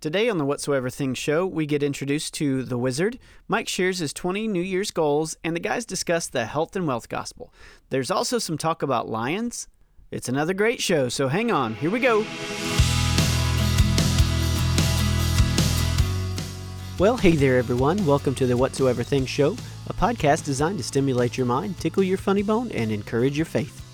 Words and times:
Today 0.00 0.28
on 0.28 0.38
the 0.38 0.44
Whatsoever 0.44 0.90
Things 0.90 1.18
show, 1.18 1.44
we 1.44 1.66
get 1.66 1.82
introduced 1.82 2.32
to 2.34 2.62
The 2.62 2.78
Wizard. 2.78 3.18
Mike 3.48 3.66
shares 3.66 3.98
his 3.98 4.12
20 4.12 4.46
New 4.46 4.62
Year's 4.62 4.92
goals, 4.92 5.36
and 5.42 5.56
the 5.56 5.60
guys 5.60 5.84
discuss 5.84 6.28
the 6.28 6.46
health 6.46 6.76
and 6.76 6.86
wealth 6.86 7.08
gospel. 7.08 7.52
There's 7.90 8.08
also 8.08 8.38
some 8.38 8.56
talk 8.56 8.84
about 8.84 9.08
lions. 9.08 9.66
It's 10.12 10.28
another 10.28 10.54
great 10.54 10.80
show, 10.80 11.08
so 11.08 11.26
hang 11.26 11.50
on. 11.50 11.74
Here 11.74 11.90
we 11.90 11.98
go. 11.98 12.18
Well, 17.00 17.16
hey 17.16 17.32
there, 17.32 17.58
everyone. 17.58 18.06
Welcome 18.06 18.36
to 18.36 18.46
the 18.46 18.56
Whatsoever 18.56 19.02
Things 19.02 19.28
show, 19.28 19.56
a 19.88 19.92
podcast 19.92 20.44
designed 20.44 20.78
to 20.78 20.84
stimulate 20.84 21.36
your 21.36 21.46
mind, 21.46 21.76
tickle 21.80 22.04
your 22.04 22.18
funny 22.18 22.44
bone, 22.44 22.70
and 22.70 22.92
encourage 22.92 23.36
your 23.36 23.46
faith. 23.46 23.87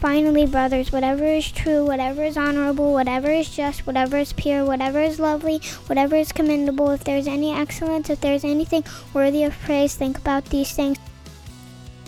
Finally, 0.00 0.44
brothers, 0.44 0.92
whatever 0.92 1.24
is 1.24 1.50
true, 1.50 1.82
whatever 1.82 2.22
is 2.22 2.36
honorable, 2.36 2.92
whatever 2.92 3.30
is 3.30 3.48
just, 3.48 3.86
whatever 3.86 4.18
is 4.18 4.30
pure, 4.34 4.62
whatever 4.62 5.00
is 5.00 5.18
lovely, 5.18 5.58
whatever 5.86 6.14
is 6.16 6.32
commendable, 6.32 6.90
if 6.90 7.02
there 7.04 7.16
is 7.16 7.26
any 7.26 7.50
excellence, 7.54 8.10
if 8.10 8.20
there 8.20 8.34
is 8.34 8.44
anything 8.44 8.84
worthy 9.14 9.42
of 9.42 9.58
praise, 9.60 9.94
think 9.94 10.18
about 10.18 10.44
these 10.46 10.72
things. 10.72 10.98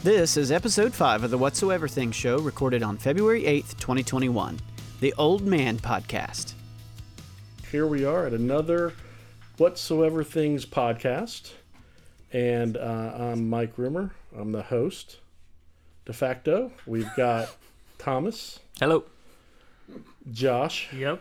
This 0.02 0.36
is 0.36 0.52
episode 0.52 0.92
5 0.92 1.24
of 1.24 1.30
the 1.30 1.38
Whatsoever 1.38 1.88
Things 1.88 2.14
show, 2.14 2.38
recorded 2.38 2.82
on 2.82 2.98
February 2.98 3.44
8th, 3.44 3.78
2021, 3.78 4.60
the 5.00 5.14
Old 5.16 5.46
Man 5.46 5.78
Podcast. 5.78 6.52
Here 7.72 7.86
we 7.86 8.04
are 8.04 8.26
at 8.26 8.34
another 8.34 8.92
Whatsoever 9.56 10.22
Things 10.22 10.66
podcast. 10.66 11.52
And 12.34 12.76
uh, 12.76 13.12
I'm 13.18 13.48
Mike 13.48 13.72
Rimmer. 13.78 14.12
I'm 14.36 14.52
the 14.52 14.62
host 14.62 15.16
de 16.08 16.12
facto. 16.12 16.72
We've 16.86 17.10
got 17.16 17.54
Thomas, 17.98 18.60
Hello. 18.80 19.04
Josh. 20.32 20.88
Yep. 20.92 21.20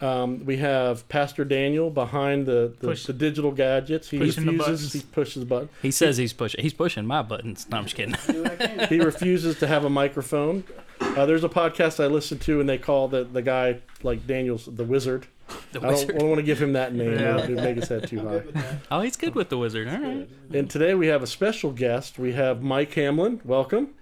Um, 0.00 0.44
we 0.44 0.58
have 0.58 1.08
Pastor 1.08 1.44
Daniel 1.44 1.90
behind 1.90 2.46
the, 2.46 2.72
the, 2.78 2.88
Push- 2.88 3.06
the 3.06 3.12
digital 3.12 3.50
gadgets. 3.50 4.08
He 4.08 4.18
pushing 4.18 4.46
the 4.46 4.52
refuses. 4.52 4.86
buttons. 4.86 4.92
He 4.92 5.00
pushes 5.12 5.44
buttons. 5.44 5.70
He 5.82 5.90
says 5.90 6.16
he's 6.16 6.32
pushing. 6.32 6.62
He's 6.62 6.72
pushing 6.72 7.04
my 7.04 7.22
buttons. 7.22 7.66
No, 7.68 7.78
I'm 7.78 7.84
just 7.84 7.96
kidding. 7.96 8.14
He 8.88 9.00
refuses 9.00 9.58
to 9.58 9.66
have 9.66 9.84
a 9.84 9.90
microphone. 9.90 10.62
Uh, 11.00 11.26
there's 11.26 11.42
a 11.44 11.48
podcast 11.48 12.02
I 12.02 12.06
listen 12.06 12.38
to, 12.40 12.60
and 12.60 12.68
they 12.68 12.78
call 12.78 13.08
the, 13.08 13.24
the 13.24 13.42
guy 13.42 13.80
like 14.04 14.26
Daniel's 14.26 14.66
the 14.66 14.84
wizard. 14.84 15.26
The 15.72 15.80
I 15.80 15.82
don't, 15.82 15.90
wizard. 15.92 16.22
want 16.22 16.36
to 16.36 16.42
give 16.42 16.60
him 16.62 16.74
that 16.74 16.94
name. 16.94 17.12
Yeah. 17.12 17.38
It 17.38 17.48
would 17.50 17.56
make 17.64 17.76
his 17.76 17.88
head 17.88 18.06
too 18.06 18.20
high. 18.20 18.42
Oh, 18.90 19.00
he's 19.00 19.16
good 19.16 19.34
with 19.34 19.48
the 19.48 19.56
wizard. 19.58 19.88
All 19.88 19.98
right. 19.98 20.28
And 20.52 20.68
today 20.70 20.94
we 20.94 21.06
have 21.08 21.22
a 21.22 21.26
special 21.26 21.72
guest. 21.72 22.18
We 22.18 22.32
have 22.34 22.62
Mike 22.62 22.92
Hamlin. 22.94 23.40
Welcome 23.44 23.94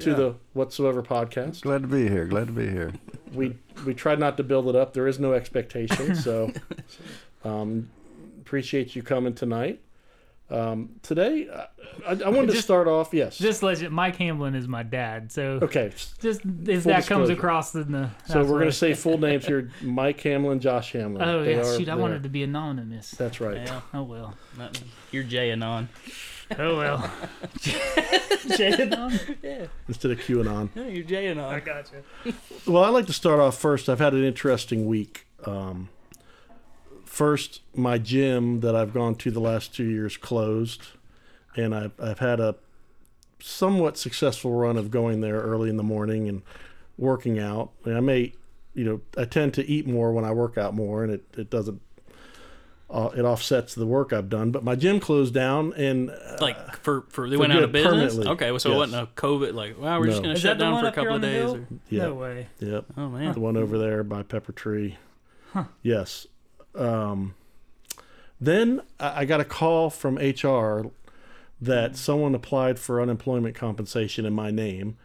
to 0.00 0.10
Yeah. 0.10 0.16
the 0.16 0.34
Whatsoever 0.52 1.02
podcast. 1.02 1.62
Glad 1.62 1.82
to 1.82 1.88
be 1.88 2.08
here. 2.08 2.24
Glad 2.26 2.46
to 2.48 2.52
be 2.52 2.68
here. 2.68 2.92
We 3.34 3.56
we 3.84 3.94
tried 3.94 4.20
not 4.20 4.36
to 4.36 4.44
build 4.44 4.68
it 4.68 4.76
up. 4.76 4.92
There 4.92 5.08
is 5.08 5.18
no 5.18 5.32
expectation, 5.32 6.14
so 6.14 6.52
um, 7.44 7.90
appreciate 8.40 8.94
you 8.94 9.02
coming 9.02 9.34
tonight. 9.34 9.80
Um, 10.50 10.90
today, 11.02 11.48
I, 11.52 11.66
I, 12.06 12.10
I 12.26 12.28
wanted 12.28 12.46
to 12.48 12.52
Just- 12.52 12.64
start 12.64 12.86
off. 12.86 13.12
Yes. 13.12 13.36
Just 13.38 13.62
legit. 13.64 13.90
Mike 13.90 14.14
Hamlin 14.16 14.54
is 14.54 14.68
my 14.68 14.84
dad, 14.84 15.32
so 15.32 15.58
okay. 15.62 15.90
just 16.20 16.42
if 16.44 16.84
Full 16.84 16.92
that 16.92 17.06
comes 17.08 17.28
across 17.28 17.74
in 17.74 17.90
the. 17.90 18.10
So 18.26 18.40
we're 18.44 18.50
going 18.60 18.66
to 18.66 18.72
say 18.72 18.94
full 18.94 19.18
names 19.28 19.46
here: 19.46 19.68
Mike 19.82 20.20
Hamlin, 20.20 20.60
Josh 20.60 20.92
Hamlin. 20.92 21.22
Oh 21.28 21.42
They 21.42 21.54
yeah, 21.56 21.60
are- 21.62 21.76
shoot! 21.76 21.88
I 21.88 21.96
they 21.96 22.00
wanted 22.00 22.22
to 22.22 22.28
be 22.28 22.44
anonymous. 22.44 23.10
That's 23.10 23.40
right. 23.40 23.56
Yeah. 23.66 23.80
Oh 23.92 24.04
well. 24.04 24.34
You're 25.10 25.24
Jay 25.24 25.50
Anon. 25.50 25.88
Oh 26.58 26.76
well. 26.76 27.10
Jay 28.56 28.72
Anon? 28.72 29.18
Yeah. 29.42 29.66
Instead 29.88 30.10
of 30.10 30.18
QAnon. 30.18 30.68
Yeah, 30.74 30.86
you're 30.86 31.04
Jay 31.04 31.28
I 31.28 31.30
Anon. 31.30 31.62
gotcha. 31.64 32.02
Well, 32.66 32.84
I'd 32.84 32.90
like 32.90 33.06
to 33.06 33.12
start 33.12 33.40
off 33.40 33.56
first. 33.58 33.88
I've 33.88 33.98
had 34.00 34.12
an 34.14 34.24
interesting 34.24 34.86
week. 34.86 35.26
Um, 35.44 35.88
first, 37.04 37.62
my 37.74 37.98
gym 37.98 38.60
that 38.60 38.74
I've 38.76 38.92
gone 38.92 39.14
to 39.16 39.30
the 39.30 39.40
last 39.40 39.74
two 39.74 39.84
years 39.84 40.16
closed, 40.16 40.82
and 41.56 41.74
I've, 41.74 41.92
I've 42.00 42.18
had 42.18 42.40
a 42.40 42.56
somewhat 43.40 43.96
successful 43.98 44.52
run 44.52 44.76
of 44.76 44.90
going 44.90 45.20
there 45.20 45.40
early 45.40 45.68
in 45.68 45.76
the 45.76 45.82
morning 45.82 46.28
and 46.28 46.42
working 46.98 47.38
out. 47.38 47.70
And 47.84 47.96
I 47.96 48.00
may, 48.00 48.32
you 48.74 48.84
know, 48.84 49.00
I 49.16 49.24
tend 49.24 49.54
to 49.54 49.66
eat 49.66 49.86
more 49.86 50.12
when 50.12 50.24
I 50.24 50.32
work 50.32 50.56
out 50.58 50.74
more, 50.74 51.02
and 51.02 51.12
it, 51.12 51.24
it 51.36 51.50
doesn't. 51.50 51.80
Uh, 52.94 53.10
it 53.16 53.22
offsets 53.22 53.74
the 53.74 53.86
work 53.86 54.12
I've 54.12 54.28
done, 54.28 54.52
but 54.52 54.62
my 54.62 54.76
gym 54.76 55.00
closed 55.00 55.34
down, 55.34 55.72
and 55.72 56.10
uh, 56.10 56.36
Like 56.40 56.76
for 56.76 57.00
for 57.08 57.28
they 57.28 57.34
For 57.34 57.40
went 57.40 57.52
out 57.52 57.64
of 57.64 57.72
business. 57.72 57.92
permanently. 58.14 58.28
Okay, 58.28 58.46
so 58.46 58.52
Yes. 58.52 58.64
it 58.66 58.76
wasn't 58.76 59.02
a 59.02 59.06
COVID. 59.20 59.52
Like, 59.52 59.76
wow, 59.80 59.98
we're 59.98 60.06
just 60.06 60.22
gonna 60.22 60.34
Is 60.34 60.40
shut 60.40 60.58
down 60.58 60.80
for 60.80 60.86
a 60.86 60.92
couple 60.92 61.16
of 61.16 61.22
days. 61.22 61.50
Or, 61.54 61.66
yeah, 61.90 62.02
No 62.04 62.14
way. 62.14 62.46
yep. 62.60 62.84
oh 62.96 63.08
man. 63.08 63.32
the 63.32 63.40
one 63.40 63.56
over 63.56 63.78
there 63.78 64.04
by 64.04 64.22
Pepper 64.22 64.52
Tree. 64.52 64.96
Yes. 65.82 66.28
Um, 66.76 67.34
then 68.40 68.80
I 69.00 69.22
I 69.22 69.24
got 69.24 69.40
a 69.40 69.44
call 69.44 69.90
from 69.90 70.16
HR 70.16 70.90
that 71.60 71.96
someone 71.96 72.34
applied 72.34 72.78
for 72.78 73.00
unemployment 73.00 73.54
compensation 73.56 74.24
in 74.26 74.32
my 74.34 74.50
name. 74.50 74.96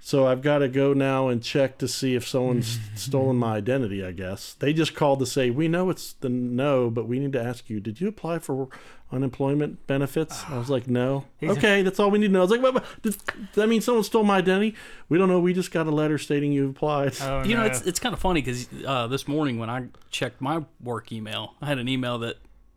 So 0.00 0.26
I've 0.28 0.40
got 0.40 0.58
to 0.58 0.68
go 0.68 0.92
now 0.92 1.26
and 1.28 1.42
check 1.42 1.78
to 1.78 1.88
see 1.88 2.14
if 2.14 2.28
someone's 2.28 2.78
stolen 2.94 3.36
my 3.36 3.56
identity, 3.56 4.04
I 4.04 4.12
guess. 4.12 4.52
They 4.52 4.72
just 4.72 4.94
called 4.94 5.18
to 5.18 5.26
say, 5.26 5.50
We 5.50 5.66
know 5.66 5.90
it's 5.90 6.12
the 6.12 6.28
no, 6.28 6.90
but 6.90 7.08
we 7.08 7.18
need 7.18 7.32
to 7.32 7.42
ask 7.42 7.68
you, 7.68 7.80
did 7.80 8.00
you 8.00 8.06
apply 8.06 8.38
for 8.38 8.68
unemployment 9.10 9.84
benefits? 9.88 10.44
I 10.48 10.58
was 10.58 10.70
like, 10.70 10.86
No. 10.86 11.24
He's 11.38 11.50
a- 11.50 11.52
okay, 11.54 11.82
that's 11.82 11.98
all 11.98 12.10
we 12.12 12.20
need 12.20 12.28
to 12.28 12.32
know. 12.32 12.40
I 12.40 12.42
was 12.42 12.50
like, 12.52 12.62
but, 12.62 12.74
but, 12.74 12.84
does 13.02 13.16
does 13.16 13.34
that 13.54 13.68
mean 13.68 13.80
someone 13.80 14.04
stole 14.04 14.22
my 14.22 14.36
identity? 14.38 14.76
We 15.08 15.18
don't 15.18 15.28
know. 15.28 15.40
We 15.40 15.52
just 15.52 15.72
got 15.72 15.86
a 15.88 15.90
letter 15.90 16.18
stating 16.18 16.52
you 16.52 16.68
applied. 16.70 17.14
Oh 17.22 17.42
You 17.42 17.54
know, 17.56 17.62
no. 17.62 17.66
it's 17.66 17.82
it's 17.82 17.98
kind 17.98 18.12
of 18.12 18.20
funny 18.20 18.42
because 18.42 18.68
uh, 18.86 19.08
this 19.08 19.26
morning 19.26 19.58
when 19.58 19.70
I 19.70 19.86
checked 20.10 20.40
my 20.40 20.64
work 20.80 21.10
email, 21.10 21.54
I 21.60 21.66
had 21.66 21.78
an 21.78 21.88
email 21.88 22.18
that 22.18 22.36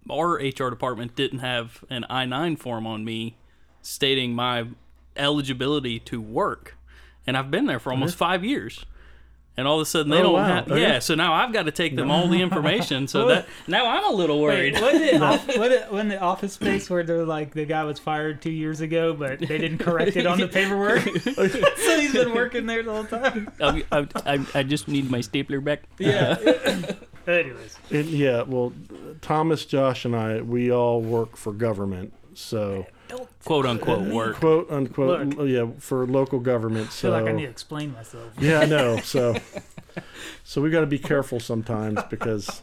our 0.10 0.34
HR 0.38 0.72
department 0.72 1.16
didn't 1.16 1.40
have 1.40 1.84
an 1.92 2.06
I 2.10 2.26
nine 2.26 2.56
form 2.56 2.88
on 2.88 3.06
me 3.06 3.38
stating 3.84 4.34
my 4.34 4.66
eligibility 5.16 6.00
to 6.00 6.20
work, 6.22 6.76
and 7.30 7.38
I've 7.38 7.52
been 7.52 7.68
there 7.68 7.80
for 7.80 7.92
almost 7.92 8.16
five 8.16 8.44
years. 8.44 8.84
And 9.58 9.68
all 9.68 9.76
of 9.76 9.82
a 9.82 9.86
sudden 9.86 10.10
they 10.10 10.20
Oh, 10.20 10.24
don't 10.24 10.34
wow. 10.34 10.46
have 10.46 10.72
Okay. 10.72 10.82
yeah. 10.82 11.00
So 11.00 11.16
now 11.16 11.34
I've 11.34 11.52
got 11.52 11.64
to 11.64 11.72
take 11.72 11.96
them 11.98 12.10
all 12.10 12.30
the 12.30 12.42
information. 12.48 13.08
So 13.10 13.28
that 13.28 13.46
now 13.68 13.88
I'm 13.88 14.06
a 14.06 14.16
little 14.16 14.40
worried. 14.42 14.74
Wait, 14.76 14.82
wasn't 14.82 15.04
it, 15.04 15.22
off, 15.22 15.48
wasn't 15.48 15.72
it 15.74 15.92
when 15.92 16.08
the 16.08 16.18
office 16.20 16.54
space 16.54 16.90
where 16.90 17.04
they're 17.04 17.26
like 17.26 17.54
the 17.54 17.66
guy 17.66 17.84
was 17.84 18.00
fired 18.00 18.42
two 18.42 18.52
years 18.52 18.80
ago, 18.80 19.14
but 19.14 19.40
they 19.40 19.58
didn't 19.58 19.80
correct 19.80 20.16
it 20.16 20.26
on 20.26 20.40
the 20.40 20.48
paperwork, 20.48 21.02
so 21.20 22.00
he's 22.00 22.14
been 22.14 22.34
working 22.34 22.68
there 22.68 22.84
the 22.84 22.94
whole 22.94 23.04
time. 23.04 23.52
I, 23.62 23.84
I, 23.92 24.08
I, 24.26 24.46
I 24.56 24.64
just 24.64 24.88
need 24.88 25.12
my 25.12 25.20
stapler 25.20 25.60
back. 25.60 25.84
Yeah. 25.98 26.38
Anyways, 27.28 27.78
And 27.92 28.06
yeah, 28.08 28.42
well, 28.44 28.72
Thomas, 29.22 29.66
Josh, 29.66 30.06
and 30.06 30.16
I, 30.16 30.42
we 30.42 30.72
all 30.72 31.02
work 31.02 31.36
for 31.36 31.52
government. 31.54 32.14
So, 32.34 32.88
quote 33.44 33.66
unquote 33.66 34.02
work. 34.14 34.36
quote 34.38 34.70
unquote, 34.72 35.48
yeah, 35.48 35.68
for 35.80 36.06
local 36.06 36.40
government. 36.40 36.88
I 36.88 36.92
feel 36.92 37.12
like 37.12 37.26
I 37.26 37.32
need 37.32 37.44
to 37.46 37.50
explain 37.50 37.94
myself. 37.94 38.32
yeah, 38.40 38.60
I 38.60 38.66
know. 38.66 39.00
So, 39.04 39.36
so 40.44 40.62
we 40.62 40.70
got 40.70 40.82
to 40.82 40.86
be 40.88 41.00
careful 41.00 41.40
sometimes 41.40 42.02
because, 42.10 42.62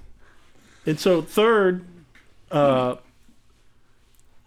and 0.86 0.98
so 0.98 1.20
third, 1.22 1.84
uh, 2.50 2.96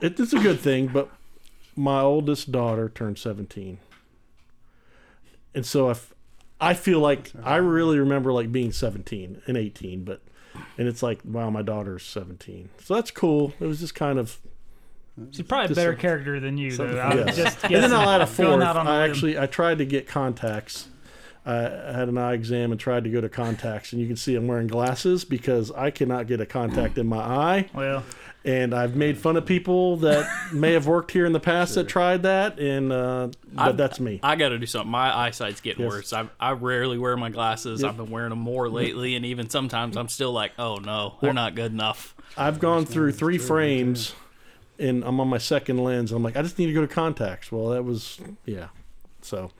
it, 0.01 0.19
it's 0.19 0.33
a 0.33 0.39
good 0.39 0.59
thing, 0.59 0.87
but 0.87 1.09
my 1.75 1.99
oldest 2.01 2.51
daughter 2.51 2.89
turned 2.89 3.17
17. 3.17 3.79
And 5.53 5.65
so 5.65 5.87
I, 5.87 5.91
f- 5.91 6.13
I 6.61 6.73
feel 6.73 6.99
like 6.99 7.31
I 7.43 7.57
really 7.57 7.99
remember 7.99 8.31
like 8.31 8.51
being 8.51 8.71
17 8.71 9.41
and 9.45 9.57
18, 9.57 10.03
but, 10.03 10.21
and 10.77 10.87
it's 10.87 11.03
like, 11.03 11.19
wow, 11.25 11.49
my 11.49 11.61
daughter's 11.61 12.03
17. 12.03 12.69
So 12.83 12.95
that's 12.95 13.11
cool. 13.11 13.53
It 13.59 13.65
was 13.65 13.79
just 13.81 13.95
kind 13.95 14.17
of, 14.19 14.39
She's 15.31 15.45
probably 15.45 15.71
a 15.73 15.75
better 15.75 15.93
some- 15.93 15.99
character 16.01 16.39
than 16.39 16.57
you, 16.57 16.71
though. 16.75 16.99
I'm 16.99 17.17
yes. 17.19 17.35
just 17.35 17.63
and 17.65 17.75
then 17.75 17.93
I'll 17.93 18.09
add 18.09 18.21
a 18.21 18.25
guessing, 18.25 18.45
going 18.45 18.59
fourth. 18.59 18.67
out 18.69 18.77
on 18.77 18.87
a 18.87 18.89
I 18.91 19.07
actually 19.07 19.37
I 19.39 19.45
tried 19.45 19.77
to 19.79 19.85
get 19.85 20.07
contacts. 20.07 20.87
I 21.45 21.53
had 21.53 22.09
an 22.09 22.17
eye 22.17 22.33
exam 22.33 22.71
and 22.71 22.79
tried 22.79 23.05
to 23.05 23.09
go 23.09 23.21
to 23.21 23.29
contacts, 23.29 23.91
and 23.93 24.01
you 24.01 24.07
can 24.07 24.17
see 24.17 24.35
I'm 24.35 24.45
wearing 24.47 24.67
glasses 24.67 25.25
because 25.25 25.71
I 25.71 25.89
cannot 25.89 26.27
get 26.27 26.41
a 26.41 26.45
contact 26.45 26.97
in 26.97 27.07
my 27.07 27.17
eye. 27.17 27.69
Well, 27.73 28.03
And 28.45 28.73
I've 28.73 28.95
made 28.95 29.17
fun 29.17 29.35
of 29.35 29.45
people 29.45 29.97
that 29.97 30.29
may 30.53 30.73
have 30.73 30.85
worked 30.85 31.11
here 31.11 31.25
in 31.25 31.33
the 31.33 31.39
past 31.39 31.75
that 31.75 31.87
tried 31.87 32.23
that, 32.23 32.59
and 32.59 32.91
uh, 32.91 33.29
but 33.53 33.61
I've- 33.69 33.77
that's 33.77 33.99
me. 33.99 34.19
I 34.21 34.35
got 34.35 34.49
to 34.49 34.59
do 34.59 34.65
something. 34.65 34.91
My 34.91 35.15
eyesight's 35.17 35.59
getting 35.61 35.83
Yes. 35.85 35.91
worse. 35.91 36.13
I, 36.13 36.27
I 36.39 36.51
rarely 36.51 36.97
wear 36.97 37.17
my 37.17 37.29
glasses. 37.29 37.81
Yep. 37.81 37.89
I've 37.89 37.97
been 37.97 38.11
wearing 38.11 38.29
them 38.29 38.39
more 38.39 38.69
lately, 38.69 39.15
and 39.15 39.25
even 39.25 39.49
sometimes 39.49 39.97
I'm 39.97 40.09
still 40.09 40.31
like, 40.33 40.51
oh 40.59 40.75
no, 40.75 41.15
they're 41.21 41.33
not 41.33 41.55
good 41.55 41.71
enough. 41.71 42.15
I've 42.37 42.59
gone 42.59 42.85
through 42.85 43.13
three 43.13 43.37
frames, 43.39 44.13
and 44.79 45.03
I'm 45.03 45.19
on 45.19 45.27
my 45.27 45.37
second 45.37 45.77
lens. 45.77 46.11
I'm 46.11 46.23
like, 46.23 46.37
I 46.37 46.41
just 46.41 46.57
need 46.57 46.67
to 46.67 46.73
go 46.73 46.81
to 46.81 46.87
contacts. 46.87 47.51
Well, 47.51 47.69
that 47.69 47.83
was 47.83 48.19
yeah. 48.45 48.69
So, 49.21 49.51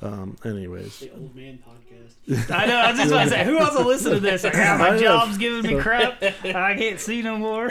um, 0.00 0.36
anyways, 0.44 1.04
Old 1.14 1.34
Man 1.34 1.58
Podcast. 1.58 2.50
I 2.50 2.66
know. 2.66 2.76
I 2.76 2.90
was 2.90 2.98
just 2.98 3.10
about 3.10 3.24
to 3.24 3.30
say, 3.30 3.44
who 3.44 3.58
else 3.58 3.76
will 3.76 3.86
listen 3.86 4.12
to 4.12 4.20
this? 4.20 4.44
Like, 4.44 4.54
yeah, 4.54 4.76
my 4.76 4.90
know. 4.96 4.98
job's 4.98 5.38
giving 5.38 5.76
me 5.76 5.80
crap. 5.80 6.22
I 6.22 6.74
can't 6.76 7.00
see 7.00 7.22
no 7.22 7.38
more. 7.38 7.70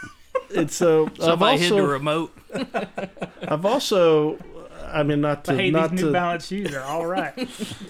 it's 0.50 0.76
so 0.76 1.06
I've 1.06 1.16
Somebody 1.18 1.58
hit 1.58 1.70
the 1.70 1.74
also 1.76 1.86
remote. 1.86 2.38
I've 3.42 3.64
also 3.64 4.38
I 4.92 5.02
mean, 5.02 5.22
not 5.22 5.44
to 5.46 5.54
Hey, 5.54 5.70
not 5.70 5.90
these 5.90 6.00
New 6.00 6.06
to 6.08 6.12
Balance 6.12 6.46
shoes 6.46 6.74
are 6.74 6.82
all 6.82 7.06
right. 7.06 7.48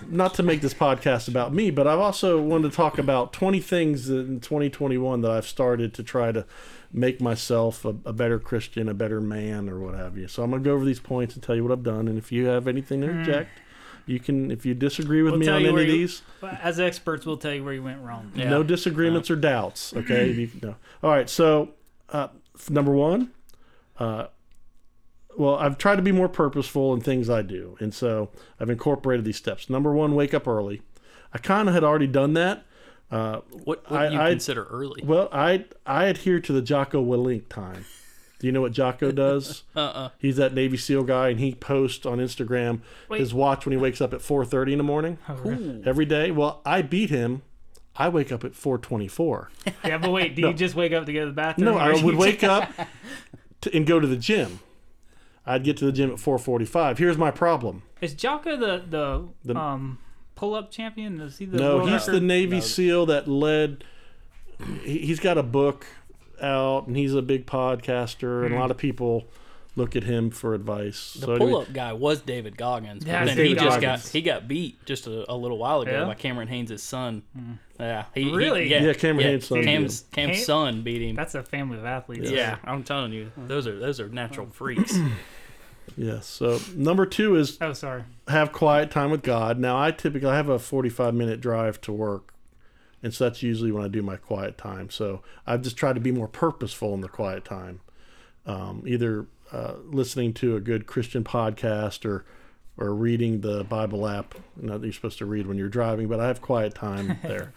not 0.08 0.34
to 0.34 0.42
make 0.42 0.60
this 0.60 0.74
podcast 0.74 1.28
about 1.28 1.52
me, 1.52 1.70
but 1.70 1.86
I've 1.86 1.98
also 1.98 2.40
wanted 2.40 2.70
to 2.70 2.76
talk 2.76 2.98
about 2.98 3.32
20 3.32 3.60
things 3.60 4.08
in 4.08 4.40
2021 4.40 5.20
that 5.22 5.30
I've 5.30 5.46
started 5.46 5.94
to 5.94 6.02
try 6.02 6.30
to 6.30 6.46
make 6.92 7.20
myself 7.20 7.84
a, 7.84 7.90
a 8.04 8.12
better 8.12 8.38
Christian, 8.38 8.88
a 8.88 8.94
better 8.94 9.20
man, 9.20 9.68
or 9.68 9.78
what 9.78 9.94
have 9.94 10.16
you. 10.18 10.28
So 10.28 10.42
I'm 10.42 10.50
going 10.50 10.62
to 10.62 10.68
go 10.68 10.74
over 10.74 10.84
these 10.84 11.00
points 11.00 11.34
and 11.34 11.42
tell 11.42 11.54
you 11.56 11.62
what 11.62 11.72
I've 11.72 11.82
done. 11.82 12.08
And 12.08 12.18
if 12.18 12.30
you 12.30 12.46
have 12.46 12.68
anything 12.68 13.00
to 13.00 13.10
interject, 13.10 13.50
you 14.06 14.20
can. 14.20 14.50
If 14.50 14.66
you 14.66 14.74
disagree 14.74 15.22
with 15.22 15.34
Hmm. 15.34 15.40
We'll 15.40 15.60
me 15.60 15.68
on 15.70 15.74
any 15.78 15.82
of 15.82 15.88
these, 15.88 16.22
As 16.42 16.78
experts, 16.80 17.24
we'll 17.24 17.36
tell 17.38 17.54
you 17.54 17.64
where 17.64 17.74
you 17.74 17.82
went 17.82 18.02
wrong. 18.02 18.32
Yeah. 18.34 18.50
no 18.50 18.62
disagreements 18.62 19.30
or 19.30 19.36
doubts. 19.36 19.92
Okay. 19.96 20.30
You, 20.32 20.50
no. 20.62 20.74
All 21.02 21.10
right. 21.10 21.30
So 21.30 21.70
uh, 22.10 22.28
number 22.68 22.92
one, 22.92 23.30
uh, 23.98 24.26
well, 25.36 25.56
I've 25.56 25.78
tried 25.78 25.96
to 25.96 26.02
be 26.02 26.12
more 26.12 26.28
purposeful 26.28 26.92
in 26.92 27.00
things 27.00 27.30
I 27.30 27.40
do, 27.42 27.76
and 27.80 27.94
so 27.94 28.28
I've 28.60 28.68
incorporated 28.68 29.24
these 29.24 29.36
steps. 29.38 29.70
Number 29.70 29.92
one, 29.94 30.14
wake 30.14 30.34
up 30.34 30.46
early. 30.46 30.82
I 31.32 31.38
kind 31.38 31.68
of 31.68 31.74
had 31.74 31.84
already 31.84 32.06
done 32.06 32.34
that. 32.34 32.66
Uh, 33.12 33.40
What, 33.64 33.88
what 33.90 33.92
I- 34.00 34.08
do 34.08 34.14
you 34.14 34.20
I- 34.20 34.30
consider 34.30 34.64
early? 34.64 35.02
well, 35.04 35.28
I 35.32 35.66
I 35.86 36.06
adhere 36.06 36.40
to 36.40 36.52
the 36.52 36.62
Jocko 36.62 37.04
Willink 37.04 37.48
time. 37.48 37.84
Do 38.40 38.46
you 38.48 38.52
know 38.52 38.62
what 38.62 38.72
Jocko 38.72 39.12
does? 39.26 39.62
Uh-uh. 39.76 40.08
He's 40.18 40.36
that 40.36 40.52
Navy 40.54 40.76
SEAL 40.76 41.04
guy, 41.04 41.28
and 41.28 41.38
he 41.38 41.54
posts 41.54 42.04
on 42.06 42.18
Instagram 42.18 42.80
Wait. 43.08 43.20
his 43.20 43.32
watch 43.34 43.64
when 43.66 43.72
he 43.72 43.78
wakes 43.78 44.00
up 44.00 44.12
at 44.14 44.20
4:30 44.20 44.72
in 44.72 44.78
the 44.78 44.84
morning 44.84 45.18
Oh, 45.28 45.34
really? 45.34 45.82
every 45.86 46.06
day. 46.06 46.30
Well, 46.30 46.60
I 46.66 46.82
beat 46.82 47.10
him. 47.10 47.42
I 47.94 48.08
wake 48.08 48.32
up 48.32 48.42
at 48.44 48.52
4:24. 48.54 49.48
Yeah, 49.84 49.98
but 49.98 50.10
wait, 50.10 50.34
do 50.34 50.42
you 50.42 50.54
just 50.54 50.74
wake 50.74 50.92
up 50.92 51.04
to 51.06 51.12
go 51.12 51.20
to 51.20 51.26
the 51.26 51.32
bathroom? 51.32 51.66
No, 51.66 51.74
or 51.74 51.80
I 51.82 52.02
would 52.02 52.14
wake 52.16 52.42
up 52.42 52.72
to, 53.60 53.76
and 53.76 53.86
go 53.86 54.00
to 54.00 54.06
the 54.06 54.16
gym. 54.16 54.60
I'd 55.44 55.64
get 55.64 55.76
to 55.78 55.84
the 55.84 55.92
gym 55.92 56.10
at 56.10 56.16
4:45. 56.16 56.96
Here's 56.98 57.18
my 57.18 57.30
problem. 57.30 57.82
Is 58.00 58.14
Jocko 58.14 58.56
the 58.56 58.82
the, 58.88 59.28
The- 59.52 59.58
um 59.60 59.98
pull 60.42 60.56
up 60.56 60.72
champion? 60.72 61.20
Is 61.20 61.38
he 61.38 61.46
the 61.46 61.56
no, 61.56 61.76
world 61.76 61.90
he's 61.90 62.06
the 62.06 62.14
record? 62.14 62.26
Navy 62.26 62.60
SEAL 62.60 63.06
that 63.06 63.28
led. 63.28 63.84
He, 64.82 64.98
he's 64.98 65.20
got 65.20 65.38
a 65.38 65.42
book 65.42 65.86
out, 66.40 66.88
and 66.88 66.96
he's 66.96 67.14
a 67.14 67.22
big 67.22 67.46
podcaster, 67.46 68.44
and 68.44 68.52
a 68.52 68.58
lot 68.58 68.64
hmm. 68.64 68.72
of 68.72 68.76
people 68.76 69.28
look 69.76 69.94
at 69.94 70.02
him 70.02 70.30
for 70.30 70.52
advice. 70.52 71.14
The 71.14 71.26
So 71.26 71.32
anyway- 71.34 71.50
pull-up 71.50 71.72
guy 71.72 71.92
was 71.92 72.22
David 72.22 72.56
Goggins, 72.56 73.06
Yeah, 73.06 73.20
but 73.20 73.26
then 73.26 73.36
David 73.36 73.48
he 73.50 73.54
just 73.54 73.80
Goggins. 73.80 74.02
got 74.02 74.12
he 74.12 74.22
got 74.22 74.48
beat 74.48 74.84
just 74.84 75.06
a, 75.06 75.32
a 75.32 75.36
little 75.36 75.58
while 75.58 75.80
ago 75.80 75.92
Yeah? 75.92 76.04
by 76.06 76.14
Cameron 76.14 76.48
Hanes' 76.48 76.82
son. 76.82 77.22
Hmm. 77.34 77.52
Yeah, 77.78 78.04
he, 78.12 78.24
he- 78.24 78.34
Really? 78.34 78.68
yeah, 78.68 78.82
Yeah, 78.82 78.92
Cameron 78.94 79.26
Hanes' 79.26 79.46
son 79.46 79.62
Cam's, 79.62 80.04
Cam's 80.10 80.36
Cam- 80.38 80.44
son 80.44 80.82
beat 80.82 81.02
him. 81.02 81.14
That's 81.14 81.36
a 81.36 81.44
family 81.44 81.78
of 81.78 81.84
athletes. 81.84 82.30
yeah, 82.32 82.56
I'm 82.64 82.82
telling 82.82 83.12
you, 83.12 83.30
those 83.36 83.68
are 83.68 83.78
those 83.78 84.00
are 84.00 84.08
natural 84.08 84.48
freaks. 84.48 84.92
Yes. 85.96 86.26
So 86.26 86.58
number 86.74 87.06
two 87.06 87.36
is 87.36 87.58
Oh, 87.60 87.72
sorry. 87.72 88.04
have 88.28 88.52
quiet 88.52 88.90
time 88.90 89.10
with 89.10 89.22
God. 89.22 89.58
Now 89.58 89.80
I 89.80 89.90
typically 89.90 90.28
I 90.28 90.36
have 90.36 90.48
a 90.48 90.58
45 90.58 91.14
minute 91.14 91.40
drive 91.40 91.80
to 91.82 91.92
work, 91.92 92.32
and 93.02 93.12
so 93.12 93.24
that's 93.24 93.42
usually 93.42 93.72
when 93.72 93.84
I 93.84 93.88
do 93.88 94.02
my 94.02 94.16
quiet 94.16 94.56
time. 94.58 94.90
So 94.90 95.22
I've 95.46 95.62
just 95.62 95.76
tried 95.76 95.94
to 95.94 96.00
be 96.00 96.12
more 96.12 96.28
purposeful 96.28 96.94
in 96.94 97.00
the 97.00 97.08
quiet 97.08 97.44
time, 97.44 97.80
um, 98.46 98.82
either 98.86 99.26
uh, 99.52 99.74
listening 99.84 100.32
to 100.34 100.56
a 100.56 100.60
good 100.60 100.86
Christian 100.86 101.24
podcast 101.24 102.04
or 102.04 102.24
or 102.78 102.94
reading 102.94 103.42
the 103.42 103.64
Bible 103.64 104.06
app. 104.08 104.34
Not 104.56 104.80
that 104.80 104.86
you're 104.86 104.94
supposed 104.94 105.18
to 105.18 105.26
read 105.26 105.46
when 105.46 105.58
you're 105.58 105.68
driving, 105.68 106.08
but 106.08 106.20
I 106.20 106.26
have 106.28 106.40
quiet 106.40 106.74
time 106.74 107.18
there. 107.22 107.52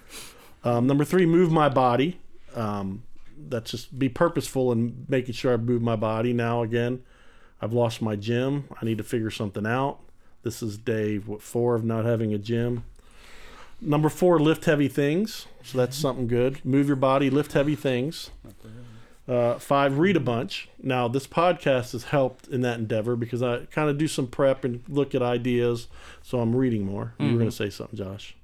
Um, 0.63 0.87
number 0.87 1.05
three, 1.05 1.25
move 1.25 1.51
my 1.51 1.69
body. 1.69 2.19
Um, 2.53 3.03
that's 3.47 3.71
just 3.71 3.97
be 3.97 4.09
purposeful 4.09 4.71
and 4.71 5.05
making 5.07 5.33
sure 5.33 5.53
I 5.53 5.57
move 5.57 5.81
my 5.81 5.95
body. 5.95 6.33
Now 6.33 6.63
again, 6.63 7.01
I've 7.61 7.73
lost 7.73 8.01
my 8.01 8.15
gym. 8.15 8.65
I 8.81 8.85
need 8.85 8.97
to 8.97 9.03
figure 9.03 9.31
something 9.31 9.65
out. 9.65 9.99
This 10.43 10.61
is 10.61 10.77
day 10.77 11.17
what 11.17 11.41
four 11.41 11.75
of 11.75 11.83
not 11.83 12.05
having 12.05 12.33
a 12.33 12.37
gym. 12.37 12.83
Number 13.81 14.09
four, 14.09 14.39
lift 14.39 14.65
heavy 14.65 14.87
things. 14.87 15.47
So 15.63 15.77
that's 15.77 15.97
something 15.97 16.27
good. 16.27 16.63
Move 16.63 16.87
your 16.87 16.95
body, 16.95 17.29
lift 17.29 17.53
heavy 17.53 17.75
things. 17.75 18.29
Uh, 19.27 19.57
five, 19.57 19.97
read 19.97 20.15
a 20.15 20.19
bunch. 20.19 20.69
Now 20.81 21.07
this 21.07 21.25
podcast 21.25 21.93
has 21.93 22.05
helped 22.05 22.47
in 22.47 22.61
that 22.61 22.77
endeavor 22.77 23.15
because 23.15 23.41
I 23.41 23.65
kind 23.65 23.89
of 23.89 23.97
do 23.97 24.07
some 24.07 24.27
prep 24.27 24.63
and 24.63 24.83
look 24.87 25.15
at 25.15 25.21
ideas. 25.23 25.87
So 26.21 26.39
I'm 26.39 26.55
reading 26.55 26.85
more. 26.85 27.13
You 27.17 27.25
were 27.31 27.39
going 27.39 27.49
to 27.49 27.55
say 27.55 27.71
something, 27.71 27.97
Josh. 27.97 28.35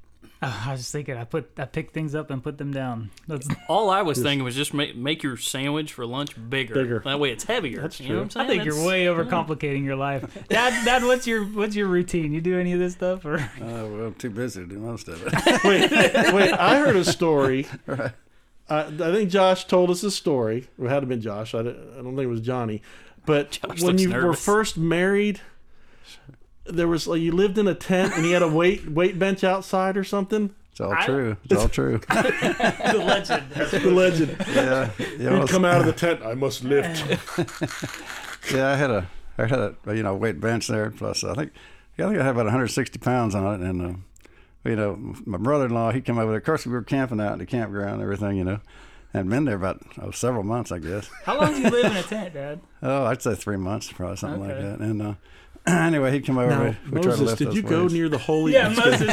Oh, 0.43 0.63
I 0.67 0.71
was 0.71 0.81
just 0.81 0.91
thinking. 0.91 1.15
I 1.17 1.23
put 1.23 1.51
I 1.57 1.65
picked 1.65 1.93
things 1.93 2.15
up 2.15 2.31
and 2.31 2.41
put 2.43 2.57
them 2.57 2.71
down. 2.73 3.11
That's 3.27 3.47
All 3.69 3.89
I 3.89 4.01
was 4.01 4.19
thinking 4.21 4.43
was 4.43 4.55
just 4.55 4.73
make 4.73 4.95
make 4.95 5.21
your 5.23 5.37
sandwich 5.37 5.93
for 5.93 6.05
lunch 6.05 6.31
bigger. 6.49 6.73
Bigger. 6.73 6.99
That 7.05 7.19
way 7.19 7.31
it's 7.31 7.43
heavier. 7.43 7.81
That's 7.81 7.99
You 7.99 8.09
know 8.09 8.15
what 8.15 8.21
I'm 8.23 8.29
true. 8.29 8.41
I 8.41 8.47
saying? 8.47 8.59
think 8.59 8.65
you're 8.65 8.73
That's- 8.75 8.87
way 8.87 9.05
overcomplicating 9.05 9.83
your 9.83 9.95
life. 9.95 10.23
Dad, 10.49 10.83
Dad, 10.85 11.03
what's 11.03 11.27
your 11.27 11.43
what's 11.45 11.75
your 11.75 11.87
routine? 11.87 12.33
You 12.33 12.41
do 12.41 12.59
any 12.59 12.73
of 12.73 12.79
this 12.79 12.93
stuff 12.93 13.23
or? 13.25 13.35
Uh, 13.37 13.49
well, 13.59 14.05
I'm 14.07 14.13
too 14.15 14.29
busy 14.31 14.61
to 14.61 14.67
do 14.67 14.79
most 14.79 15.07
of 15.07 15.21
it. 15.25 15.33
wait, 15.63 15.91
wait. 16.33 16.53
I 16.53 16.79
heard 16.79 16.95
a 16.95 17.05
story. 17.05 17.67
right. 17.85 18.11
I, 18.69 18.79
I 18.85 18.91
think 19.11 19.29
Josh 19.29 19.65
told 19.65 19.89
us 19.89 20.01
a 20.03 20.09
story. 20.11 20.67
It 20.79 20.83
had 20.83 20.87
to 20.87 20.93
have 21.01 21.09
been 21.09 21.21
Josh. 21.21 21.53
I, 21.53 21.61
don't- 21.63 21.77
I 21.93 21.95
don't 21.97 22.15
think 22.15 22.21
it 22.21 22.27
was 22.27 22.41
Johnny. 22.41 22.81
But 23.25 23.51
Josh 23.51 23.81
when 23.81 23.97
looks 23.97 24.01
you 24.01 24.11
were 24.13 24.33
first 24.33 24.77
married, 24.77 25.41
there 26.75 26.87
was 26.87 27.07
like 27.07 27.21
you 27.21 27.31
lived 27.31 27.57
in 27.57 27.67
a 27.67 27.75
tent 27.75 28.13
and 28.15 28.25
you 28.25 28.33
had 28.33 28.41
a 28.43 28.47
weight 28.47 28.89
weight 28.99 29.17
bench 29.19 29.43
outside 29.43 29.97
or 29.97 30.03
something. 30.03 30.53
It's 30.71 30.79
all 30.81 30.93
I- 30.93 31.05
true. 31.05 31.37
It's 31.45 31.53
all 31.61 31.69
true. 31.69 31.97
the 32.07 33.03
legend. 33.05 33.49
The 33.51 33.91
legend. 33.91 34.35
Yeah. 34.47 34.89
Yeah, 34.97 35.29
I 35.29 35.33
You'd 35.33 35.41
was- 35.41 35.51
come 35.51 35.65
out 35.65 35.81
of 35.81 35.85
the 35.87 35.93
tent. 36.07 36.21
I 36.23 36.33
must 36.33 36.63
lift. 36.63 37.03
yeah, 38.53 38.69
I 38.71 38.75
had 38.75 38.89
a, 38.91 39.07
I 39.37 39.45
had 39.47 39.59
a, 39.59 39.75
you 39.87 40.03
know, 40.03 40.15
weight 40.15 40.39
bench 40.39 40.67
there. 40.67 40.89
Plus, 40.91 41.23
I 41.23 41.33
think, 41.33 41.51
yeah, 41.97 42.05
I 42.05 42.09
think 42.09 42.21
I 42.21 42.23
had 42.23 42.31
about 42.31 42.45
160 42.45 42.99
pounds 42.99 43.35
on 43.35 43.61
it. 43.61 43.67
And, 43.69 43.81
uh, 43.81 44.69
you 44.69 44.75
know, 44.75 45.15
my 45.25 45.37
brother-in-law, 45.37 45.91
he 45.91 46.01
came 46.01 46.17
over 46.17 46.31
there. 46.31 46.39
Of 46.39 46.45
course, 46.45 46.65
we 46.65 46.71
were 46.71 46.83
camping 46.83 47.19
out 47.19 47.33
in 47.33 47.39
the 47.39 47.45
campground 47.45 47.95
and 47.95 48.01
everything, 48.03 48.37
you 48.37 48.43
know, 48.43 48.59
and 49.13 49.29
been 49.29 49.43
there 49.45 49.55
about 49.55 49.81
oh, 50.01 50.11
several 50.11 50.43
months, 50.43 50.71
I 50.71 50.79
guess. 50.79 51.09
How 51.25 51.39
long 51.39 51.53
do 51.53 51.61
you 51.61 51.69
live 51.69 51.85
in 51.91 51.97
a 51.97 52.03
tent, 52.03 52.33
Dad? 52.33 52.61
Oh, 52.81 53.05
I'd 53.05 53.21
say 53.21 53.35
three 53.35 53.57
months, 53.57 53.91
probably 53.91 54.15
something 54.17 54.39
like 54.41 54.57
that. 54.57 54.79
And 54.79 55.01
uh, 55.01 55.13
anyway, 55.67 56.11
he'd 56.11 56.25
come 56.25 56.37
over. 56.37 56.49
Now, 56.49 56.63
we, 56.63 56.77
we 56.91 57.01
to 57.01 57.09
Moses, 57.09 57.35
did 57.35 57.49
those 57.49 57.55
you 57.55 57.61
go 57.61 57.87
near 57.87 58.09
the 58.09 58.17
holy? 58.17 58.53
Yeah, 58.53 58.69
Moses, 58.69 59.01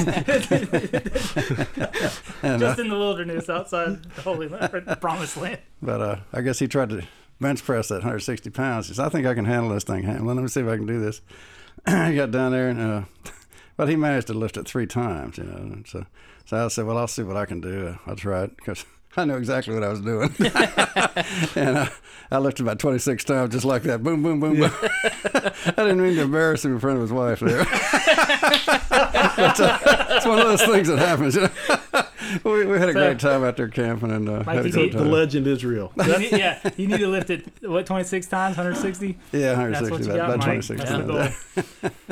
And, 2.42 2.62
uh, 2.62 2.68
just 2.68 2.78
in 2.78 2.88
the 2.88 2.98
wilderness 2.98 3.50
outside 3.50 4.02
the 4.04 4.22
Holy 4.22 4.48
Land, 4.48 4.96
Promised 5.00 5.36
Land. 5.36 5.58
But 5.82 6.00
uh, 6.00 6.16
I 6.32 6.40
guess 6.40 6.58
he 6.58 6.68
tried 6.68 6.90
to 6.90 7.02
bench 7.40 7.64
press 7.64 7.88
that 7.88 7.96
160 7.96 8.50
pounds. 8.50 8.88
He 8.88 8.94
said, 8.94 9.04
I 9.04 9.08
think 9.08 9.26
I 9.26 9.34
can 9.34 9.44
handle 9.44 9.70
this 9.70 9.84
thing. 9.84 10.06
Let 10.26 10.36
me 10.36 10.48
see 10.48 10.60
if 10.60 10.68
I 10.68 10.76
can 10.76 10.86
do 10.86 11.00
this. 11.00 11.20
he 11.86 12.16
got 12.16 12.30
down 12.30 12.52
there, 12.52 12.68
and 12.68 12.80
uh, 12.80 13.02
but 13.76 13.88
he 13.88 13.96
managed 13.96 14.28
to 14.28 14.34
lift 14.34 14.56
it 14.56 14.66
three 14.66 14.86
times, 14.86 15.38
you 15.38 15.44
know. 15.44 15.56
And 15.56 15.86
so, 15.86 16.04
so 16.44 16.64
I 16.64 16.68
said, 16.68 16.86
well, 16.86 16.98
I'll 16.98 17.08
see 17.08 17.22
what 17.22 17.36
I 17.36 17.46
can 17.46 17.60
do. 17.60 17.98
I'll 18.06 18.16
try 18.16 18.44
it 18.44 18.56
because 18.56 18.84
I 19.16 19.24
knew 19.24 19.34
exactly 19.36 19.74
what 19.74 19.82
I 19.82 19.88
was 19.88 20.00
doing. 20.00 20.32
and 21.56 21.76
uh, 21.78 21.88
I 22.30 22.38
lifted 22.38 22.62
about 22.62 22.78
26 22.78 23.24
times 23.24 23.52
just 23.52 23.64
like 23.64 23.82
that. 23.84 24.02
Boom, 24.02 24.22
boom, 24.22 24.38
boom, 24.38 24.56
boom. 24.60 24.70
I 24.84 25.72
didn't 25.76 26.00
mean 26.02 26.14
to 26.16 26.22
embarrass 26.22 26.64
him 26.64 26.74
in 26.74 26.78
front 26.78 26.96
of 26.96 27.02
his 27.02 27.12
wife 27.12 27.40
there. 27.40 27.64
but, 27.64 29.60
uh, 29.60 29.78
it's 30.10 30.26
one 30.26 30.38
of 30.38 30.46
those 30.46 30.62
things 30.62 30.86
that 30.88 30.98
happens. 30.98 31.34
You 31.34 31.42
know? 31.48 32.04
we, 32.44 32.66
we 32.66 32.78
had 32.78 32.90
a 32.90 32.92
great 32.92 33.18
time 33.18 33.42
out 33.42 33.56
there 33.56 33.66
camping 33.68 34.12
and 34.12 34.28
uh, 34.28 34.44
Like 34.46 34.56
had 34.56 34.66
a 34.66 34.68
you 34.68 34.72
good 34.72 34.82
need- 34.82 34.92
The 34.92 35.04
legend 35.04 35.46
is 35.48 35.64
real. 35.64 35.90
You 35.96 36.18
need- 36.18 36.32
yeah, 36.32 36.70
you 36.76 36.86
need 36.86 36.98
to 36.98 37.08
lift 37.08 37.30
it. 37.30 37.44
What, 37.62 37.86
26 37.86 38.26
times, 38.28 38.56
160? 38.56 39.18
Yeah, 39.32 39.56
160, 39.56 39.88
That's 39.88 39.90
160, 39.90 39.90
what 39.90 40.04
you 40.04 40.12
about, 40.12 40.16
got, 40.16 40.34
about 40.34 40.46
Mike. 40.46 40.66
26 40.66 40.80
That's 40.80 41.82
the 41.82 41.82
times. 41.82 42.04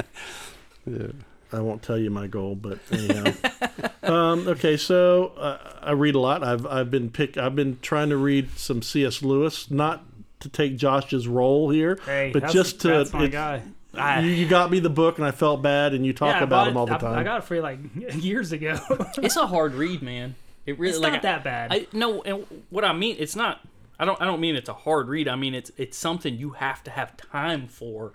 goal. 0.87 0.99
Yeah. 1.07 1.23
I 1.53 1.61
won't 1.61 1.83
tell 1.83 1.97
you 1.99 2.11
my 2.11 2.27
goal, 2.27 2.55
but 2.55 2.79
anyhow. 2.91 3.33
um, 4.03 4.49
okay, 4.49 4.77
so 4.77 5.29
uh, 5.37 5.59
I 5.81 5.93
read 5.93 6.15
a 6.15 6.19
lot. 6.19 6.43
I've 6.43 6.67
I've 6.67 6.91
been 6.91 7.11
pick. 7.11 7.37
I've 7.37 7.55
been 7.55 7.79
trying 7.83 8.11
to 8.11 8.17
read 8.17 8.51
some 8.59 8.83
C.S. 8.83 9.23
Lewis, 9.23 9.71
not 9.71 10.05
to 10.41 10.49
take 10.49 10.77
Josh's 10.77 11.27
role 11.29 11.71
here, 11.71 11.99
Hey, 12.05 12.31
but 12.33 12.49
just 12.51 12.81
to. 12.83 12.89
that's 12.89 13.13
my 13.13 13.25
it- 13.25 13.31
guy. 13.31 13.63
I, 13.95 14.21
you, 14.21 14.29
you 14.31 14.47
got 14.47 14.71
me 14.71 14.79
the 14.79 14.91
book, 14.91 15.17
and 15.17 15.27
I 15.27 15.31
felt 15.31 15.63
bad, 15.63 15.95
and 15.95 16.05
you 16.05 16.13
talk 16.13 16.35
yeah, 16.35 16.43
about 16.43 16.65
bought 16.65 16.69
him 16.69 16.77
all 16.77 16.85
the 16.87 16.99
time. 16.99 17.19
I 17.19 17.23
got 17.23 17.39
it 17.39 17.45
for 17.45 17.55
you 17.55 17.63
like 17.63 17.79
years 18.17 18.53
ago. 18.53 18.79
It's 19.23 19.37
a 19.37 19.47
hard 19.47 19.73
read, 19.73 20.03
man. 20.03 20.35
It 20.67 20.79
really 20.79 20.93
it's 20.95 21.01
like 21.03 21.13
not 21.15 21.19
I- 21.25 21.33
that 21.33 21.45
bad. 21.45 21.73
I 21.73 21.87
no, 21.95 22.21
and 22.23 22.45
what 22.69 22.85
I 22.85 22.93
mean, 22.93 23.17
it's 23.19 23.35
not. 23.35 23.61
I 23.99 24.05
don't. 24.05 24.21
I 24.21 24.27
don't 24.27 24.41
mean 24.41 24.55
it's 24.55 24.69
a 24.69 24.75
hard 24.75 25.09
read. 25.09 25.29
I 25.29 25.37
mean 25.37 25.55
it's 25.55 25.71
it's 25.79 25.97
something 25.97 26.35
you 26.37 26.51
have 26.51 26.85
to 26.85 26.91
have 26.91 27.17
time 27.17 27.69
for, 27.69 28.13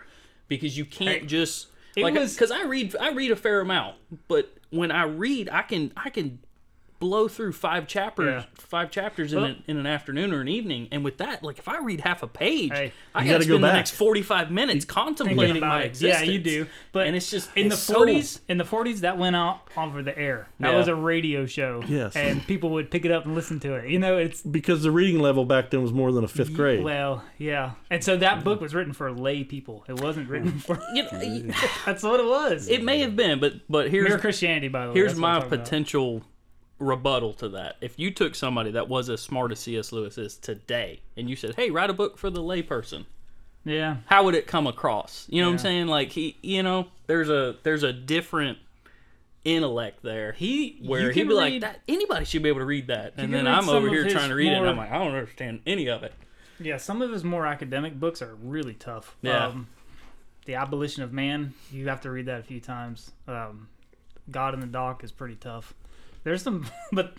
because 0.47 0.77
you 0.77 0.85
can't 0.85 1.21
Hey, 1.21 1.25
just 1.25 1.67
it 1.95 2.03
like 2.03 2.13
was- 2.15 2.33
because 2.33 2.51
I 2.51 2.63
read 2.63 2.95
I 3.00 3.12
read 3.12 3.31
a 3.31 3.36
fair 3.36 3.60
amount, 3.62 3.98
but 4.27 4.53
when 4.69 4.91
I 4.91 5.03
read, 5.03 5.50
I 5.51 5.62
can 5.63 5.91
I 5.98 6.10
can 6.10 6.39
blow 7.01 7.27
through 7.27 7.51
five 7.51 7.86
chapters, 7.88 8.43
Yeah. 8.43 8.50
five 8.53 8.89
chapters 8.91 9.34
in, 9.34 9.43
an, 9.43 9.63
in 9.67 9.75
an 9.77 9.86
afternoon 9.86 10.31
or 10.31 10.39
an 10.39 10.48
evening, 10.48 10.88
and 10.91 11.03
with 11.03 11.17
that, 11.17 11.43
like 11.43 11.60
if 11.60 11.67
I 11.67 11.79
read 11.79 12.00
half 12.00 12.24
a 12.24 12.27
page, 12.27 12.72
Hey, 12.72 12.93
I 13.13 13.20
got 13.20 13.25
to 13.25 13.29
gotta 13.34 13.46
go 13.46 13.53
spend 13.55 13.63
the 13.65 13.74
next 13.74 13.91
forty-five 13.91 14.50
minutes 14.51 14.86
contemplating 14.86 15.55
Thinking 15.55 15.67
my 15.67 15.81
it. 15.81 15.88
existence. 15.88 16.25
Yeah, 16.27 16.31
you 16.31 16.39
do. 16.39 16.67
But 16.93 17.08
and 17.08 17.15
it's 17.17 17.29
just 17.29 17.50
in 17.58 17.67
the 17.67 17.74
it's 17.74 17.84
so- 17.84 18.05
40s, 18.05 18.39
in 18.48 18.58
the 18.58 18.63
40s, 18.63 19.00
that 19.01 19.17
went 19.17 19.36
out 19.36 19.67
over 19.75 20.01
the 20.01 20.17
air. 20.17 20.48
That 20.62 20.72
Yeah. 20.72 20.77
was 20.77 20.88
a 20.88 20.96
radio 20.96 21.46
show. 21.46 21.84
Yes. 21.88 22.15
and 22.15 22.46
people 22.48 22.70
would 22.70 22.89
pick 22.91 23.03
it 23.03 23.12
up 23.12 23.25
and 23.25 23.36
listen 23.36 23.60
to 23.62 23.74
it. 23.74 23.89
You 23.89 24.00
know, 24.00 24.17
it's 24.17 24.41
because 24.41 24.84
the 24.84 24.91
reading 24.91 25.20
level 25.20 25.43
back 25.43 25.72
then 25.72 25.81
was 25.81 25.91
more 25.91 26.12
than 26.13 26.24
a 26.24 26.27
fifth 26.27 26.53
grade. 26.53 26.84
well, 26.84 27.24
yeah. 27.38 27.72
And 27.89 28.03
so 28.03 28.15
that 28.17 28.43
book 28.43 28.62
was 28.62 28.74
written 28.75 28.93
for 28.93 29.12
lay 29.12 29.43
people. 29.43 29.84
It 29.89 30.00
wasn't 30.00 30.29
written 30.29 30.51
mm. 30.53 30.62
for. 30.62 30.79
You 30.93 31.03
know, 31.03 31.53
That's 31.86 32.03
what 32.03 32.20
it 32.20 32.25
was. 32.25 32.70
it 32.70 32.84
may 32.84 33.00
have 33.00 33.15
been, 33.15 33.39
but 33.39 33.53
but 33.70 33.89
here's 33.89 34.08
Mere 34.10 34.20
Christianity, 34.20 34.67
by 34.67 34.86
the 34.86 34.91
way. 34.91 35.00
Here's 35.00 35.13
that's 35.13 35.20
my 35.20 35.39
potential 35.39 36.17
about. 36.17 36.27
Rebuttal 36.81 37.33
to 37.35 37.50
that. 37.50 37.77
If 37.79 37.97
you 37.97 38.11
took 38.11 38.35
somebody 38.35 38.71
that 38.71 38.89
was 38.89 39.09
as 39.09 39.21
smart 39.21 39.51
as 39.51 39.59
C.S. 39.59 39.91
Lewis 39.91 40.17
is 40.17 40.35
today, 40.38 41.00
and 41.15 41.29
you 41.29 41.35
said, 41.35 41.55
"Hey, 41.55 41.69
write 41.69 41.89
a 41.89 41.93
book 41.93 42.17
for 42.17 42.29
the 42.29 42.41
layperson," 42.41 43.05
Yeah, 43.63 43.97
how 44.07 44.23
would 44.25 44.35
it 44.35 44.47
come 44.47 44.67
across? 44.67 45.27
You 45.29 45.41
know 45.41 45.47
what 45.47 45.53
I'm 45.53 45.59
saying? 45.59 45.88
Like 45.88 46.11
he, 46.11 46.35
you 46.41 46.63
know, 46.63 46.88
there's 47.07 47.29
a 47.29 47.55
there's 47.63 47.83
a 47.83 47.93
different 47.93 48.57
intellect 49.43 50.03
there. 50.03 50.33
He 50.33 50.79
where 50.83 51.11
he'd 51.11 51.27
be 51.27 51.33
like 51.33 51.51
read- 51.53 51.63
that. 51.63 51.81
Anybody 51.88 52.25
should 52.25 52.43
be 52.43 52.50
able 52.50 52.59
to 52.59 52.65
read 52.65 52.88
that, 52.88 53.13
and 53.17 53.33
then 53.33 53.47
I'm 53.47 53.69
over 53.69 53.88
here 53.89 54.09
trying 54.09 54.29
to 54.29 54.35
read 54.35 54.51
it, 54.51 54.55
and 54.57 54.67
I'm 54.69 54.77
like, 54.77 54.91
I 54.91 54.97
don't 54.97 55.13
understand 55.13 55.61
any 55.65 55.88
of 55.89 56.03
it. 56.03 56.13
yeah. 56.59 56.77
Some 56.77 57.01
of 57.01 57.11
his 57.11 57.23
more 57.23 57.45
academic 57.45 58.00
books 58.00 58.21
are 58.21 58.35
really 58.35 58.73
tough. 58.73 59.15
Yeah. 59.21 59.47
Um, 59.47 59.67
the 60.45 60.55
Abolition 60.55 61.03
of 61.03 61.13
Man. 61.13 61.53
You 61.71 61.88
have 61.89 62.01
to 62.01 62.11
read 62.11 62.25
that 62.25 62.39
a 62.39 62.43
few 62.43 62.59
times. 62.59 63.11
Um, 63.27 63.67
God 64.31 64.53
in 64.53 64.59
the 64.59 64.67
Dock 64.67 65.03
is 65.03 65.11
pretty 65.11 65.35
tough. 65.35 65.73
There's 66.23 66.41
some, 66.43 66.65
but 66.91 67.15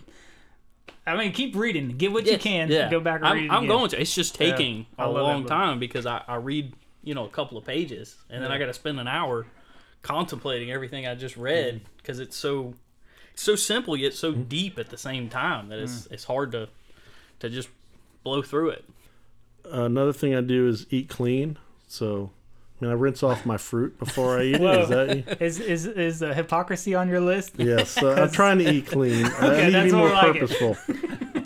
I 1.05 1.17
mean, 1.17 1.31
keep 1.33 1.55
reading. 1.55 1.89
Get 1.97 2.11
what 2.11 2.25
you 2.25 2.37
can. 2.37 2.69
Yeah, 2.69 2.89
Go 2.89 2.99
back 2.99 3.17
and 3.19 3.27
I'm, 3.27 3.35
read 3.35 3.45
it 3.45 3.51
I'm 3.51 3.67
going 3.67 3.89
to. 3.89 3.99
It's 4.01 4.13
just 4.15 4.35
taking 4.35 4.85
I 4.97 5.03
a 5.03 5.07
love 5.07 5.15
that 5.15 5.21
long 5.23 5.45
time 5.45 5.79
because 5.79 6.05
I, 6.05 6.21
I 6.27 6.35
read 6.35 6.73
you 7.03 7.13
know 7.13 7.25
a 7.25 7.29
couple 7.29 7.57
of 7.57 7.65
pages 7.65 8.15
and 8.29 8.41
then 8.43 8.51
I 8.51 8.57
got 8.57 8.67
to 8.67 8.73
spend 8.73 8.99
an 8.99 9.07
hour 9.09 9.45
contemplating 10.01 10.71
everything 10.71 11.05
I 11.07 11.15
just 11.15 11.35
read 11.37 11.75
Mm-hmm. 11.75 11.85
because 11.97 12.19
it's 12.19 12.35
so 12.37 12.73
so 13.35 13.55
simple 13.55 13.97
yet 13.97 14.13
so 14.13 14.31
deep 14.31 14.77
at 14.77 14.89
the 14.89 14.97
same 14.97 15.27
time 15.29 15.69
that 15.69 15.79
Mm. 15.79 15.83
it's 15.83 16.05
it's 16.11 16.23
hard 16.23 16.51
to 16.53 16.69
to 17.39 17.49
just 17.49 17.67
blow 18.23 18.41
through 18.41 18.69
it. 18.69 18.85
another 19.65 20.13
thing 20.13 20.33
I 20.35 20.41
do 20.41 20.67
is 20.67 20.85
eat 20.89 21.09
clean. 21.09 21.57
So, 21.87 22.31
I 22.83 22.87
mean, 22.87 22.91
I 22.97 22.99
rinse 22.99 23.23
off 23.23 23.45
my 23.45 23.55
fruit 23.57 23.97
before 23.97 24.39
I 24.39 24.43
eat 24.43 24.55
it. 24.55 24.61
Is 24.61 24.89
that? 24.89 25.41
Is 25.41 25.59
is 25.59 25.85
is 25.85 26.21
uh, 26.21 26.33
hypocrisy 26.33 26.93
on 26.95 27.07
your 27.07 27.21
list? 27.21 27.53
Yes, 27.57 27.91
so 27.91 28.11
I'm 28.13 28.29
trying 28.29 28.57
to 28.59 28.69
eat 28.69 28.87
clean. 28.87 29.25
I 29.39 29.47
Okay, 29.47 29.65
need 29.65 29.65
to 29.67 29.71
that's 29.71 29.85
be 29.85 29.97
more 29.97 30.07
more 30.09 30.15
like 30.15 30.33
purposeful. 30.33 30.77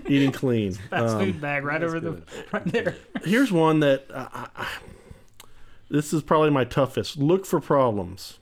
Eating 0.08 0.32
clean. 0.32 0.72
Fast 0.74 1.16
Um, 1.16 1.20
food 1.26 1.42
bag 1.42 1.64
right 1.64 1.84
over 1.84 2.00
the 2.00 2.22
right 2.52 2.66
there. 2.66 2.96
here's 3.24 3.52
one 3.52 3.82
that 3.82 4.06
I, 4.14 4.48
I, 4.56 4.68
this 5.90 6.12
is 6.14 6.24
probably 6.24 6.50
my 6.50 6.64
toughest. 6.64 7.18
Look 7.18 7.46
for 7.46 7.60
problems. 7.60 8.40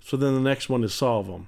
So 0.00 0.16
then 0.16 0.34
the 0.34 0.40
next 0.40 0.68
one 0.68 0.82
is 0.84 0.92
solve 0.92 1.26
them. 1.28 1.46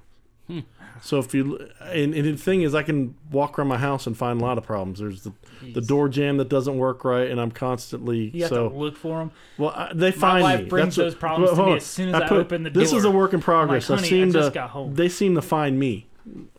So 1.02 1.18
if 1.18 1.34
you 1.34 1.58
and, 1.80 2.14
and 2.14 2.24
the 2.24 2.36
thing 2.36 2.62
is, 2.62 2.74
I 2.74 2.82
can 2.82 3.14
walk 3.30 3.58
around 3.58 3.68
my 3.68 3.78
house 3.78 4.06
and 4.06 4.16
find 4.16 4.40
a 4.40 4.44
lot 4.44 4.58
of 4.58 4.64
problems. 4.64 4.98
There's 5.00 5.22
the 5.22 5.32
the 5.72 5.80
door 5.80 6.08
jam 6.08 6.36
that 6.36 6.48
doesn't 6.48 6.76
work 6.76 7.04
right, 7.04 7.30
and 7.30 7.40
I'm 7.40 7.50
constantly 7.50 8.30
You 8.34 8.42
have 8.42 8.48
so. 8.50 8.68
to 8.68 8.74
look 8.76 8.96
for 8.96 9.18
them. 9.18 9.30
Well, 9.58 9.70
I, 9.70 9.92
they 9.94 10.12
find 10.12 10.42
wife 10.42 10.60
me. 10.62 10.66
brings 10.68 10.96
what- 10.98 11.04
those 11.04 11.14
problems 11.14 11.56
to 11.56 11.66
me 11.66 11.72
as 11.76 11.86
soon 11.86 12.14
as 12.14 12.20
I 12.22 12.28
open 12.28 12.62
the 12.62 12.70
door. 12.70 12.82
This 12.82 12.92
is 12.92 13.04
a 13.04 13.10
work 13.10 13.32
in 13.32 13.40
progress. 13.40 13.88
like, 13.90 14.00
I 14.00 14.02
seem 14.02 14.28
I 14.28 14.32
just 14.32 14.48
to. 14.48 14.54
got 14.54 14.70
home." 14.70 14.94
They 14.94 15.08
seem 15.08 15.34
to 15.34 15.42
find 15.42 15.78
me 15.78 16.06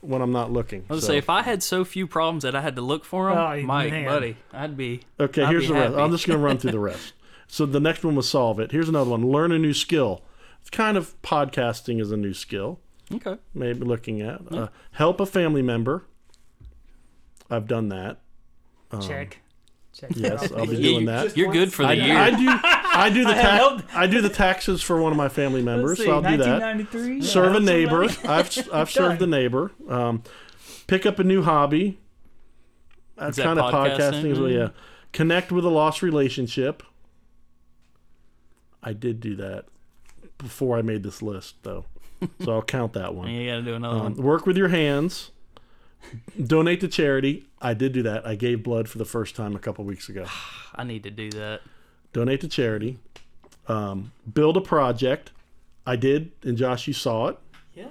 when 0.01 0.21
I'm 0.21 0.31
not 0.31 0.51
looking. 0.51 0.85
I 0.89 0.93
was 0.93 1.03
so. 1.03 1.09
say 1.11 1.17
if 1.17 1.29
I 1.29 1.41
had 1.41 1.61
so 1.61 1.83
few 1.85 2.07
problems 2.07 2.43
that 2.43 2.55
I 2.55 2.61
had 2.61 2.75
to 2.77 2.81
look 2.81 3.03
for 3.05 3.29
them, 3.29 3.37
Oh, 3.37 3.61
Mike, 3.63 3.91
man. 3.91 4.05
buddy, 4.05 4.37
I'd 4.53 4.77
be 4.77 5.01
Okay, 5.19 5.43
I'd 5.43 5.49
here's 5.49 5.63
be 5.63 5.67
the 5.67 5.73
rest. 5.73 5.95
I'm 5.95 6.11
just 6.11 6.25
going 6.25 6.39
to 6.39 6.43
run 6.45 6.57
through 6.57 6.71
the 6.71 6.79
rest. 6.91 7.13
So 7.47 7.65
the 7.65 7.79
next 7.79 8.03
one 8.03 8.15
was 8.15 8.27
solve 8.29 8.59
it. 8.59 8.71
Here's 8.71 8.89
another 8.89 9.09
one. 9.11 9.29
Learn 9.31 9.51
a 9.51 9.59
new 9.59 9.73
skill. 9.73 10.21
It's 10.61 10.69
kind 10.69 10.97
of 10.97 11.21
podcasting 11.21 12.01
is 12.01 12.11
a 12.11 12.17
new 12.17 12.33
skill. 12.33 12.79
Okay. 13.13 13.37
Maybe 13.53 13.79
looking 13.81 14.21
at 14.21 14.41
uh, 14.51 14.67
help 14.91 15.19
a 15.19 15.25
family 15.25 15.61
member. 15.61 16.03
I've 17.49 17.67
done 17.67 17.89
that. 17.89 18.19
Check. 19.01 19.39
Check. 19.93 20.11
Um, 20.11 20.17
Yes, 20.17 20.51
I'll 20.51 20.65
be 20.67 20.75
Yeah, 20.75 20.81
doing 20.89 20.99
you- 21.01 21.05
that. 21.07 21.35
You're 21.37 21.51
good 21.51 21.73
for 21.73 21.83
the 21.83 21.89
I, 21.89 21.93
year. 21.93 22.17
I 22.17 22.29
do. 22.31 22.47
I 22.49 23.09
do 23.09 23.23
the 23.23 23.33
have 23.35 23.81
tax. 23.81 23.95
I 23.95 24.07
do 24.07 24.21
the 24.21 24.29
taxes 24.29 24.81
for 24.81 25.01
one 25.01 25.11
of 25.11 25.17
my 25.17 25.29
family 25.29 25.61
members, 25.61 25.91
Let's 25.97 26.01
see, 26.01 26.05
so 26.07 26.11
I'll 26.15 26.21
do 26.21 26.37
that. 26.37 26.61
1993. 26.61 27.21
serve 27.23 27.55
a 27.55 27.59
neighbor. 27.59 28.07
somebody. 28.09 28.27
I've 28.29 28.69
I've 28.73 28.91
served 28.91 29.21
a 29.21 29.27
neighbor. 29.27 29.71
Um, 29.89 30.23
pick 30.87 31.05
up 31.05 31.19
a 31.19 31.23
new 31.23 31.41
hobby. 31.41 31.99
That's 33.15 33.37
that 33.37 33.43
kind 33.43 33.59
of 33.59 33.73
podcasting? 33.73 33.97
podcasting 33.97 34.31
as 34.31 34.39
well. 34.39 34.49
Yeah. 34.51 34.69
Connect 35.13 35.51
with 35.51 35.65
a 35.65 35.69
lost 35.69 36.01
relationship. 36.03 36.83
I 38.83 38.93
did 38.93 39.19
do 39.19 39.35
that 39.37 39.65
before 40.37 40.77
I 40.77 40.81
made 40.83 41.01
this 41.03 41.21
list, 41.21 41.55
though, 41.63 41.85
so 42.43 42.51
I'll 42.53 42.61
count 42.61 42.93
that 42.93 43.13
one. 43.15 43.29
you 43.29 43.49
got 43.49 43.57
to 43.57 43.61
do 43.63 43.73
another 43.75 43.97
Um, 43.97 44.03
one. 44.03 44.15
work 44.17 44.45
with 44.45 44.57
your 44.57 44.69
hands. 44.69 45.31
Donate 46.41 46.79
to 46.81 46.87
charity. 46.87 47.45
I 47.61 47.73
did 47.73 47.91
do 47.93 48.03
that. 48.03 48.25
I 48.25 48.35
gave 48.35 48.63
blood 48.63 48.87
for 48.87 48.97
the 48.97 49.05
first 49.05 49.35
time 49.35 49.55
a 49.55 49.59
couple 49.59 49.83
weeks 49.83 50.07
ago. 50.09 50.25
I 50.75 50.83
need 50.83 51.03
to 51.03 51.11
do 51.11 51.29
that. 51.31 51.61
Donate 52.13 52.41
to 52.41 52.47
charity. 52.47 52.97
Um, 53.67 54.11
build 54.31 54.55
a 54.57 54.61
project. 54.61 55.31
I 55.85 55.95
did, 55.95 56.31
and 56.43 56.57
Josh, 56.57 56.87
you 56.87 56.93
saw 56.93 57.27
it. 57.27 57.37
Yeah. 57.73 57.87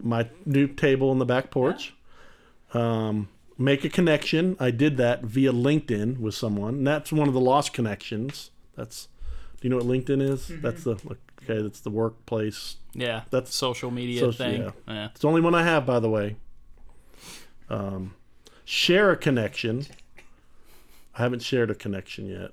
My 0.00 0.28
new 0.44 0.66
table 0.68 1.10
in 1.12 1.18
the 1.18 1.24
back 1.26 1.50
porch. 1.50 1.94
Um, 2.74 3.28
make 3.58 3.84
a 3.84 3.88
connection. 3.88 4.56
I 4.60 4.70
did 4.70 4.96
that 4.98 5.22
via 5.22 5.52
LinkedIn 5.52 6.18
with 6.18 6.34
someone. 6.34 6.74
And 6.74 6.86
that's 6.86 7.10
one 7.12 7.26
of 7.28 7.34
the 7.34 7.40
lost 7.40 7.72
connections. 7.72 8.50
That's. 8.76 9.08
Do 9.60 9.66
you 9.66 9.70
know 9.70 9.76
what 9.78 9.86
LinkedIn 9.86 10.20
is? 10.22 10.52
That's 10.60 10.84
the 10.84 10.92
okay. 11.42 11.62
That's 11.62 11.80
the 11.80 11.90
workplace. 11.90 12.76
Yeah, 12.98 13.22
That's- 13.30 13.54
social 13.54 13.90
media 13.90 14.20
social- 14.20 14.46
thing. 14.46 14.62
yeah. 14.62 14.70
yeah. 14.88 15.06
It's 15.10 15.20
the 15.20 15.28
only 15.28 15.40
one 15.42 15.54
I 15.54 15.62
have, 15.62 15.84
by 15.86 16.00
the 16.00 16.08
way. 16.08 16.36
Um, 17.68 18.14
share 18.64 19.10
a 19.10 19.16
connection. 19.16 19.86
I 21.14 21.22
haven't 21.22 21.42
shared 21.42 21.70
a 21.70 21.74
connection 21.74 22.26
yet. 22.26 22.52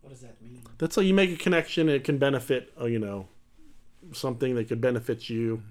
What 0.00 0.10
does 0.10 0.20
that 0.20 0.40
mean? 0.40 0.62
That's 0.78 0.96
how 0.96 1.02
you 1.02 1.14
make 1.14 1.30
a 1.30 1.36
connection. 1.36 1.88
It 1.88 2.04
can 2.04 2.18
benefit, 2.18 2.72
uh, 2.80 2.86
you 2.86 2.98
know, 2.98 3.28
something 4.12 4.54
that 4.54 4.68
could 4.68 4.80
benefit 4.80 5.28
you. 5.28 5.62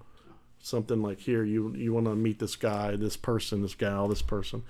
Something 0.60 1.02
like 1.04 1.20
here, 1.20 1.44
you 1.44 1.74
you 1.76 1.94
want 1.94 2.08
to 2.08 2.16
meet 2.16 2.40
this 2.40 2.56
guy, 2.56 2.96
this 2.96 3.16
person, 3.16 3.62
this 3.62 3.76
gal, 3.76 4.08
this 4.08 4.24
person. 4.24 4.64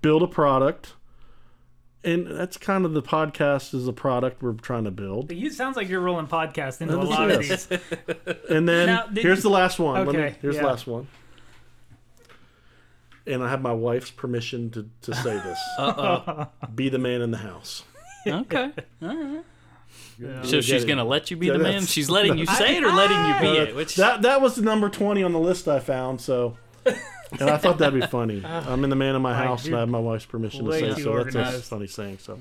Build 0.00 0.22
a 0.22 0.26
product, 0.26 0.94
and 2.04 2.26
that's 2.26 2.56
kind 2.56 2.84
of 2.84 2.92
the 2.94 3.02
podcast 3.02 3.74
is 3.74 3.86
a 3.86 3.92
product 3.92 4.42
we're 4.42 4.52
trying 4.54 4.84
to 4.84 4.90
build. 4.90 5.30
You 5.32 5.46
it 5.48 5.52
sounds 5.54 5.76
like 5.76 5.88
you're 5.88 6.00
rolling 6.00 6.26
podcast 6.26 6.80
into 6.80 6.98
a 6.98 7.04
Yes. 7.06 7.08
lot 7.10 7.30
of 7.30 7.38
these. 7.40 7.68
And 8.50 8.68
then 8.68 8.86
Now, 8.86 9.06
here's 9.14 9.38
you- 9.38 9.42
the 9.42 9.50
last 9.50 9.78
one. 9.78 10.04
Let 10.06 10.14
me, 10.14 10.20
Okay, 10.22 10.36
here's 10.42 10.56
yeah. 10.56 10.62
the 10.62 10.66
last 10.66 10.86
one. 10.86 11.06
And 13.26 13.42
I 13.42 13.50
have 13.50 13.62
my 13.62 13.72
wife's 13.72 14.10
permission 14.10 14.70
to, 14.70 14.88
to 15.02 15.14
say 15.14 15.34
this. 15.34 15.58
Uh 15.78 16.46
Be 16.74 16.88
the 16.88 16.98
man 16.98 17.20
in 17.22 17.30
the 17.30 17.38
house. 17.38 17.84
Okay. 18.26 18.70
All 19.02 19.16
right. 19.16 19.44
Yeah. 20.18 20.42
So 20.42 20.60
she's 20.60 20.84
gonna 20.84 21.04
let 21.04 21.30
you 21.30 21.36
be 21.36 21.46
Yeah, 21.46 21.54
the 21.54 21.58
man. 21.60 21.86
She's 21.86 22.10
letting 22.10 22.38
you 22.38 22.46
say 22.46 22.76
it 22.76 22.84
or 22.84 22.92
letting 22.92 23.16
you 23.16 23.40
be 23.40 23.58
Uh, 23.58 23.62
it. 23.64 23.76
Which 23.76 23.96
that 23.96 24.22
that 24.22 24.40
was 24.40 24.56
the 24.56 24.62
number 24.62 24.88
twenty 24.88 25.22
on 25.22 25.32
the 25.32 25.38
list 25.40 25.66
I 25.68 25.80
found. 25.80 26.20
So, 26.20 26.56
and 27.40 27.50
I 27.50 27.56
thought 27.56 27.78
that'd 27.78 27.98
be 28.00 28.06
funny. 28.06 28.44
I'm 28.44 28.84
in 28.84 28.90
the 28.90 28.96
man 28.96 29.14
of 29.14 29.22
my 29.22 29.32
Mike, 29.32 29.44
house, 29.46 29.66
and 29.66 29.74
I 29.76 29.80
have 29.80 29.88
my 29.88 29.98
wife's 29.98 30.24
permission 30.26 30.64
to 30.64 30.70
way 30.70 30.80
say. 30.80 30.94
too 30.94 31.02
So 31.02 31.16
that's 31.24 31.34
a 31.34 31.38
organized. 31.38 31.64
funny 31.64 31.86
saying. 31.86 32.18
So, 32.18 32.38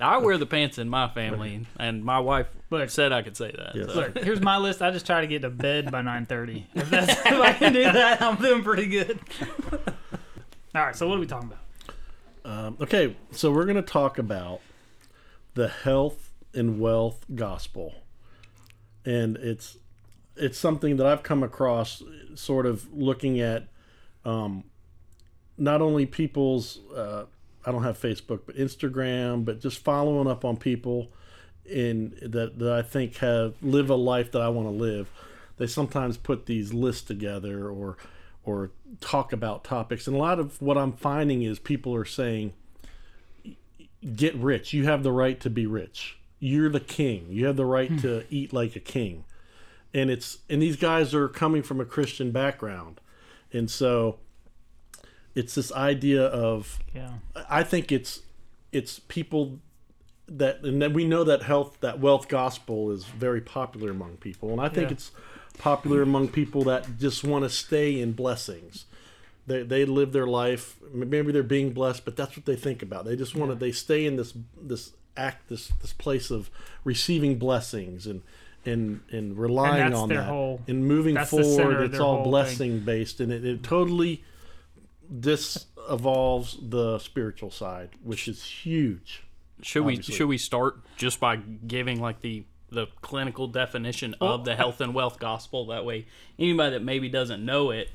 I 0.00 0.18
wear 0.18 0.38
the 0.38 0.46
pants 0.46 0.78
in 0.78 0.88
my 0.88 1.08
family, 1.08 1.66
and 1.78 2.04
my 2.04 2.18
wife 2.18 2.46
Look, 2.70 2.88
said 2.90 3.12
I 3.12 3.22
could 3.22 3.36
say 3.36 3.52
that. 3.56 3.74
Yes. 3.74 3.88
so. 3.88 3.94
look. 3.94 4.18
Here's 4.18 4.40
my 4.40 4.56
list. 4.58 4.80
I 4.82 4.90
just 4.90 5.06
try 5.06 5.20
to 5.20 5.26
get 5.26 5.42
to 5.42 5.50
bed 5.50 5.90
by 5.90 6.02
9:30. 6.02 6.64
If, 6.74 6.90
that's, 6.90 7.10
if 7.12 7.26
I 7.26 7.52
can 7.52 7.72
do 7.72 7.82
that, 7.84 8.20
I'm 8.22 8.36
doing 8.36 8.62
pretty 8.62 8.86
good. 8.86 9.18
All 10.74 10.82
right. 10.86 10.96
So 10.96 11.08
what 11.08 11.16
are 11.16 11.20
we 11.20 11.26
talking 11.26 11.48
about? 11.50 11.58
um, 12.44 12.76
okay, 12.80 13.16
so 13.30 13.52
we're 13.52 13.66
gonna 13.66 13.82
talk 13.82 14.18
about 14.18 14.60
the 15.54 15.68
health 15.68 16.30
and 16.54 16.80
wealth 16.80 17.24
gospel, 17.34 17.94
and 19.04 19.36
it's 19.36 19.76
it's 20.36 20.58
something 20.58 20.96
that 20.96 21.06
I've 21.06 21.22
come 21.22 21.42
across, 21.42 22.02
sort 22.34 22.64
of 22.66 22.92
looking 22.92 23.38
at, 23.38 23.68
um, 24.24 24.64
not 25.58 25.80
only 25.82 26.06
people's. 26.06 26.78
Uh, 26.94 27.24
I 27.64 27.70
don't 27.70 27.84
have 27.84 27.96
Facebook, 27.96 28.40
but 28.44 28.56
Instagram, 28.56 29.44
but 29.44 29.60
just 29.60 29.78
following 29.78 30.26
up 30.26 30.44
on 30.44 30.56
people 30.56 31.12
in 31.64 32.16
that, 32.22 32.58
that 32.58 32.72
I 32.72 32.82
think 32.82 33.16
have 33.18 33.54
live 33.62 33.88
a 33.88 33.94
life 33.94 34.32
that 34.32 34.42
I 34.42 34.48
want 34.48 34.66
to 34.66 34.72
live. 34.72 35.10
They 35.58 35.66
sometimes 35.66 36.16
put 36.16 36.46
these 36.46 36.72
lists 36.72 37.02
together 37.02 37.68
or 37.68 37.96
or 38.44 38.72
talk 39.00 39.32
about 39.32 39.62
topics, 39.62 40.08
and 40.08 40.16
a 40.16 40.18
lot 40.18 40.40
of 40.40 40.60
what 40.60 40.76
I'm 40.76 40.92
finding 40.92 41.42
is 41.42 41.58
people 41.60 41.94
are 41.94 42.04
saying, 42.04 42.52
"Get 44.16 44.34
rich. 44.34 44.72
You 44.72 44.84
have 44.84 45.04
the 45.04 45.12
right 45.12 45.38
to 45.40 45.50
be 45.50 45.66
rich. 45.66 46.18
You're 46.40 46.70
the 46.70 46.80
king. 46.80 47.26
You 47.30 47.46
have 47.46 47.56
the 47.56 47.66
right 47.66 47.96
to 48.00 48.24
eat 48.30 48.52
like 48.52 48.74
a 48.74 48.80
king." 48.80 49.24
And 49.94 50.10
it's 50.10 50.38
and 50.50 50.60
these 50.60 50.76
guys 50.76 51.14
are 51.14 51.28
coming 51.28 51.62
from 51.62 51.80
a 51.80 51.84
Christian 51.84 52.32
background, 52.32 53.00
and 53.52 53.70
so 53.70 54.18
it's 55.34 55.54
this 55.54 55.72
idea 55.72 56.24
of 56.26 56.78
Yeah. 56.94 57.14
I 57.48 57.62
think 57.62 57.90
it's 57.92 58.20
it's 58.70 58.98
people 59.00 59.58
that 60.28 60.62
and 60.64 60.80
then 60.80 60.92
we 60.92 61.04
know 61.04 61.24
that 61.24 61.42
health 61.42 61.78
that 61.80 62.00
wealth 62.00 62.28
gospel 62.28 62.90
is 62.90 63.04
very 63.04 63.40
popular 63.40 63.90
among 63.90 64.16
people 64.18 64.50
and 64.50 64.60
I 64.60 64.68
think 64.68 64.88
Yeah. 64.88 64.94
it's 64.94 65.10
popular 65.58 66.02
among 66.02 66.28
people 66.28 66.62
that 66.64 66.98
just 66.98 67.24
want 67.24 67.44
to 67.44 67.50
stay 67.50 68.00
in 68.00 68.12
blessings. 68.12 68.86
They 69.46 69.62
they 69.62 69.84
live 69.84 70.12
their 70.12 70.26
life 70.26 70.76
maybe 70.92 71.32
they're 71.32 71.42
being 71.42 71.72
blessed 71.72 72.04
but 72.04 72.16
that's 72.16 72.36
what 72.36 72.46
they 72.46 72.56
think 72.56 72.82
about. 72.82 73.04
They 73.04 73.16
just 73.16 73.34
want 73.34 73.50
to 73.50 73.54
they 73.54 73.72
stay 73.72 74.06
in 74.06 74.16
this 74.16 74.34
this 74.60 74.92
act 75.16 75.48
this 75.48 75.68
this 75.80 75.92
place 75.92 76.30
of 76.30 76.50
receiving 76.84 77.38
blessings 77.38 78.06
and 78.06 78.22
and 78.64 79.00
and 79.10 79.36
relying 79.36 79.90
that's 79.90 79.94
on 80.00 80.08
their 80.08 80.18
that 80.18 80.24
whole- 80.28 80.60
and 80.68 80.86
moving 80.86 81.14
that's 81.14 81.30
forward 81.30 81.82
it's 81.82 81.98
all 81.98 82.14
whole 82.16 82.22
thing. 82.24 82.30
blessing 82.30 82.80
based 82.80 83.20
and 83.20 83.32
it, 83.32 83.44
it 83.44 83.62
totally 83.62 84.22
this 85.10 85.66
evolves 85.90 86.56
the 86.62 86.98
spiritual 86.98 87.50
side, 87.50 87.90
which 88.02 88.28
is 88.28 88.44
huge. 88.44 89.24
Should 89.62 89.82
Obviously. 89.82 90.12
we 90.12 90.16
should 90.16 90.28
we 90.28 90.38
start 90.38 90.78
just 90.96 91.20
by 91.20 91.36
giving 91.36 92.00
like 92.00 92.20
the 92.20 92.44
the 92.70 92.86
clinical 93.02 93.46
definition 93.48 94.14
of 94.20 94.46
the 94.46 94.56
health 94.56 94.80
and 94.80 94.94
wealth 94.94 95.18
gospel? 95.18 95.66
That 95.66 95.84
way, 95.84 96.06
anybody 96.38 96.70
that 96.70 96.82
maybe 96.82 97.08
doesn't 97.08 97.44
know 97.44 97.70
it, 97.70 97.90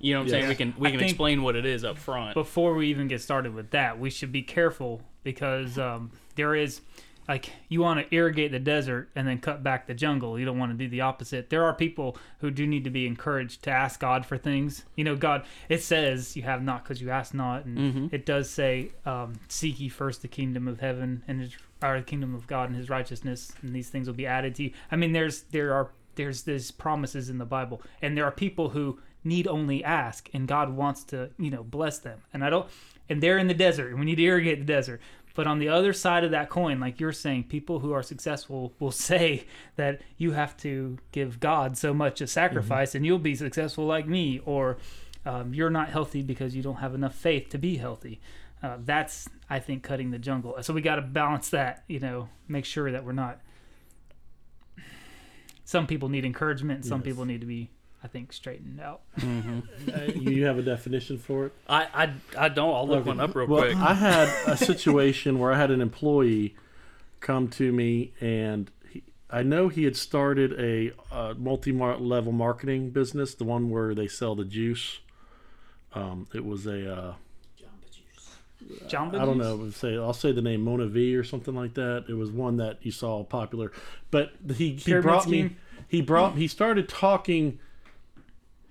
you 0.00 0.14
know 0.14 0.20
what 0.20 0.24
I'm 0.24 0.30
saying, 0.30 0.48
we 0.48 0.54
can 0.54 0.74
we 0.78 0.88
I 0.88 0.92
can 0.92 1.00
explain 1.00 1.42
what 1.42 1.54
it 1.56 1.66
is 1.66 1.84
up 1.84 1.98
front. 1.98 2.34
before 2.34 2.74
we 2.74 2.88
even 2.88 3.08
get 3.08 3.20
started 3.20 3.54
with 3.54 3.70
that, 3.70 3.98
we 3.98 4.08
should 4.10 4.32
be 4.32 4.42
careful 4.42 5.02
because 5.22 5.78
um, 5.78 6.10
there 6.36 6.54
is 6.54 6.80
like 7.28 7.50
you 7.68 7.80
want 7.80 8.00
to 8.00 8.14
irrigate 8.14 8.50
the 8.50 8.58
desert 8.58 9.10
and 9.14 9.26
then 9.26 9.38
cut 9.38 9.62
back 9.62 9.86
the 9.86 9.94
jungle. 9.94 10.38
You 10.38 10.44
don't 10.44 10.58
want 10.58 10.72
to 10.72 10.78
do 10.78 10.88
the 10.88 11.02
opposite. 11.02 11.50
There 11.50 11.64
are 11.64 11.74
people 11.74 12.16
who 12.40 12.50
do 12.50 12.66
need 12.66 12.84
to 12.84 12.90
be 12.90 13.06
encouraged 13.06 13.62
to 13.64 13.70
ask 13.70 14.00
God 14.00 14.26
for 14.26 14.36
things. 14.36 14.84
You 14.96 15.04
know, 15.04 15.16
God, 15.16 15.44
it 15.68 15.82
says 15.82 16.36
you 16.36 16.42
have 16.42 16.62
not 16.62 16.82
because 16.82 17.00
you 17.00 17.10
ask 17.10 17.32
not, 17.34 17.64
and 17.64 17.78
it 18.12 18.26
does 18.26 18.50
say, 18.50 18.92
um, 19.06 19.34
"Seek 19.48 19.80
ye 19.80 19.88
first 19.88 20.22
the 20.22 20.28
kingdom 20.28 20.66
of 20.66 20.80
heaven 20.80 21.22
and 21.28 21.40
his, 21.40 21.56
or 21.82 21.98
the 21.98 22.04
kingdom 22.04 22.34
of 22.34 22.46
God 22.46 22.68
and 22.68 22.76
His 22.76 22.90
righteousness, 22.90 23.52
and 23.62 23.74
these 23.74 23.88
things 23.88 24.06
will 24.06 24.14
be 24.14 24.26
added 24.26 24.54
to 24.56 24.64
you." 24.64 24.70
I 24.90 24.96
mean, 24.96 25.12
there's 25.12 25.42
there 25.42 25.72
are 25.74 25.90
there's 26.14 26.42
these 26.42 26.70
promises 26.70 27.30
in 27.30 27.38
the 27.38 27.44
Bible, 27.44 27.80
and 28.00 28.16
there 28.16 28.24
are 28.24 28.32
people 28.32 28.70
who 28.70 28.98
need 29.24 29.46
only 29.46 29.84
ask, 29.84 30.28
and 30.34 30.48
God 30.48 30.70
wants 30.76 31.04
to 31.04 31.30
you 31.38 31.50
know 31.50 31.62
bless 31.62 31.98
them. 31.98 32.20
And 32.34 32.44
I 32.44 32.50
don't, 32.50 32.66
and 33.08 33.22
they're 33.22 33.38
in 33.38 33.46
the 33.46 33.54
desert, 33.54 33.90
and 33.90 33.98
we 33.98 34.06
need 34.06 34.16
to 34.16 34.24
irrigate 34.24 34.58
the 34.58 34.64
desert. 34.64 35.00
But 35.34 35.46
on 35.46 35.58
the 35.58 35.68
other 35.68 35.92
side 35.92 36.24
of 36.24 36.30
that 36.32 36.50
coin, 36.50 36.78
like 36.80 37.00
you're 37.00 37.12
saying, 37.12 37.44
people 37.44 37.78
who 37.80 37.92
are 37.92 38.02
successful 38.02 38.72
will 38.78 38.90
say 39.10 39.44
that 39.76 40.00
you 40.18 40.32
have 40.32 40.56
to 40.58 40.98
give 41.12 41.40
God 41.40 41.76
so 41.76 41.94
much 41.94 42.20
a 42.20 42.26
sacrifice, 42.26 42.94
and 42.94 43.04
you'll 43.06 43.18
be 43.18 43.34
successful 43.34 43.86
like 43.86 44.06
me, 44.06 44.40
or 44.44 44.78
um, 45.24 45.54
you're 45.54 45.70
not 45.70 45.88
healthy 45.88 46.22
because 46.22 46.54
you 46.54 46.62
don't 46.62 46.76
have 46.76 46.94
enough 46.94 47.14
faith 47.14 47.48
to 47.50 47.58
be 47.58 47.76
healthy. 47.76 48.20
Uh, 48.62 48.76
that's, 48.84 49.28
I 49.50 49.58
think, 49.58 49.82
cutting 49.82 50.10
the 50.12 50.18
jungle. 50.18 50.56
So 50.62 50.72
we 50.72 50.82
got 50.82 50.96
to 50.96 51.02
balance 51.02 51.48
that. 51.50 51.82
You 51.88 51.98
know, 52.00 52.28
make 52.46 52.64
sure 52.64 52.92
that 52.92 53.04
we're 53.04 53.12
not. 53.12 53.40
Some 55.64 55.86
people 55.86 56.08
need 56.08 56.24
encouragement. 56.24 56.84
Some 56.84 57.00
Yes. 57.00 57.06
people 57.06 57.24
need 57.24 57.40
to 57.40 57.46
be, 57.46 57.70
I 58.04 58.08
think, 58.08 58.32
straightened 58.32 58.80
out. 58.80 59.02
Uh, 59.22 60.02
you 60.14 60.44
have 60.44 60.58
a 60.58 60.62
definition 60.62 61.18
for 61.18 61.46
it? 61.46 61.52
I, 61.68 61.86
I 61.94 62.12
I 62.46 62.48
don't. 62.48 62.74
I'll 62.74 62.86
look 62.88 63.00
Okay. 63.00 63.08
one 63.08 63.20
up 63.20 63.34
real 63.34 63.46
well, 63.46 63.62
quick. 63.62 63.76
I 63.76 63.94
had 63.94 64.28
a 64.46 64.56
situation 64.56 65.38
where 65.38 65.52
I 65.52 65.58
had 65.58 65.70
an 65.70 65.80
employee 65.80 66.56
come 67.20 67.46
to 67.48 67.72
me, 67.72 68.12
and 68.20 68.70
he, 68.88 69.02
I 69.30 69.42
know 69.44 69.68
he 69.68 69.84
had 69.84 69.96
started 69.96 70.52
a, 70.58 70.92
uh 71.14 71.34
multi-level 71.38 72.32
marketing 72.32 72.90
business, 72.90 73.34
the 73.34 73.44
one 73.44 73.70
where 73.70 73.94
they 73.94 74.08
sell 74.08 74.34
the 74.34 74.44
juice. 74.44 74.98
Um, 75.94 76.26
it 76.34 76.44
was 76.44 76.66
a 76.66 76.92
uh, 76.92 77.14
Jamba 78.86 79.20
I 79.20 79.24
don't 79.24 79.38
know. 79.38 79.60
I'll 79.64 79.70
say 79.72 79.96
I'll 79.96 80.12
say 80.12 80.32
the 80.32 80.42
name 80.42 80.64
MonaVie 80.64 81.16
or 81.18 81.24
something 81.24 81.54
like 81.54 81.74
that. 81.74 82.06
It 82.08 82.14
was 82.14 82.30
one 82.30 82.56
that 82.56 82.78
you 82.82 82.90
saw 82.90 83.22
popular, 83.24 83.72
but 84.10 84.32
he 84.54 84.70
he 84.70 84.76
Pyramid 84.84 85.02
brought 85.02 85.28
me 85.28 85.56
he 85.88 86.00
brought 86.00 86.36
he 86.36 86.48
started 86.48 86.88
talking 86.88 87.58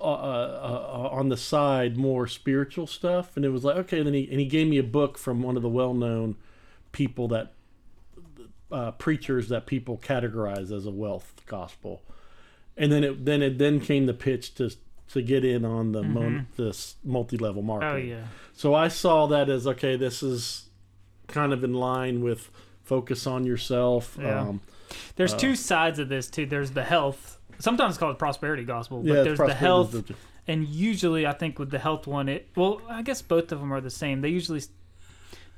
uh, 0.01 0.03
uh, 0.03 1.05
uh, 1.05 1.09
on 1.11 1.29
the 1.29 1.37
side 1.37 1.97
more 1.97 2.27
spiritual 2.27 2.87
stuff, 2.87 3.35
and 3.35 3.45
it 3.45 3.49
was 3.49 3.63
like 3.63 3.75
okay. 3.77 4.01
Then 4.03 4.13
he 4.13 4.27
and 4.29 4.39
he 4.39 4.45
gave 4.45 4.67
me 4.67 4.77
a 4.77 4.83
book 4.83 5.17
from 5.17 5.41
one 5.41 5.55
of 5.55 5.61
the 5.63 5.69
well 5.69 5.93
known 5.93 6.35
people 6.91 7.27
that 7.29 7.53
uh, 8.71 8.91
preachers 8.91 9.49
that 9.49 9.65
people 9.65 9.97
categorize 9.97 10.71
as 10.71 10.85
a 10.85 10.91
wealth 10.91 11.33
gospel, 11.45 12.01
and 12.77 12.91
then 12.91 13.03
it 13.03 13.25
then 13.25 13.41
it 13.41 13.57
then 13.57 13.79
came 13.79 14.05
the 14.05 14.13
pitch 14.13 14.53
to 14.55 14.71
to 15.09 15.21
get 15.21 15.43
in 15.43 15.65
on 15.65 15.91
the 15.91 16.01
mon- 16.03 16.47
this 16.57 16.95
multi 17.03 17.37
level 17.37 17.61
Mm-hmm. 17.61 17.71
Oh 17.71 17.79
marketing. 17.79 18.09
yeah. 18.09 18.23
So 18.53 18.73
I 18.73 18.87
saw 18.87 19.27
that 19.27 19.49
as 19.49 19.67
okay, 19.67 19.95
this 19.97 20.23
is 20.23 20.69
kind 21.27 21.51
of 21.53 21.63
in 21.63 21.73
line 21.73 22.21
with 22.21 22.49
focus 22.83 23.27
on 23.27 23.45
yourself. 23.45 24.17
Yeah. 24.19 24.41
Um, 24.41 24.61
There's 25.15 25.33
two 25.33 25.55
sides 25.55 25.99
of 25.99 26.09
this 26.09 26.29
too. 26.29 26.45
There's 26.45 26.71
the 26.71 26.83
health. 26.83 27.37
Sometimes 27.61 27.91
it's 27.91 27.97
called 27.99 28.19
prosperity 28.19 28.63
gospel, 28.63 29.01
but 29.01 29.07
yeah, 29.07 29.23
there's 29.23 29.37
the 29.37 29.53
health, 29.53 29.91
the- 29.91 30.15
and 30.47 30.67
usually 30.67 31.25
I 31.27 31.33
think 31.33 31.59
with 31.59 31.69
the 31.71 31.79
health 31.79 32.07
one, 32.07 32.27
it 32.29 32.47
well, 32.55 32.81
I 32.89 33.01
guess 33.03 33.21
both 33.21 33.51
of 33.51 33.59
them 33.59 33.71
are 33.71 33.81
the 33.81 33.89
same. 33.89 34.21
They 34.21 34.29
usually 34.29 34.61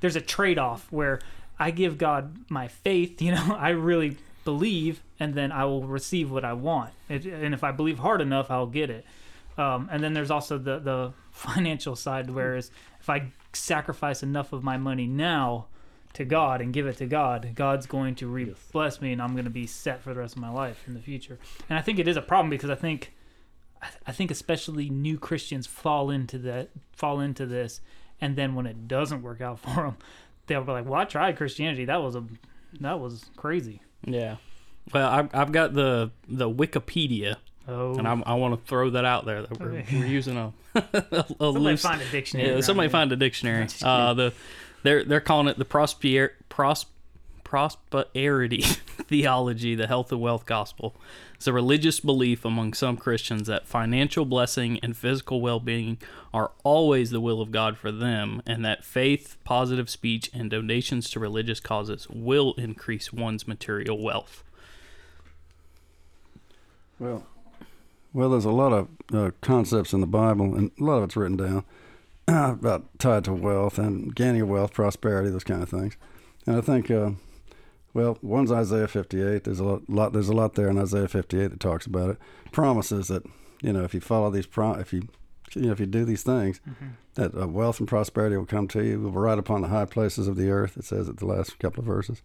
there's 0.00 0.16
a 0.16 0.20
trade 0.20 0.58
off 0.58 0.90
where 0.92 1.20
I 1.58 1.70
give 1.70 1.98
God 1.98 2.36
my 2.48 2.68
faith. 2.68 3.20
You 3.22 3.32
know, 3.32 3.56
I 3.58 3.70
really 3.70 4.16
believe, 4.44 5.02
and 5.18 5.34
then 5.34 5.50
I 5.52 5.64
will 5.64 5.82
receive 5.86 6.30
what 6.30 6.44
I 6.44 6.52
want. 6.52 6.90
It, 7.08 7.24
and 7.24 7.54
if 7.54 7.64
I 7.64 7.72
believe 7.72 7.98
hard 7.98 8.20
enough, 8.20 8.50
I'll 8.50 8.66
get 8.66 8.90
it. 8.90 9.04
Um, 9.56 9.88
and 9.90 10.02
then 10.02 10.12
there's 10.14 10.30
also 10.30 10.58
the 10.58 10.78
the 10.80 11.12
financial 11.32 11.96
side, 11.96 12.28
whereas 12.30 12.70
if 13.00 13.08
I 13.08 13.30
sacrifice 13.52 14.22
enough 14.22 14.52
of 14.52 14.62
my 14.62 14.76
money 14.76 15.06
now 15.06 15.66
to 16.14 16.24
God 16.24 16.60
and 16.60 16.72
give 16.72 16.86
it 16.86 16.96
to 16.98 17.06
God, 17.06 17.50
God's 17.54 17.86
going 17.86 18.14
to 18.16 18.26
re- 18.26 18.54
bless 18.72 19.00
me, 19.00 19.12
and 19.12 19.20
I'm 19.22 19.32
going 19.32 19.44
to 19.44 19.50
be 19.50 19.66
set 19.66 20.02
for 20.02 20.14
the 20.14 20.20
rest 20.20 20.36
of 20.36 20.42
my 20.42 20.50
life 20.50 20.82
in 20.86 20.94
the 20.94 21.00
future. 21.00 21.38
And 21.68 21.78
I 21.78 21.82
think 21.82 21.98
it 21.98 22.08
is 22.08 22.16
a 22.16 22.22
problem 22.22 22.50
because 22.50 22.70
I 22.70 22.74
think, 22.74 23.12
I- 24.06 24.12
think 24.12 24.30
especially 24.30 24.88
new 24.90 25.18
Christians 25.18 25.66
fall 25.66 26.10
into 26.10 26.38
that, 26.38 26.70
fall 26.92 27.20
into 27.20 27.46
this, 27.46 27.80
and 28.20 28.36
then 28.36 28.54
when 28.54 28.66
it 28.66 28.88
doesn't 28.88 29.22
work 29.22 29.40
out 29.40 29.58
for 29.60 29.74
them, 29.74 29.96
they'll 30.46 30.64
be 30.64 30.72
like, 30.72 30.84
"Well, 30.86 31.00
I 31.00 31.04
tried 31.04 31.36
Christianity. 31.36 31.84
That 31.84 32.02
was 32.02 32.14
a, 32.16 32.24
that 32.80 32.98
was 33.00 33.26
crazy." 33.36 33.80
yeah. 34.04 34.36
Well, 34.92 35.08
I've, 35.08 35.34
I've 35.34 35.52
got 35.52 35.72
the 35.74 36.10
the 36.28 36.48
Wikipedia, 36.48 37.36
Oh, 37.66 37.96
and 37.96 38.06
I'm, 38.06 38.22
I 38.26 38.34
want 38.34 38.54
to 38.60 38.66
throw 38.68 38.90
that 38.90 39.06
out 39.06 39.24
there 39.24 39.40
that 39.42 39.58
we're, 39.58 39.78
Okay. 39.78 39.98
we're 39.98 40.04
using 40.06 40.36
a, 40.36 40.52
a, 40.74 41.24
somebody 41.38 41.58
loose 41.64 41.80
find 41.82 42.02
a 42.02 42.10
dictionary. 42.10 42.50
Yeah, 42.50 42.60
somebody 42.60 42.86
here. 42.88 42.92
find 42.92 43.10
a 43.12 43.16
dictionary. 43.16 43.66
Uh, 43.82 44.12
the 44.12 44.32
they're 44.84 45.02
they're 45.02 45.20
calling 45.20 45.48
it 45.48 45.58
the 45.58 45.64
prosper 45.64 46.34
pros, 46.48 46.86
prosperity 47.42 48.62
theology, 49.08 49.74
the 49.74 49.86
health 49.88 50.12
and 50.12 50.20
wealth 50.20 50.46
gospel. 50.46 50.94
It's 51.34 51.46
a 51.46 51.52
religious 51.52 52.00
belief 52.00 52.44
among 52.44 52.74
some 52.74 52.96
Christians 52.96 53.48
that 53.48 53.66
financial 53.66 54.24
blessing 54.24 54.78
and 54.82 54.96
physical 54.96 55.40
well-being 55.40 55.98
are 56.32 56.52
always 56.62 57.10
the 57.10 57.20
will 57.20 57.40
of 57.40 57.50
God 57.50 57.76
for 57.76 57.90
them, 57.90 58.40
and 58.46 58.64
that 58.64 58.84
faith, 58.84 59.36
positive 59.44 59.90
speech, 59.90 60.30
and 60.32 60.50
donations 60.50 61.10
to 61.10 61.20
religious 61.20 61.60
causes 61.60 62.06
will 62.08 62.54
increase 62.54 63.12
one's 63.12 63.46
material 63.46 64.00
wealth. 64.00 64.42
Well, 66.98 67.26
well, 68.12 68.30
there's 68.30 68.44
a 68.44 68.50
lot 68.50 68.72
of 68.72 68.88
uh, 69.12 69.30
concepts 69.40 69.92
in 69.92 70.00
the 70.00 70.06
Bible, 70.06 70.54
and 70.54 70.70
a 70.80 70.84
lot 70.84 70.98
of 70.98 71.04
it's 71.04 71.16
written 71.16 71.36
down 71.36 71.64
about 72.28 72.98
tied 72.98 73.24
to 73.24 73.32
wealth 73.32 73.78
and 73.78 74.14
gaining 74.14 74.48
wealth, 74.48 74.72
prosperity, 74.72 75.30
those 75.30 75.44
kind 75.44 75.62
of 75.62 75.68
things. 75.68 75.96
And 76.46 76.56
I 76.56 76.60
think, 76.60 76.90
uh, 76.90 77.12
well, 77.92 78.18
one's 78.22 78.50
Isaiah 78.52 78.88
58. 78.88 79.44
There's 79.44 79.60
a 79.60 79.64
lot, 79.64 79.88
lot, 79.88 80.12
there's 80.12 80.28
a 80.28 80.34
lot 80.34 80.54
there 80.54 80.68
in 80.68 80.78
Isaiah 80.78 81.08
58 81.08 81.48
that 81.48 81.60
talks 81.60 81.86
about 81.86 82.10
it. 82.10 82.18
Promises 82.52 83.08
that 83.08 83.24
you 83.62 83.72
know 83.72 83.84
if 83.84 83.94
you 83.94 84.00
follow 84.00 84.30
these, 84.30 84.46
prom- 84.46 84.80
if 84.80 84.92
you, 84.92 85.08
you 85.54 85.62
know, 85.62 85.72
if 85.72 85.80
you 85.80 85.86
do 85.86 86.04
these 86.04 86.22
things, 86.22 86.60
that 87.14 87.34
uh, 87.40 87.46
wealth 87.46 87.78
and 87.78 87.88
prosperity 87.88 88.36
will 88.36 88.46
come 88.46 88.68
to 88.68 88.82
you. 88.82 89.00
Will 89.00 89.10
ride 89.12 89.38
upon 89.38 89.62
the 89.62 89.68
high 89.68 89.84
places 89.84 90.26
of 90.28 90.36
the 90.36 90.50
earth. 90.50 90.76
It 90.76 90.84
says 90.84 91.08
at 91.08 91.18
the 91.18 91.26
last 91.26 91.58
couple 91.58 91.80
of 91.80 91.86
verses. 91.86 92.22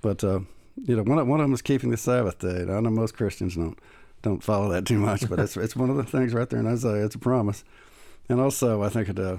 But 0.00 0.22
uh, 0.22 0.40
you 0.76 0.96
know, 0.96 1.02
one 1.02 1.18
of, 1.18 1.26
one 1.26 1.40
of 1.40 1.44
them 1.44 1.54
is 1.54 1.62
keeping 1.62 1.90
the 1.90 1.96
Sabbath 1.96 2.38
day. 2.38 2.48
And 2.62 2.72
I 2.72 2.80
know 2.80 2.90
most 2.90 3.16
Christians 3.16 3.56
don't 3.56 3.78
don't 4.22 4.42
follow 4.42 4.68
that 4.70 4.86
too 4.86 4.98
much, 4.98 5.28
but 5.28 5.38
it's 5.38 5.56
it's 5.56 5.76
one 5.76 5.90
of 5.90 5.96
the 5.96 6.04
things 6.04 6.34
right 6.34 6.48
there 6.48 6.60
in 6.60 6.66
Isaiah. 6.66 7.04
It's 7.04 7.14
a 7.14 7.18
promise, 7.18 7.64
and 8.28 8.40
also 8.40 8.82
I 8.82 8.88
think 8.88 9.08
it. 9.08 9.18
Uh, 9.18 9.38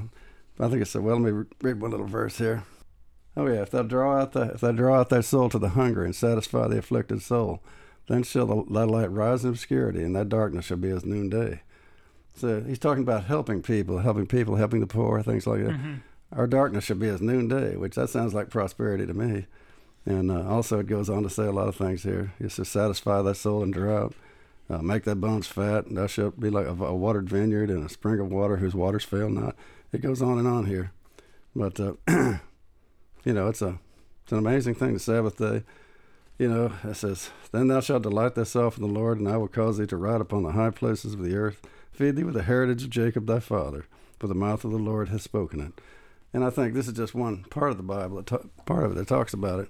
I 0.60 0.67
think 0.67 0.82
it's 0.82 0.94
well. 0.96 1.17
Let 1.17 1.34
me 1.34 1.44
read 1.62 1.82
one 1.82 1.91
little 1.91 2.06
verse 2.08 2.38
here. 2.38 2.63
Oh 3.36 3.48
yeah, 3.48 3.62
if 3.62 3.72
thou 3.72 3.84
draw 3.84 4.20
out 4.20 4.34
the 4.34 4.52
if 4.54 4.62
thou 4.62 4.72
draw 4.72 5.00
out 5.00 5.10
thy 5.10 5.22
soul 5.22 5.50
to 5.50 5.60
the 5.60 5.70
hungry 5.70 6.06
and 6.06 6.15
satisfy 6.15 6.67
the 6.67 6.78
afflicted 6.80 7.22
soul, 7.22 7.63
then 8.08 8.24
shall 8.24 8.46
the, 8.46 8.63
thy 8.72 8.84
light 8.84 9.12
rise 9.12 9.44
in 9.44 9.52
obscurity, 9.52 10.04
and 10.04 10.15
thy 10.15 10.24
darkness 10.24 10.65
shall 10.65 10.78
be 10.78 10.89
as 10.89 11.06
noonday. 11.06 11.62
So 12.34 12.62
he's 12.62 12.80
talking 12.80 13.04
about 13.04 13.26
helping 13.26 13.62
people, 13.62 14.00
helping 14.00 14.28
people, 14.28 14.56
helping 14.56 14.80
the 14.82 14.88
poor, 14.88 15.22
things 15.22 15.48
like 15.48 15.63
that. 15.65 15.76
Our 16.34 16.48
darkness 16.48 16.86
shall 16.86 16.98
be 16.98 17.10
as 17.10 17.22
noonday, 17.22 17.76
which 17.76 17.96
that 17.96 18.10
sounds 18.10 18.34
like 18.34 18.50
prosperity 18.50 19.06
to 19.06 19.13
me. 19.13 19.48
And 20.06 20.32
uh, 20.32 20.48
also, 20.48 20.80
it 20.80 20.88
goes 20.88 21.10
on 21.10 21.24
to 21.24 21.30
say 21.30 21.46
a 21.46 21.52
lot 21.52 21.67
of 21.67 21.76
things 21.76 22.04
here. 22.04 22.34
It's 22.39 22.56
to 22.56 22.65
satisfy 22.65 23.22
thy 23.22 23.34
soul 23.34 23.62
in 23.63 23.72
drought, 23.72 24.13
uh, 24.71 24.81
make 24.81 25.03
thy 25.03 25.13
bones 25.13 25.47
fat, 25.47 25.86
and 25.88 25.97
thou 25.97 26.07
shalt 26.07 26.39
be 26.39 26.49
like 26.49 26.65
a, 26.65 26.71
a 26.71 26.95
watered 26.95 27.29
vineyard 27.29 27.69
and 27.69 27.86
a 27.86 27.89
spring 27.89 28.19
of 28.19 28.31
water 28.31 28.57
whose 28.57 28.73
waters 28.75 29.03
fail 29.03 29.29
not. 29.29 29.55
it 29.91 30.01
goes 30.01 30.21
on 30.21 30.38
and 30.38 30.47
on 30.47 30.65
here. 30.65 30.91
But 31.55 31.79
uh, 31.79 31.93
you 33.25 33.34
know, 33.34 33.47
it's 33.49 33.62
a 33.62 33.79
it's 34.23 34.31
an 34.31 34.38
amazing 34.38 34.75
thing. 34.75 34.93
The 34.93 34.99
Sabbath 34.99 35.38
day. 35.38 35.63
You 36.39 36.47
know, 36.49 36.71
it 36.84 36.95
says, 36.95 37.29
"Then 37.51 37.67
thou 37.67 37.81
shalt 37.81 38.03
delight 38.03 38.34
thyself 38.36 38.77
in 38.77 38.81
the 38.81 38.91
Lord, 38.99 39.19
and 39.19 39.27
I 39.27 39.38
will 39.38 39.47
cause 39.47 39.77
thee 39.77 39.86
to 39.88 39.97
ride 39.97 40.21
upon 40.21 40.43
the 40.43 40.53
high 40.53 40.71
places 40.71 41.13
of 41.13 41.21
the 41.23 41.36
earth. 41.36 41.62
Feed 41.91 42.15
thee 42.15 42.23
with 42.23 42.34
the 42.34 42.43
heritage 42.43 42.84
of 42.84 42.89
Jacob 42.89 43.27
thy 43.27 43.39
father, 43.39 43.86
for 44.19 44.27
the 44.27 44.34
mouth 44.34 44.63
of 44.63 44.71
the 44.71 44.77
Lord 44.79 45.10
has 45.10 45.21
spoken 45.21 45.60
it." 45.60 45.73
And 46.34 46.43
I 46.45 46.49
think 46.49 46.73
this 46.73 46.88
is 46.88 46.93
just 46.93 47.13
one 47.13 47.43
part 47.49 47.71
of 47.71 47.77
the 47.77 47.84
Bible. 47.84 48.23
Part 48.65 48.86
of 48.86 48.93
it 48.93 48.95
that 48.95 49.07
talks 49.07 49.34
about 49.34 49.60
it. 49.60 49.69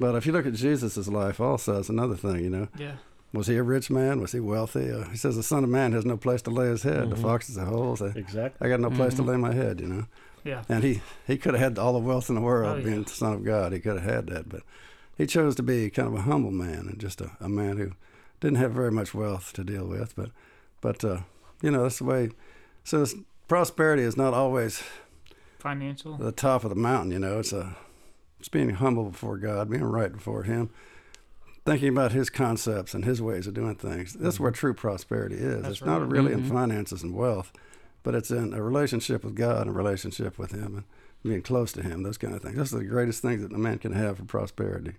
But 0.00 0.16
if 0.16 0.26
you 0.26 0.32
look 0.32 0.44
at 0.44 0.54
Jesus' 0.54 1.06
life, 1.06 1.40
also, 1.40 1.78
it's 1.78 1.88
another 1.88 2.16
thing. 2.16 2.42
You 2.42 2.50
know, 2.50 2.68
Yeah. 2.76 2.96
Was 3.34 3.46
he 3.48 3.56
a 3.56 3.62
rich 3.62 3.90
man? 3.90 4.20
Was 4.20 4.32
he 4.32 4.40
wealthy? 4.40 4.90
Uh, 4.90 5.04
he 5.10 5.16
says, 5.18 5.36
"The 5.36 5.42
Son 5.42 5.62
of 5.64 5.70
Man 5.70 5.92
has 5.92 6.06
no 6.06 6.16
place 6.16 6.40
to 6.42 6.50
lay 6.50 6.68
his 6.68 6.82
head. 6.84 7.10
The 7.10 7.16
foxes 7.16 7.56
have 7.56 7.68
holes. 7.68 8.00
I, 8.00 8.06
Exactly. 8.16 8.66
I 8.66 8.70
got 8.70 8.80
no 8.80 8.90
place 8.90 9.14
to 9.14 9.22
lay 9.22 9.36
my 9.36 9.52
head." 9.52 9.80
You 9.80 9.88
know. 9.88 10.06
Yeah. 10.44 10.62
And 10.68 10.84
he, 10.84 11.00
he 11.26 11.38
could 11.38 11.54
have 11.54 11.62
had 11.62 11.78
all 11.78 11.94
the 11.94 11.98
wealth 11.98 12.28
in 12.28 12.34
the 12.34 12.40
world 12.42 12.74
Oh, 12.74 12.78
yeah. 12.78 12.84
being 12.84 13.02
the 13.04 13.10
son 13.10 13.32
of 13.32 13.44
God. 13.44 13.72
He 13.72 13.80
could 13.80 13.98
have 13.98 14.10
had 14.14 14.26
that. 14.26 14.48
But 14.48 14.62
he 15.16 15.26
chose 15.26 15.54
to 15.56 15.62
be 15.62 15.88
kind 15.88 16.06
of 16.08 16.14
a 16.14 16.20
humble 16.22 16.50
man 16.50 16.86
and 16.88 16.98
just 16.98 17.20
a, 17.22 17.30
a 17.40 17.48
man 17.48 17.78
who 17.78 17.92
didn't 18.40 18.58
have 18.58 18.72
very 18.72 18.90
much 18.92 19.14
wealth 19.14 19.54
to 19.54 19.64
deal 19.64 19.86
with. 19.86 20.14
But, 20.14 20.30
but 20.82 21.02
uh, 21.02 21.20
you 21.62 21.70
know, 21.70 21.84
that's 21.84 21.96
the 21.98 22.04
way. 22.04 22.28
So 22.84 23.06
prosperity 23.48 24.02
is 24.02 24.18
not 24.18 24.34
always 24.34 24.82
Financial. 25.58 26.16
the 26.18 26.30
top 26.32 26.62
of 26.64 26.68
the 26.70 26.76
mountain, 26.76 27.10
you 27.12 27.18
know. 27.18 27.38
It's, 27.38 27.54
a, 27.54 27.74
it's 28.38 28.50
being 28.50 28.68
humble 28.68 29.04
before 29.06 29.38
God, 29.38 29.70
being 29.70 29.82
right 29.82 30.12
before 30.12 30.42
Him, 30.42 30.68
thinking 31.64 31.88
about 31.88 32.12
His 32.12 32.30
concepts 32.30 32.94
and 32.94 33.04
His 33.04 33.22
ways 33.22 33.46
of 33.46 33.54
doing 33.54 33.76
things. 33.76 34.14
That's 34.14 34.40
where 34.40 34.50
true 34.50 34.74
prosperity 34.74 35.36
is. 35.36 35.62
That's 35.62 35.78
it's 35.78 35.84
not 35.84 36.02
right. 36.02 36.10
really 36.10 36.32
in 36.32 36.44
finances 36.44 37.02
and 37.02 37.14
wealth, 37.14 37.52
but 38.02 38.14
it's 38.14 38.30
in 38.30 38.52
a 38.52 38.62
relationship 38.62 39.24
with 39.24 39.34
God 39.34 39.62
and 39.62 39.70
a 39.70 39.72
relationship 39.72 40.38
with 40.38 40.52
Him 40.52 40.76
and 40.76 40.84
being 41.22 41.42
close 41.42 41.72
to 41.72 41.82
Him, 41.82 42.02
those 42.02 42.18
kind 42.18 42.34
of 42.34 42.42
things. 42.42 42.56
Those 42.56 42.74
are 42.74 42.78
the 42.78 42.84
greatest 42.84 43.22
things 43.22 43.42
that 43.42 43.52
a 43.52 43.58
man 43.58 43.78
can 43.78 43.92
have 43.92 44.18
for 44.18 44.24
prosperity. 44.24 44.94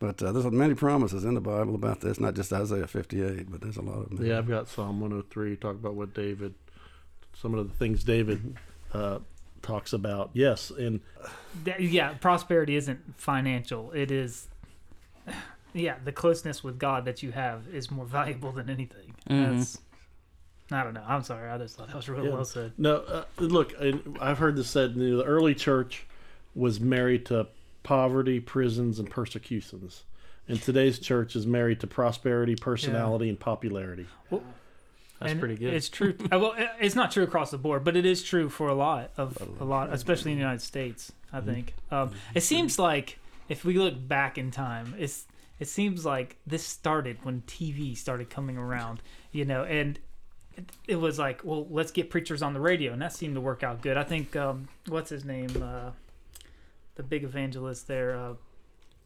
But 0.00 0.22
uh, 0.22 0.32
there's 0.32 0.44
many 0.46 0.74
promises 0.74 1.24
in 1.24 1.34
the 1.34 1.40
Bible 1.40 1.74
about 1.74 2.00
this, 2.00 2.18
not 2.18 2.34
just 2.34 2.52
Isaiah 2.52 2.86
58, 2.86 3.50
but 3.50 3.60
there's 3.60 3.76
a 3.76 3.82
lot 3.82 4.02
of 4.02 4.10
them. 4.10 4.26
Yeah, 4.26 4.38
I've 4.38 4.48
got 4.48 4.68
Psalm 4.68 5.00
103. 5.00 5.56
Talk 5.56 5.76
about 5.76 5.94
what 5.94 6.12
David, 6.12 6.54
some 7.32 7.54
of 7.54 7.68
the 7.68 7.74
things 7.74 8.02
David 8.02 8.56
uh, 8.92 9.20
talks 9.62 9.92
about. 9.92 10.30
Yes, 10.32 10.70
and 10.70 11.00
yeah, 11.78 12.14
prosperity 12.14 12.76
isn't 12.76 13.00
financial. 13.16 13.92
It 13.92 14.10
is, 14.10 14.48
yeah, 15.74 15.96
the 16.04 16.12
closeness 16.12 16.64
with 16.64 16.78
God 16.78 17.04
that 17.04 17.22
you 17.22 17.32
have 17.32 17.66
is 17.68 17.90
more 17.90 18.06
valuable 18.06 18.52
than 18.52 18.70
anything. 18.70 19.14
Mhm. 19.28 19.56
That's, 19.58 19.78
I 20.70 20.82
don't 20.82 20.94
know. 20.94 21.04
I'm 21.06 21.22
sorry. 21.22 21.50
I 21.50 21.58
just 21.58 21.76
thought 21.76 21.88
that 21.88 21.96
was 21.96 22.08
really 22.08 22.28
Yeah. 22.28 22.34
well 22.34 22.44
said. 22.46 22.72
no, 22.78 22.96
uh, 22.96 23.24
look, 23.38 23.74
and 23.78 24.16
I've 24.20 24.38
heard 24.38 24.56
this 24.56 24.70
said. 24.70 24.94
You 24.96 25.10
know, 25.10 25.16
the 25.18 25.24
early 25.24 25.54
church 25.54 26.06
was 26.54 26.80
married 26.80 27.26
to 27.26 27.48
poverty, 27.82 28.40
prisons, 28.40 28.98
and 28.98 29.10
persecutions. 29.10 30.04
And 30.48 30.60
today's 30.62 30.98
church 30.98 31.36
is 31.36 31.46
married 31.46 31.80
to 31.80 31.86
prosperity, 31.86 32.54
personality, 32.54 33.28
and 33.28 33.38
popularity. 33.40 34.06
That's 34.30 35.30
And 35.32 35.40
pretty 35.40 35.56
good. 35.56 35.72
It's 35.72 35.88
true. 35.88 36.14
uh, 36.32 36.38
well, 36.38 36.54
it's 36.80 36.94
not 36.94 37.10
true 37.12 37.22
across 37.24 37.50
the 37.50 37.58
board, 37.58 37.82
but 37.84 37.96
it 37.96 38.04
is 38.04 38.22
true 38.22 38.48
for 38.50 38.68
a 38.68 38.74
lot 38.74 39.10
of 39.16 39.36
a 39.60 39.64
lot, 39.64 39.92
especially 39.92 40.32
in 40.32 40.38
the 40.38 40.42
United 40.42 40.60
States. 40.62 41.12
I 41.32 41.38
Mm-hmm. 41.40 41.50
think 41.52 41.74
um, 41.90 42.10
it 42.34 42.42
seems 42.42 42.78
like 42.78 43.18
if 43.48 43.64
we 43.64 43.78
look 43.78 43.94
back 44.06 44.38
in 44.38 44.50
time, 44.50 44.94
it's 44.98 45.26
it 45.58 45.68
seems 45.68 46.04
like 46.04 46.36
this 46.46 46.64
started 46.64 47.18
when 47.22 47.42
TV 47.42 47.96
started 47.96 48.30
coming 48.30 48.56
around, 48.56 49.02
you 49.32 49.44
know, 49.44 49.64
and 49.64 49.98
it, 50.56 50.70
it 50.88 50.96
was 50.96 51.18
like, 51.18 51.40
well, 51.44 51.66
let's 51.70 51.92
get 51.92 52.10
preachers 52.10 52.42
on 52.42 52.54
the 52.54 52.60
radio, 52.60 52.92
and 52.92 53.02
that 53.02 53.12
seemed 53.12 53.34
to 53.34 53.40
work 53.40 53.62
out 53.62 53.82
good. 53.82 53.96
I 53.96 54.04
think 54.04 54.34
um, 54.36 54.68
what's 54.88 55.10
his 55.10 55.24
name, 55.24 55.50
uh, 55.62 55.90
the 56.96 57.02
big 57.02 57.24
evangelist 57.24 57.86
there, 57.86 58.16
uh, 58.16 58.34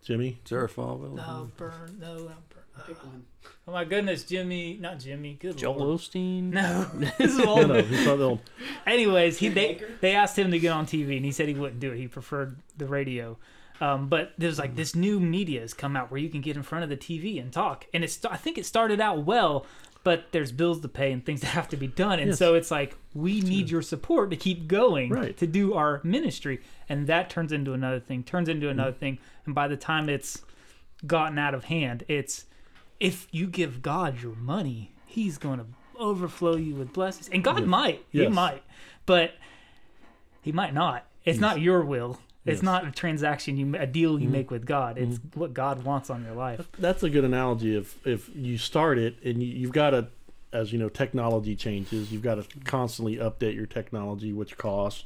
Jimmy, 0.05 0.39
Sarah 0.45 0.69
Falwell. 0.69 1.15
no, 1.15 1.51
Burn, 1.57 1.99
no, 2.01 2.15
not 2.15 2.49
Burn. 2.49 3.25
Oh 3.67 3.73
my 3.73 3.85
goodness, 3.85 4.25
Jimmy, 4.25 4.79
not 4.81 5.01
Jimmy, 5.01 5.37
good 5.39 5.59
Joel 5.59 5.79
lord. 5.79 6.01
Osteen. 6.01 6.45
No, 6.53 6.85
this 6.95 7.33
is 7.33 7.39
no, 7.39 7.47
old. 7.47 7.69
no, 7.69 7.83
he's 7.83 8.07
not 8.07 8.17
the 8.17 8.25
old. 8.25 8.41
Anyways, 8.87 9.39
he 9.39 9.49
they 9.49 9.83
they 10.01 10.15
asked 10.15 10.39
him 10.39 10.51
to 10.53 10.59
get 10.59 10.71
on 10.71 10.87
TV, 10.87 11.17
and 11.17 11.25
he 11.25 11.33
said 11.33 11.49
he 11.49 11.55
wouldn't 11.55 11.81
do 11.81 11.93
it. 11.93 11.99
He 11.99 12.09
preferred 12.09 12.57
the 12.77 12.87
radio. 12.87 13.37
Um, 13.81 14.09
but 14.09 14.33
there's 14.39 14.59
like 14.59 14.75
this 14.75 14.95
new 14.97 15.21
media 15.21 15.61
has 15.61 15.73
come 15.75 15.97
out 15.97 16.11
where 16.11 16.19
you 16.21 16.29
can 16.29 16.41
get 16.41 16.57
in 16.57 16.63
front 16.63 16.83
of 16.85 16.91
the 16.91 16.97
TV 16.97 17.41
and 17.41 17.53
talk, 17.53 17.87
and 17.95 18.03
it's 18.03 18.25
I 18.25 18.37
think 18.37 18.59
it 18.59 18.67
started 18.67 19.01
out 19.01 19.25
well, 19.25 19.67
but 20.05 20.27
there's 20.33 20.51
bills 20.53 20.81
to 20.81 20.89
pay 20.89 21.13
and 21.13 21.25
things 21.25 21.41
that 21.43 21.49
have 21.49 21.69
to 21.69 21.77
be 21.77 21.87
done, 21.87 22.19
and 22.19 22.29
Yes. 22.31 22.39
so 22.39 22.55
it's 22.55 22.71
like 22.73 22.97
we 23.15 23.41
need 23.41 23.71
your 23.71 23.83
support 23.83 24.31
to 24.31 24.37
keep 24.37 24.67
going 24.67 25.11
Right. 25.11 25.37
to 25.37 25.47
do 25.47 25.75
our 25.75 26.01
ministry, 26.03 26.61
and 26.89 27.07
that 27.07 27.31
turns 27.31 27.53
into 27.53 27.73
another 27.73 28.01
thing, 28.01 28.25
turns 28.25 28.49
into 28.49 28.69
another 28.69 28.91
Mm-hmm. 28.91 28.99
thing, 29.01 29.19
and 29.47 29.55
by 29.55 29.69
the 29.69 29.77
time 29.77 30.09
it's 30.09 30.43
gotten 31.07 31.39
out 31.39 31.55
of 31.55 31.65
hand, 31.65 32.03
it's 32.09 32.47
if 32.99 33.29
you 33.31 33.47
give 33.47 33.81
God 33.83 34.21
your 34.21 34.35
money, 34.35 34.93
He's 35.07 35.39
going 35.39 35.61
to 35.61 35.67
overflow 36.01 36.57
you 36.57 36.75
with 36.75 36.93
blessings, 36.93 37.29
and 37.29 37.45
God 37.45 37.65
might, 37.65 38.05
He 38.11 38.27
might, 38.27 38.65
but 39.07 39.35
He 40.43 40.51
might 40.51 40.75
not. 40.75 41.05
It's 41.25 41.39
not 41.39 41.61
your 41.61 41.83
will. 41.85 42.19
It's 42.49 42.57
Yes. 42.63 42.69
Mm-hmm. 42.71 42.85
not 42.85 42.87
a 42.89 42.91
transaction 42.91 43.57
you, 43.57 43.75
a 43.77 43.87
deal 43.87 44.19
you 44.19 44.29
make 44.29 44.51
with 44.51 44.67
God. 44.67 44.99
It's 44.99 45.19
what 45.35 45.55
God 45.55 45.85
wants 45.85 46.11
on 46.11 46.25
your 46.25 46.35
life. 46.35 46.69
That's 46.79 47.03
a 47.03 47.11
good 47.11 47.25
analogy. 47.25 47.77
If 47.77 48.07
if 48.07 48.31
you 48.35 48.59
start 48.59 48.99
it 48.99 49.23
and 49.25 49.43
you, 49.43 49.49
you've 49.49 49.73
got 49.73 49.91
to, 49.91 50.09
as 50.53 50.73
you 50.73 50.79
know, 50.79 50.89
technology 50.89 51.55
changes. 51.57 52.11
You've 52.13 52.23
got 52.23 52.37
to 52.37 52.61
constantly 52.65 53.17
update 53.17 53.55
your 53.55 53.67
technology, 53.67 54.33
which 54.33 54.57
costs. 54.57 55.05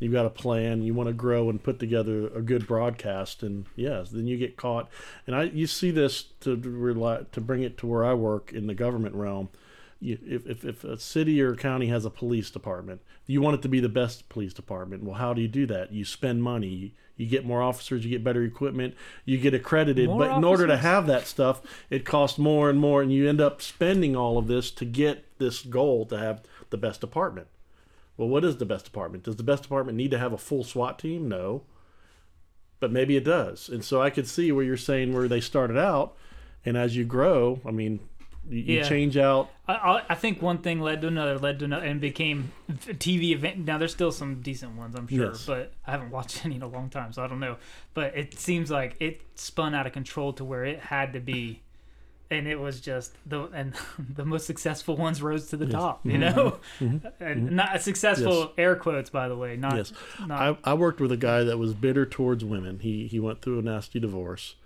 You've 0.00 0.12
got 0.12 0.26
a 0.26 0.30
plan. 0.30 0.82
You 0.82 0.92
want 0.92 1.06
to 1.08 1.12
grow 1.12 1.48
and 1.48 1.62
put 1.62 1.78
together 1.78 2.26
a 2.28 2.42
good 2.42 2.66
broadcast, 2.66 3.42
and 3.42 3.66
yes, 3.76 4.10
then 4.10 4.26
you 4.26 4.36
get 4.36 4.56
caught. 4.56 4.88
And 5.26 5.36
I, 5.36 5.44
you 5.44 5.66
see 5.68 5.90
this 5.92 6.24
to 6.40 6.56
rely, 6.56 7.22
to 7.30 7.40
bring 7.40 7.62
it 7.62 7.78
to 7.78 7.86
where 7.86 8.04
I 8.04 8.12
work 8.14 8.52
in 8.52 8.66
the 8.66 8.74
government 8.74 9.14
realm. 9.14 9.50
If, 10.00 10.46
if 10.46 10.64
if 10.64 10.84
a 10.84 10.98
city 10.98 11.40
or 11.40 11.54
county 11.54 11.86
has 11.86 12.04
a 12.04 12.10
police 12.10 12.50
department, 12.50 13.00
you 13.26 13.40
want 13.40 13.54
it 13.54 13.62
to 13.62 13.68
be 13.68 13.80
the 13.80 13.88
best 13.88 14.28
police 14.28 14.52
department. 14.52 15.02
Well, 15.02 15.14
how 15.14 15.32
do 15.32 15.40
you 15.40 15.48
do 15.48 15.66
that? 15.66 15.92
You 15.92 16.04
spend 16.04 16.42
money. 16.42 16.68
You, 16.68 16.90
you 17.16 17.26
get 17.26 17.46
more 17.46 17.62
officers. 17.62 18.04
You 18.04 18.10
get 18.10 18.24
better 18.24 18.42
equipment. 18.42 18.94
You 19.24 19.38
get 19.38 19.54
accredited. 19.54 20.08
More 20.08 20.18
but 20.18 20.36
in 20.36 20.44
order 20.44 20.66
to 20.66 20.76
have 20.76 21.06
that 21.06 21.26
stuff, 21.26 21.62
it 21.88 22.04
costs 22.04 22.38
more 22.38 22.68
and 22.68 22.78
more, 22.78 23.02
and 23.02 23.12
you 23.12 23.28
end 23.28 23.40
up 23.40 23.62
spending 23.62 24.16
all 24.16 24.36
of 24.36 24.46
this 24.46 24.70
to 24.72 24.84
get 24.84 25.24
this 25.38 25.62
goal 25.62 26.06
to 26.06 26.18
have 26.18 26.42
the 26.70 26.76
best 26.76 27.00
department. 27.00 27.46
Well, 28.16 28.28
what 28.28 28.44
is 28.44 28.56
the 28.56 28.66
best 28.66 28.84
department? 28.84 29.24
Does 29.24 29.36
the 29.36 29.42
best 29.42 29.62
department 29.62 29.96
need 29.96 30.10
to 30.10 30.18
have 30.18 30.32
a 30.32 30.38
full 30.38 30.64
SWAT 30.64 30.98
team? 30.98 31.28
No. 31.28 31.62
But 32.80 32.92
maybe 32.92 33.16
it 33.16 33.24
does. 33.24 33.68
And 33.68 33.84
so 33.84 34.02
I 34.02 34.10
could 34.10 34.28
see 34.28 34.52
where 34.52 34.64
you're 34.64 34.76
saying 34.76 35.12
where 35.12 35.28
they 35.28 35.40
started 35.40 35.78
out, 35.78 36.16
and 36.64 36.76
as 36.76 36.96
you 36.96 37.04
grow, 37.04 37.60
I 37.64 37.70
mean, 37.70 38.00
you, 38.48 38.58
you 38.78 38.84
change 38.84 39.16
out. 39.16 39.50
I, 39.66 40.02
I, 40.08 40.14
think 40.14 40.42
one 40.42 40.58
thing 40.58 40.80
led 40.80 41.00
to 41.02 41.08
another, 41.08 41.38
led 41.38 41.58
to 41.60 41.64
another, 41.64 41.86
and 41.86 42.00
became 42.00 42.52
a 42.68 42.72
TV 42.94 43.30
event. 43.30 43.58
Now 43.64 43.78
there's 43.78 43.92
still 43.92 44.12
some 44.12 44.40
decent 44.42 44.76
ones, 44.76 44.94
I'm 44.94 45.08
sure, 45.08 45.28
Yes. 45.28 45.46
but 45.46 45.72
I 45.86 45.92
haven't 45.92 46.10
watched 46.10 46.44
any 46.44 46.56
in 46.56 46.62
a 46.62 46.66
long 46.68 46.90
time, 46.90 47.12
so 47.12 47.22
I 47.24 47.26
don't 47.28 47.40
know. 47.40 47.56
But 47.94 48.16
it 48.16 48.38
seems 48.38 48.70
like 48.70 48.96
it 49.00 49.22
spun 49.36 49.74
out 49.74 49.86
of 49.86 49.92
control 49.92 50.32
to 50.34 50.44
where 50.44 50.64
it 50.64 50.80
had 50.80 51.14
to 51.14 51.20
be, 51.20 51.62
and 52.30 52.46
it 52.46 52.56
was 52.60 52.80
just 52.82 53.12
the 53.26 53.44
and 53.54 53.74
the 53.98 54.24
most 54.26 54.46
successful 54.46 54.96
ones 54.96 55.22
rose 55.22 55.48
to 55.48 55.56
the 55.56 55.66
top. 55.66 56.04
You 56.04 56.18
know, 56.18 56.58
and 57.20 57.52
not 57.52 57.80
successful 57.80 58.32
Mm-hmm. 58.32 58.48
Yes. 58.48 58.54
air 58.58 58.76
quotes 58.76 59.08
by 59.10 59.28
the 59.28 59.36
way. 59.36 59.56
Not 59.56 59.76
Yes. 59.76 59.92
not 60.26 60.58
I, 60.64 60.72
I 60.72 60.74
worked 60.74 61.00
with 61.00 61.12
a 61.12 61.16
guy 61.16 61.44
that 61.44 61.56
was 61.58 61.72
bitter 61.72 62.04
towards 62.04 62.44
women. 62.44 62.80
He 62.80 63.06
he 63.06 63.18
went 63.18 63.40
through 63.40 63.58
a 63.60 63.62
nasty 63.62 63.98
divorce, 64.00 64.56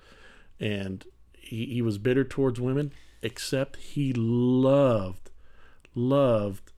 and 0.59 1.05
he, 1.37 1.67
he 1.67 1.83
was 1.83 1.99
bitter 1.99 2.25
towards 2.25 2.61
women. 2.61 2.91
Except 3.23 3.77
he 3.77 4.13
loved, 4.13 5.31
loved 5.95 6.73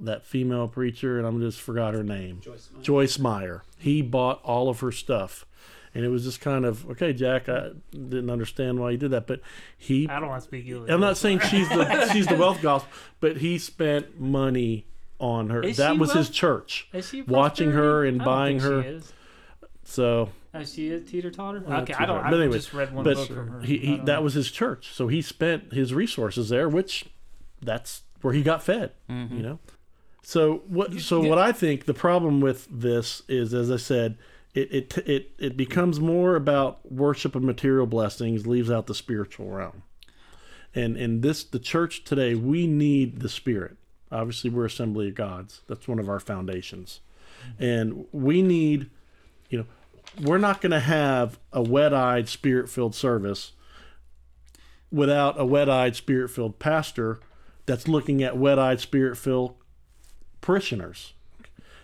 that 0.00 0.24
female 0.24 0.68
preacher, 0.68 1.18
and 1.18 1.26
I'm 1.26 1.40
just 1.40 1.60
forgot 1.60 1.94
her 1.94 2.02
name. 2.02 2.40
Joyce 2.40 2.70
Meyer. 2.72 2.82
Joyce 2.82 3.18
Meyer. 3.18 3.62
He 3.78 4.02
bought 4.02 4.42
all 4.42 4.68
of 4.68 4.80
her 4.80 4.92
stuff, 4.92 5.44
and 5.94 6.04
it 6.04 6.08
was 6.08 6.24
just 6.24 6.40
kind 6.40 6.64
of 6.64 6.88
okay. 6.90 7.12
Jack, 7.12 7.48
I 7.48 7.70
didn't 7.92 8.30
understand 8.30 8.80
why 8.80 8.92
he 8.92 8.96
did 8.96 9.10
that, 9.10 9.26
but 9.26 9.40
he 9.76 10.08
I 10.08 10.20
don't 10.20 10.28
want 10.28 10.42
to 10.42 10.48
speak 10.48 10.64
ill. 10.66 10.86
I'm 10.88 11.00
not 11.00 11.16
saying 11.16 11.40
she's 11.40 11.68
the 11.68 12.08
she's 12.12 12.26
the 12.26 12.36
wealth 12.36 12.62
gospel, 12.62 12.90
but 13.20 13.38
he 13.38 13.58
spent 13.58 14.18
money 14.20 14.86
on 15.18 15.50
her. 15.50 15.62
Is 15.62 15.76
that 15.76 15.94
she 15.94 15.98
was 15.98 16.12
his 16.12 16.30
church. 16.30 16.88
Is 16.92 17.08
she 17.08 17.22
watching 17.22 17.72
her 17.72 18.04
and 18.04 18.20
I 18.20 18.24
don't 18.24 18.34
buying 18.34 18.60
think 18.60 18.72
her. 18.72 18.82
She 18.82 18.88
is. 18.88 19.12
So, 19.84 20.30
Oh, 20.60 20.64
she 20.64 20.88
is 20.88 21.08
teeter 21.10 21.30
totter. 21.30 21.64
Uh, 21.66 21.80
Okay, 21.82 21.94
I 21.94 22.06
don't. 22.06 22.16
teeter-totter. 22.16 22.26
I 22.26 22.30
But 22.30 22.40
anyway, 22.40 22.56
just 22.56 22.72
read 22.72 22.94
one 22.94 23.04
but 23.04 23.14
book 23.16 23.28
from 23.28 23.48
her. 23.48 23.60
he, 23.60 23.78
he 23.78 23.96
that 23.98 24.22
was 24.22 24.34
his 24.34 24.50
church. 24.50 24.92
So 24.92 25.08
he 25.08 25.22
spent 25.22 25.72
his 25.72 25.92
resources 25.94 26.48
there, 26.48 26.68
which 26.68 27.04
that's 27.60 28.02
where 28.22 28.32
he 28.34 28.42
got 28.42 28.62
fed. 28.62 28.92
You 29.08 29.14
know. 29.28 29.58
So 30.22 30.62
what? 30.66 31.00
So 31.00 31.20
what 31.20 31.38
I 31.38 31.52
think 31.52 31.84
the 31.84 31.94
problem 31.94 32.40
with 32.40 32.66
this 32.70 33.22
is, 33.28 33.54
as 33.54 33.70
I 33.70 33.76
said, 33.76 34.16
it 34.54 34.72
it 34.72 34.98
it 35.06 35.30
it 35.38 35.56
becomes 35.56 36.00
more 36.00 36.34
about 36.36 36.90
worship 36.90 37.34
of 37.34 37.42
material 37.42 37.86
blessings, 37.86 38.46
leaves 38.46 38.70
out 38.70 38.86
the 38.86 38.94
spiritual 38.94 39.50
realm. 39.50 39.82
And 40.74 40.96
and 40.96 41.22
this 41.22 41.44
the 41.44 41.58
church 41.58 42.04
today, 42.04 42.34
we 42.34 42.66
need 42.66 43.20
the 43.20 43.28
spirit. 43.28 43.76
Obviously, 44.12 44.50
we're 44.50 44.66
Assembly 44.66 45.08
of 45.08 45.14
Gods. 45.14 45.60
That's 45.68 45.88
one 45.88 45.98
of 45.98 46.08
our 46.08 46.20
foundations. 46.20 47.00
And 47.58 48.06
we 48.12 48.42
need, 48.42 48.90
you 49.50 49.58
know, 49.58 49.66
we're 50.20 50.38
not 50.38 50.60
going 50.60 50.72
to 50.72 50.80
have 50.80 51.38
a 51.52 51.62
wet 51.62 51.92
eyed, 51.92 52.28
spirit 52.28 52.68
filled 52.68 52.94
service 52.94 53.52
without 54.90 55.38
a 55.40 55.44
wet 55.44 55.68
eyed, 55.68 55.96
spirit 55.96 56.30
filled 56.30 56.58
pastor 56.58 57.18
that's 57.66 57.88
looking 57.88 58.22
at 58.22 58.36
wet 58.36 58.58
eyed, 58.58 58.80
spirit 58.80 59.16
filled 59.16 59.54
parishioners. 60.40 61.12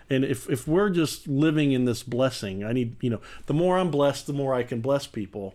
And 0.09 0.25
if, 0.25 0.49
if 0.49 0.69
we're 0.69 0.91
just 0.91 1.27
living 1.27 1.73
in 1.73 1.85
this 1.85 2.03
blessing, 2.03 2.65
I 2.65 2.73
need, 2.73 2.97
you 3.01 3.11
know, 3.11 3.21
the 3.47 3.55
more 3.55 3.79
I'm 3.79 3.91
blessed, 3.91 4.27
the 4.27 4.33
more 4.33 4.55
I 4.55 4.63
can 4.63 4.81
bless 4.81 5.07
people. 5.07 5.55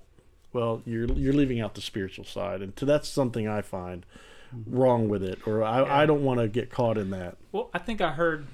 Well, 0.53 0.81
you're 0.85 1.05
you're 1.05 1.33
leaving 1.33 1.59
out 1.59 1.75
the 1.75 1.81
spiritual 1.81 2.25
side, 2.25 2.61
and 2.61 2.75
to 2.77 2.85
that's 2.85 3.07
something 3.07 3.47
I 3.47 3.61
find 3.61 4.05
wrong 4.65 5.09
with 5.09 5.21
it, 5.21 5.45
or 5.45 5.63
I, 5.63 6.03
I 6.03 6.05
don't 6.05 6.23
want 6.23 6.39
to 6.39 6.47
get 6.47 6.71
caught 6.71 6.97
in 6.97 7.11
that. 7.11 7.37
Well, 7.51 7.69
I 7.73 7.79
think 7.79 8.01
I 8.01 8.13
heard 8.13 8.47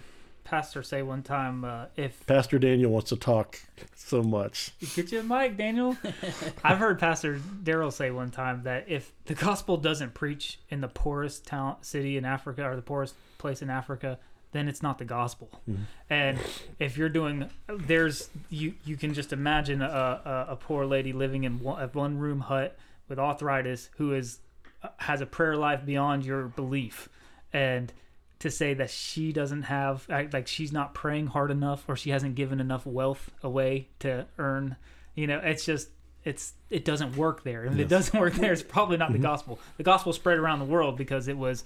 Pastor 0.44 0.84
say 0.84 1.02
one 1.02 1.24
time, 1.24 1.64
uh, 1.64 1.86
if 1.96 2.26
Pastor 2.28 2.60
Daniel 2.60 2.92
wants 2.92 3.10
to 3.10 3.16
talk 3.16 3.60
so 3.96 4.22
much. 4.22 4.72
get 4.96 5.12
you 5.12 5.22
a 5.22 5.24
mic, 5.24 5.58
Daniel. 5.58 5.98
I've 6.64 6.78
heard 6.78 7.00
Pastor 7.00 7.40
Daryl 7.64 7.92
say 7.92 8.12
one 8.12 8.32
time 8.32 8.64
that 8.64 8.86
if 8.88 9.12
the 9.26 9.34
gospel 9.34 9.78
doesn't 9.78 10.14
preach 10.14 10.60
in 10.70 10.82
the 10.82 10.88
poorest 10.88 11.46
town 11.46 11.78
city 11.82 12.18
in 12.18 12.26
Africa 12.26 12.64
or 12.64 12.76
the 12.76 12.82
poorest 12.82 13.16
place 13.38 13.62
in 13.62 13.70
Africa, 13.70 14.20
then 14.52 14.68
it's 14.68 14.84
not 14.84 15.00
the 15.00 15.06
gospel. 15.06 15.50
And 16.10 16.38
if 16.80 16.98
you're 16.98 17.10
doing, 17.10 17.50
there's 17.68 18.30
you 18.50 18.76
you 18.86 18.96
can 18.96 19.14
just 19.14 19.34
imagine 19.34 19.82
a 19.82 19.86
a, 20.48 20.54
a 20.54 20.56
poor 20.56 20.86
lady 20.86 21.12
living 21.12 21.44
in 21.44 21.60
one, 21.60 21.82
a 21.82 21.88
one 21.88 22.20
room 22.20 22.42
hut 22.42 22.78
with 23.10 23.20
arthritis 23.20 23.90
who 23.98 24.14
is 24.14 24.40
has 24.98 25.22
a 25.22 25.26
prayer 25.26 25.56
life 25.56 25.86
beyond 25.86 26.26
your 26.26 26.44
belief, 26.44 27.10
and 27.52 27.92
to 28.44 28.52
say 28.52 28.74
that 28.74 28.90
she 28.90 29.32
doesn't 29.32 29.64
have 29.64 30.06
like 30.10 30.48
she's 30.48 30.72
not 30.72 30.94
praying 30.94 31.28
hard 31.28 31.50
enough 31.50 31.86
or 31.88 31.96
she 31.96 32.10
hasn't 32.10 32.36
given 32.36 32.60
enough 32.60 32.86
wealth 32.86 33.32
away 33.42 33.88
to 34.00 34.26
earn 34.38 34.76
you 35.16 35.26
know 35.28 35.40
it's 35.42 35.66
just 35.66 35.88
it's 36.26 36.54
it 36.70 36.86
doesn't 36.86 37.16
work 37.16 37.44
there. 37.44 37.64
And 37.64 37.74
if 37.76 37.86
it 37.86 37.90
doesn't 37.90 38.20
work 38.20 38.34
there 38.34 38.54
it's 38.54 38.64
probably 38.64 38.98
not 38.98 39.12
the 39.12 39.18
gospel. 39.18 39.60
The 39.78 39.84
gospel 39.84 40.14
spread 40.14 40.38
around 40.38 40.60
the 40.60 40.66
world 40.66 40.98
because 40.98 41.28
it 41.28 41.38
was 41.38 41.64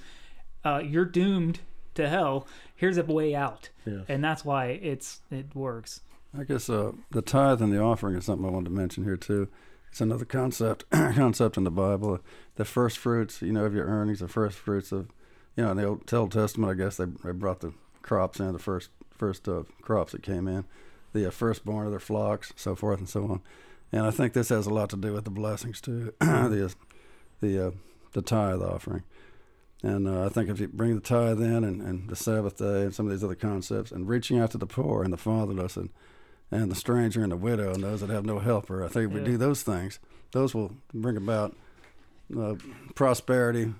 uh, 0.63 0.82
you're 0.84 1.06
doomed 1.06 1.60
to 1.96 2.08
hell. 2.08 2.48
Here's 2.76 2.98
a 2.98 3.04
way 3.04 3.36
out. 3.36 3.70
Yes. 3.86 4.06
and 4.08 4.24
that's 4.24 4.46
why 4.46 4.80
it's 4.82 5.20
it 5.32 5.56
works. 5.56 6.02
I 6.38 6.44
guess 6.44 6.70
uh, 6.70 6.92
the 7.10 7.22
tithe 7.22 7.62
and 7.62 7.74
the 7.74 7.82
offering 7.82 8.16
is 8.16 8.26
something 8.26 8.46
I 8.48 8.52
wanted 8.52 8.70
to 8.70 8.76
mention 8.76 9.04
here 9.04 9.18
too. 9.18 9.48
It's 9.92 10.02
another 10.02 10.26
concept 10.26 10.86
concept 10.92 11.58
in 11.58 11.63
the 11.63 11.72
Bible. 11.72 12.20
The 12.56 12.66
first 12.66 12.98
fruits, 12.98 13.42
you 13.42 13.52
know, 13.52 13.66
of 13.66 13.74
your 13.74 13.86
earnings, 13.86 14.20
the 14.20 14.28
first 14.28 14.58
fruits 14.58 14.92
of, 14.92 15.10
you 15.58 15.63
know, 15.63 15.72
in 15.72 15.78
the 15.78 15.86
Old, 15.86 16.13
Old 16.13 16.32
Testament, 16.32 16.72
I 16.72 16.76
guess 16.76 16.98
they, 16.98 17.06
they 17.06 17.32
brought 17.32 17.60
the 17.60 17.74
crops 18.02 18.39
in, 18.39 18.54
the 18.54 18.60
first 18.60 18.89
first 19.17 19.50
uh, 19.50 19.63
crops 19.82 20.12
that 20.12 20.22
came 20.22 20.48
in, 20.48 20.63
the 21.12 21.28
uh, 21.28 21.32
firstborn 21.32 21.88
of 21.88 21.91
their 21.91 22.00
flocks, 22.00 22.54
so 22.56 22.76
forth 22.76 23.00
and 23.00 23.10
so 23.10 23.24
on. 23.24 23.41
And 23.91 24.06
I 24.06 24.12
think 24.12 24.34
this 24.34 24.50
has 24.50 24.67
a 24.67 24.74
lot 24.74 24.89
to 24.91 24.98
do 24.98 25.13
with 25.13 25.26
the 25.26 25.32
blessings 25.32 25.82
too, 25.82 26.13
the 26.20 26.74
the 27.41 27.67
uh, 27.67 27.72
the 28.13 28.22
tithe 28.22 28.62
offering. 28.62 29.04
And 29.84 30.08
uh, 30.08 30.26
I 30.26 30.30
think 30.30 30.50
if 30.50 30.60
you 30.60 30.67
bring 30.67 30.96
the 30.96 31.02
tithe 31.02 31.41
in 31.41 31.63
and, 31.63 31.82
and 31.82 32.10
the 32.10 32.15
Sabbath 32.15 32.58
day 32.58 32.84
and 32.84 32.96
some 32.96 33.06
of 33.06 33.12
these 33.12 33.24
other 33.24 33.36
concepts 33.36 33.91
and 33.91 34.08
reaching 34.08 34.39
out 34.39 34.52
to 34.52 34.58
the 34.58 34.65
poor 34.65 35.04
and 35.04 35.13
the 35.13 35.17
fatherless 35.17 35.78
and 35.78 35.89
and 36.50 36.72
the 36.72 36.76
stranger 36.76 37.22
and 37.22 37.32
the 37.32 37.38
widow 37.38 37.74
and 37.74 37.84
those 37.84 38.02
that 38.02 38.10
have 38.10 38.26
no 38.26 38.39
helper. 38.39 38.84
I 38.84 38.88
think 38.88 39.10
if 39.10 39.13
we 39.13 39.24
do 39.24 39.38
those 39.38 39.63
things, 39.63 40.00
those 40.32 40.56
will 40.56 40.72
bring 40.93 41.17
about 41.17 41.56
uh, 42.38 42.56
prosperity. 42.96 43.74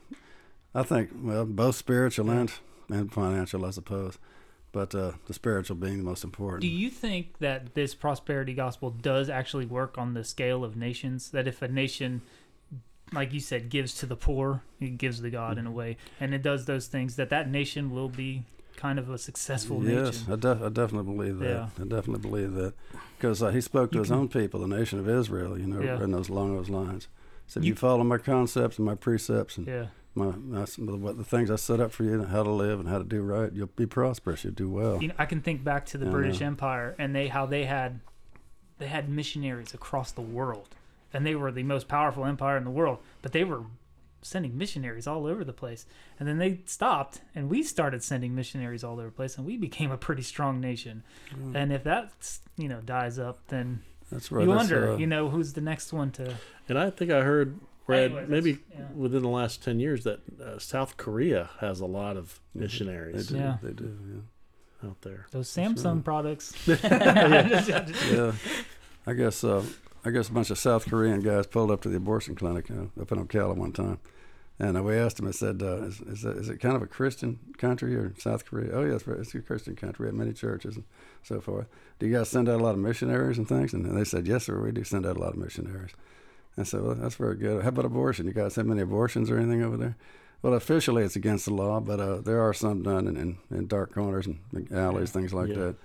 I 0.80 0.84
think, 0.84 1.10
well, 1.24 1.46
both 1.46 1.76
spiritual 1.76 2.30
and, 2.30 2.52
and 2.90 3.12
financial, 3.12 3.66
I 3.66 3.72
suppose, 3.72 4.18
but 4.72 4.94
uh, 4.94 5.14
the 5.26 5.34
spiritual 5.34 5.76
being 5.76 5.98
the 5.98 6.04
most 6.04 6.24
important. 6.24 6.62
do 6.62 6.68
you 6.68 6.90
think 6.90 7.40
that 7.40 7.74
this 7.74 7.96
prosperity 7.96 8.54
gospel 8.54 8.92
does 8.92 9.30
actually 9.30 9.66
work 9.66 9.98
on 9.98 10.14
the 10.14 10.24
scale 10.24 10.64
of 10.64 10.76
nations 10.78 11.32
that 11.32 11.48
if 11.48 11.62
a 11.62 11.68
nation 11.68 12.22
like 13.14 13.34
you 13.34 13.40
said 13.40 13.70
gives 13.70 13.94
to 13.96 14.06
the 14.06 14.18
poor 14.18 14.62
it 14.82 14.98
gives 14.98 15.22
to 15.22 15.30
god 15.30 15.58
in 15.58 15.66
a 15.66 15.72
way 15.72 15.96
and 16.20 16.34
it 16.34 16.42
does 16.44 16.66
those 16.66 16.88
things 16.88 17.16
that 17.16 17.30
that 17.30 17.50
nation 17.50 17.90
will 17.90 18.10
be 18.10 18.44
kind 18.76 19.00
of 19.00 19.10
a 19.10 19.18
successful 19.18 19.82
yes, 19.84 20.20
nation 20.28 20.34
I, 20.34 20.36
def- 20.36 20.62
I 20.62 20.70
definitely 20.70 21.16
believe 21.16 21.40
that. 21.40 21.50
Yeah. 21.50 21.70
I 21.84 21.88
definitely 21.88 22.20
believe 22.30 22.54
that 22.54 22.74
because 23.18 23.42
uh, 23.42 23.50
he 23.50 23.62
spoke 23.62 23.92
to 23.92 23.96
You 23.96 24.02
his 24.02 24.10
can- 24.10 24.18
own 24.20 24.28
people, 24.28 24.60
the 24.60 24.68
nation 24.68 25.00
of 25.00 25.10
Israel. 25.10 25.58
You 25.58 25.66
know, 25.66 25.82
Yeah. 25.82 26.04
in 26.04 26.12
those 26.12 26.30
along 26.30 26.56
those 26.56 26.70
lines. 26.70 27.08
So 27.48 27.60
You- 27.62 27.68
you, 27.70 27.76
follow 27.76 28.04
my 28.04 28.20
concepts 28.20 28.78
and 28.78 28.86
my 28.86 28.94
precepts 28.94 29.58
and 29.58 29.66
yeah 29.66 29.86
my, 30.18 30.36
my 30.60 30.66
the, 30.66 30.96
what 30.98 31.18
the 31.18 31.24
things 31.24 31.50
I 31.52 31.56
set 31.56 31.80
up 31.80 31.92
for 31.92 32.04
you, 32.04 32.14
and 32.14 32.28
how 32.28 32.44
to 32.44 32.52
live 32.52 32.80
and 32.80 32.90
how 32.90 32.98
to 32.98 33.04
do 33.04 33.22
right, 33.22 33.52
you'll 33.54 33.68
be 33.76 33.86
prosperous. 33.86 34.44
You'll 34.44 34.54
do 34.54 34.70
well. 34.70 35.02
you 35.02 35.10
know, 35.10 35.16
I 35.18 35.26
can 35.26 35.42
think 35.42 35.64
back 35.64 35.86
to 35.88 35.98
the 35.98 36.06
Yeah, 36.06 36.12
I 36.12 36.14
British 36.14 36.40
know. 36.42 36.48
Empire 36.48 36.96
and 37.00 37.16
they 37.16 37.28
how 37.28 37.46
they 37.46 37.66
had 37.66 38.00
they 38.80 38.88
had 38.88 39.10
missionaries 39.10 39.74
across 39.74 40.12
the 40.12 40.22
world, 40.22 40.70
and 41.14 41.26
they 41.26 41.36
were 41.36 41.52
the 41.52 41.64
most 41.64 41.88
powerful 41.88 42.26
empire 42.26 42.58
in 42.58 42.64
the 42.64 42.70
world. 42.70 43.00
But 43.22 43.32
they 43.32 43.44
were 43.44 43.64
sending 44.22 44.58
missionaries 44.58 45.08
all 45.08 45.26
over 45.26 45.44
the 45.44 45.54
place, 45.54 45.86
and 46.20 46.28
then 46.28 46.38
they 46.38 46.60
stopped, 46.66 47.22
and 47.34 47.50
we 47.50 47.64
started 47.64 48.04
sending 48.04 48.36
missionaries 48.36 48.84
all 48.84 48.94
over 48.96 49.06
the 49.06 49.12
place, 49.12 49.38
and 49.38 49.46
we 49.46 49.58
became 49.58 49.92
a 49.92 49.98
pretty 49.98 50.22
strong 50.24 50.60
nation. 50.60 51.04
Mm. 51.34 51.56
And 51.56 51.74
if 51.74 51.84
that 51.86 52.40
you 52.58 52.68
know 52.68 52.82
dies 52.82 53.18
up, 53.20 53.40
then 53.48 53.82
That's 54.12 54.32
right. 54.32 54.42
you 54.42 54.48
that's, 54.54 54.58
wonder, 54.70 54.94
uh, 54.94 54.98
you 54.98 55.08
know, 55.08 55.30
who's 55.30 55.54
the 55.54 55.62
next 55.62 55.94
one 55.94 56.12
to? 56.14 56.36
And 56.70 56.78
I 56.78 56.90
think 56.90 57.10
I 57.12 57.22
heard, 57.22 57.60
Brad, 57.88 58.12
Anyways, 58.12 58.30
maybe 58.30 58.60
yeah. 58.70 58.86
within 58.94 59.24
the 59.24 59.30
last 59.30 59.64
10 59.64 59.80
years, 59.80 60.04
that 60.04 60.20
uh, 60.44 60.60
South 60.60 60.98
Korea 60.98 61.50
has 61.62 61.80
a 61.80 61.86
lot 61.86 62.18
of 62.18 62.42
they 62.54 62.62
missionaries 62.62 63.28
do. 63.28 63.38
Yeah. 63.38 63.58
They 63.64 63.72
do. 63.72 63.98
Yeah. 64.84 64.90
out 64.90 65.02
there. 65.02 65.26
Those 65.32 65.48
Samsung 65.50 65.96
right. 65.96 66.04
products. 66.04 66.54
yeah, 66.68 68.34
I 69.08 69.14
guess 69.14 69.44
uh, 69.44 69.64
I 70.04 70.12
guess 70.12 70.28
a 70.30 70.34
bunch 70.34 70.52
of 70.52 70.58
South 70.58 70.90
Korean 70.90 71.22
guys 71.22 71.48
pulled 71.48 71.72
up 71.72 71.82
to 71.82 71.90
the 71.90 71.98
abortion 71.98 72.36
clinic 72.36 72.70
uh, 72.70 73.02
up 73.02 73.12
in 73.12 73.26
Ocala 73.26 73.56
one 73.56 73.72
time, 73.72 74.00
and 74.60 74.78
uh, 74.78 74.84
we 74.84 74.96
asked 74.96 75.18
them. 75.18 75.28
I 75.28 75.32
said, 75.32 75.64
uh, 75.64 75.84
is, 75.84 76.02
is, 76.02 76.26
it, 76.26 76.50
it 76.50 76.60
kind 76.60 76.76
of 76.76 76.82
a 76.82 76.88
Christian 76.88 77.40
country 77.58 77.96
or 77.96 78.14
South 78.18 78.46
Korea?" 78.46 78.72
Oh 78.74 78.84
yes, 78.84 79.04
it's 79.08 79.34
a 79.34 79.40
Christian 79.40 79.76
country. 79.76 80.04
We 80.04 80.08
have 80.10 80.16
many 80.16 80.34
churches 80.34 80.76
and 80.76 80.86
so 81.24 81.40
forth. 81.40 81.68
Do 82.00 82.08
you 82.08 82.16
guys 82.16 82.30
send 82.30 82.50
out 82.50 82.60
a 82.60 82.64
lot 82.64 82.76
of 82.76 82.80
missionaries 82.80 83.38
and 83.38 83.48
things? 83.48 83.74
And 83.74 83.98
they 83.98 84.04
said, 84.04 84.28
"Yes, 84.28 84.46
sir. 84.46 84.62
We 84.62 84.72
do 84.72 84.84
send 84.84 85.06
out 85.06 85.18
a 85.18 85.20
lot 85.20 85.34
of 85.34 85.38
missionaries." 85.38 85.92
I 86.58 86.64
said, 86.64 86.82
"Well, 86.82 86.96
that's 86.96 87.16
very 87.16 87.36
good. 87.36 87.62
How 87.64 87.70
about 87.70 87.86
abortion? 87.86 88.26
You 88.28 88.34
guys 88.34 88.56
have 88.56 88.66
many 88.66 88.82
abortions 88.82 89.30
or 89.30 89.38
anything 89.38 89.64
over 89.64 89.78
there?" 89.78 89.96
Well, 90.42 90.54
officially 90.54 91.04
it's 91.04 91.16
against 91.16 91.46
the 91.46 91.54
law, 91.54 91.80
but 91.80 92.00
uh, 92.00 92.22
there 92.22 92.42
are 92.42 92.54
some 92.54 92.84
done 92.84 93.08
in, 93.08 93.18
in, 93.18 93.38
in 93.50 93.68
dark 93.68 93.94
corners 93.94 94.28
and 94.28 94.40
alleys, 94.72 95.12
things 95.12 95.34
like 95.34 95.50
Yeah. 95.50 95.56
that. 95.56 95.76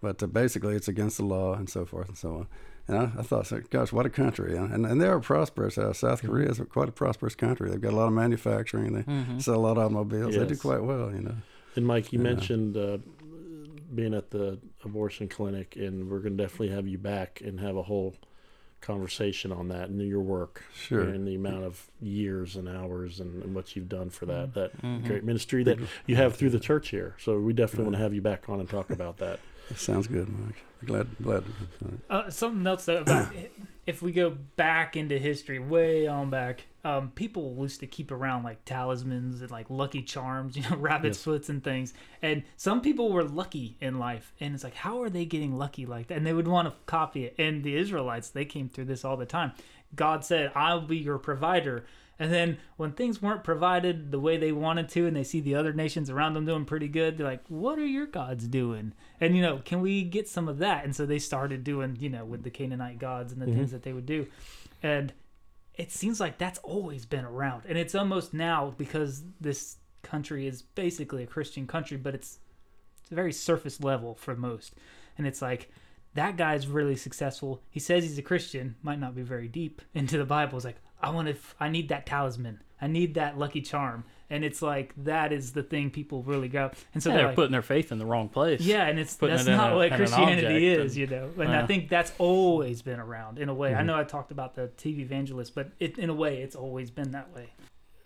But 0.00 0.22
uh, 0.22 0.26
basically, 0.28 0.74
it's 0.76 0.88
against 0.88 1.18
the 1.18 1.24
law 1.24 1.54
and 1.54 1.68
so 1.68 1.84
forth 1.84 2.08
and 2.08 2.16
so 2.16 2.34
on. 2.36 2.46
And 2.86 2.96
I, 2.96 3.02
I 3.18 3.22
thought, 3.22 3.52
gosh, 3.68 3.92
what 3.92 4.06
a 4.06 4.10
country! 4.10 4.56
And, 4.56 4.86
and, 4.86 4.98
they 5.00 5.06
are 5.08 5.20
prosperous. 5.20 5.76
Uh, 5.76 5.92
South 5.92 6.22
Korea 6.22 6.48
is 6.48 6.58
quite 6.70 6.88
a 6.88 6.92
prosperous 6.92 7.34
country. 7.34 7.68
They've 7.68 7.80
got 7.80 7.92
a 7.92 7.96
lot 7.96 8.06
of 8.06 8.14
manufacturing. 8.14 8.92
They 8.94 9.02
Mhm. 9.02 9.42
sell 9.42 9.56
a 9.56 9.60
lot 9.60 9.72
of 9.76 9.84
automobiles. 9.84 10.34
They 10.34 10.46
do 10.46 10.56
quite 10.56 10.82
well, 10.82 11.12
you 11.12 11.20
know. 11.20 11.34
And 11.76 11.86
Mike, 11.86 12.12
you 12.12 12.18
Yeah. 12.18 12.22
mentioned 12.24 12.76
uh, 12.78 12.98
being 13.94 14.14
at 14.14 14.30
the 14.30 14.58
abortion 14.84 15.28
clinic, 15.28 15.76
and 15.76 16.10
we're 16.10 16.20
going 16.20 16.36
to 16.36 16.42
definitely 16.42 16.70
have 16.70 16.86
you 16.86 16.96
back 16.98 17.42
and 17.44 17.60
have 17.60 17.76
a 17.76 17.82
whole 17.82 18.14
conversation 18.80 19.52
on 19.52 19.68
that 19.68 19.88
and 19.88 20.00
your 20.00 20.20
work 20.20 20.62
Sure. 20.74 21.00
and 21.00 21.26
the 21.26 21.34
amount 21.34 21.64
of 21.64 21.90
years 22.00 22.56
and 22.56 22.68
hours 22.68 23.20
and, 23.20 23.42
and 23.42 23.54
what 23.54 23.74
you've 23.76 23.88
done 23.88 24.08
for 24.10 24.26
that 24.26 24.54
that 24.54 24.80
Mhm. 24.82 25.04
great 25.06 25.24
ministry 25.24 25.64
that 25.64 25.78
you 26.06 26.16
have 26.16 26.36
through 26.36 26.50
the 26.50 26.60
church 26.60 26.88
here. 26.90 27.14
So 27.18 27.38
we 27.38 27.52
definitely 27.52 27.84
want 27.86 27.96
to 27.96 28.02
have 28.02 28.14
you 28.14 28.22
back 28.22 28.48
on 28.48 28.60
and 28.60 28.68
talk 28.68 28.90
about 28.90 29.16
that. 29.18 29.40
Sounds 29.76 30.06
good, 30.06 30.28
Mike. 30.28 30.54
Glad, 30.86 31.08
glad. 31.20 31.44
Uh, 32.08 32.30
something 32.30 32.66
else 32.66 32.84
though 32.86 32.98
about 32.98 33.32
if 33.86 34.00
we 34.00 34.12
go 34.12 34.30
back 34.56 34.96
into 34.96 35.18
history, 35.18 35.58
way 35.58 36.06
on 36.06 36.30
back, 36.30 36.64
um, 36.88 37.10
people 37.14 37.54
used 37.60 37.80
to 37.80 37.86
keep 37.86 38.10
around 38.10 38.42
like 38.44 38.64
talismans 38.64 39.42
and 39.42 39.50
like 39.50 39.66
lucky 39.68 40.02
charms, 40.02 40.56
you 40.58 40.62
know, 40.68 40.76
rabbit's 40.76 41.18
Yes. 41.18 41.24
foots 41.24 41.48
and 41.48 41.62
things. 41.62 41.92
And 42.22 42.42
some 42.56 42.80
people 42.80 43.10
were 43.12 43.24
lucky 43.24 43.76
in 43.80 43.98
life, 43.98 44.32
and 44.40 44.54
it's 44.54 44.64
like, 44.64 44.74
how 44.74 45.02
are 45.02 45.10
they 45.10 45.24
getting 45.24 45.56
lucky 45.56 45.86
like 45.86 46.06
that? 46.08 46.16
And 46.18 46.26
they 46.26 46.32
would 46.32 46.48
want 46.48 46.68
to 46.68 46.74
copy 46.86 47.24
it. 47.24 47.34
And 47.38 47.62
the 47.62 47.76
Israelites, 47.76 48.30
they 48.30 48.44
came 48.44 48.68
through 48.68 48.86
this 48.86 49.04
all 49.04 49.16
the 49.16 49.26
time. 49.26 49.52
God 49.94 50.24
said, 50.24 50.52
"I'll 50.54 50.82
be 50.82 50.98
your 50.98 51.18
provider." 51.18 51.84
And 52.20 52.32
then 52.32 52.58
when 52.76 52.92
things 52.92 53.22
weren't 53.22 53.44
provided 53.44 54.10
the 54.10 54.18
way 54.18 54.36
they 54.36 54.50
wanted 54.52 54.88
to, 54.90 55.06
and 55.06 55.16
they 55.16 55.22
see 55.24 55.40
the 55.40 55.54
other 55.54 55.72
nations 55.72 56.10
around 56.10 56.34
them 56.34 56.44
doing 56.44 56.64
pretty 56.66 56.88
good, 56.88 57.16
they're 57.16 57.26
like, 57.26 57.44
"What 57.48 57.78
are 57.78 57.86
your 57.86 58.06
gods 58.06 58.46
doing?" 58.48 58.92
And 59.20 59.34
you 59.36 59.40
know, 59.42 59.62
can 59.64 59.80
we 59.80 60.02
get 60.02 60.28
some 60.28 60.46
of 60.48 60.58
that? 60.58 60.84
And 60.84 60.94
so 60.94 61.06
they 61.06 61.18
started 61.18 61.64
doing, 61.64 61.96
you 62.00 62.10
know, 62.10 62.24
with 62.24 62.42
the 62.42 62.50
Canaanite 62.50 62.98
gods 62.98 63.32
and 63.32 63.40
the 63.40 63.46
things 63.46 63.70
that 63.70 63.82
they 63.82 63.92
would 63.94 64.04
do. 64.06 64.26
And 64.82 65.12
it 65.78 65.92
seems 65.92 66.20
like 66.20 66.36
that's 66.36 66.58
always 66.58 67.06
been 67.06 67.24
around, 67.24 67.62
and 67.66 67.78
it's 67.78 67.94
almost 67.94 68.34
now 68.34 68.74
because 68.76 69.22
this 69.40 69.76
country 70.02 70.46
is 70.46 70.62
basically 70.62 71.22
a 71.22 71.26
Christian 71.26 71.66
country, 71.66 71.96
but 71.96 72.14
it's 72.14 72.38
it's 73.00 73.14
very 73.14 73.32
surface 73.32 73.80
level 73.80 74.14
for 74.14 74.36
most. 74.36 74.74
And 75.16 75.26
it's 75.26 75.40
like 75.40 75.70
that 76.14 76.36
guy's 76.36 76.66
really 76.66 76.96
successful. 76.96 77.62
He 77.70 77.80
says 77.80 78.04
he's 78.04 78.18
a 78.18 78.22
Christian, 78.22 78.76
might 78.82 79.00
not 79.00 79.14
be 79.14 79.22
very 79.22 79.48
deep 79.48 79.80
into 79.94 80.18
the 80.18 80.24
Bible. 80.24 80.56
It's 80.58 80.64
like, 80.64 80.80
I 81.00 81.10
want 81.10 81.28
to, 81.28 81.36
I 81.58 81.68
need 81.68 81.88
that 81.88 82.06
talisman. 82.06 82.60
I 82.80 82.86
need 82.86 83.14
that 83.14 83.38
lucky 83.38 83.62
charm. 83.62 84.04
And 84.30 84.44
it's 84.44 84.60
like, 84.60 84.92
that 85.04 85.32
is 85.32 85.52
the 85.52 85.62
thing 85.62 85.90
people 85.90 86.22
really 86.22 86.48
go. 86.48 86.70
And 86.92 87.02
so 87.02 87.08
Yeah, 87.08 87.14
they're 87.14 87.18
they're 87.22 87.26
like, 87.28 87.36
putting 87.36 87.52
their 87.52 87.62
faith 87.62 87.90
in 87.90 87.98
the 87.98 88.04
wrong 88.04 88.28
place. 88.28 88.60
yeah, 88.60 88.86
and 88.86 88.98
it's 88.98 89.14
putting 89.14 89.36
that's 89.36 89.48
it 89.48 89.56
not 89.56 89.72
a- 89.72 89.76
what 89.76 89.90
Christianity 89.92 90.66
is, 90.68 90.92
and- 90.92 91.00
you 91.00 91.06
know. 91.06 91.30
And 91.38 91.50
I 91.54 91.66
think 91.66 91.88
that's 91.88 92.12
always 92.18 92.82
been 92.82 93.00
around 93.00 93.38
in 93.38 93.48
a 93.48 93.54
way. 93.54 93.74
I 93.74 93.80
Mhm. 93.82 93.86
know 93.86 93.96
I 93.98 94.04
talked 94.04 94.30
about 94.30 94.54
the 94.54 94.68
TV 94.76 95.00
evangelist, 95.00 95.54
but 95.54 95.70
it, 95.80 95.98
in 95.98 96.10
a 96.10 96.14
way, 96.14 96.42
it's 96.42 96.54
always 96.56 96.90
been 96.90 97.12
that 97.12 97.34
way. 97.34 97.48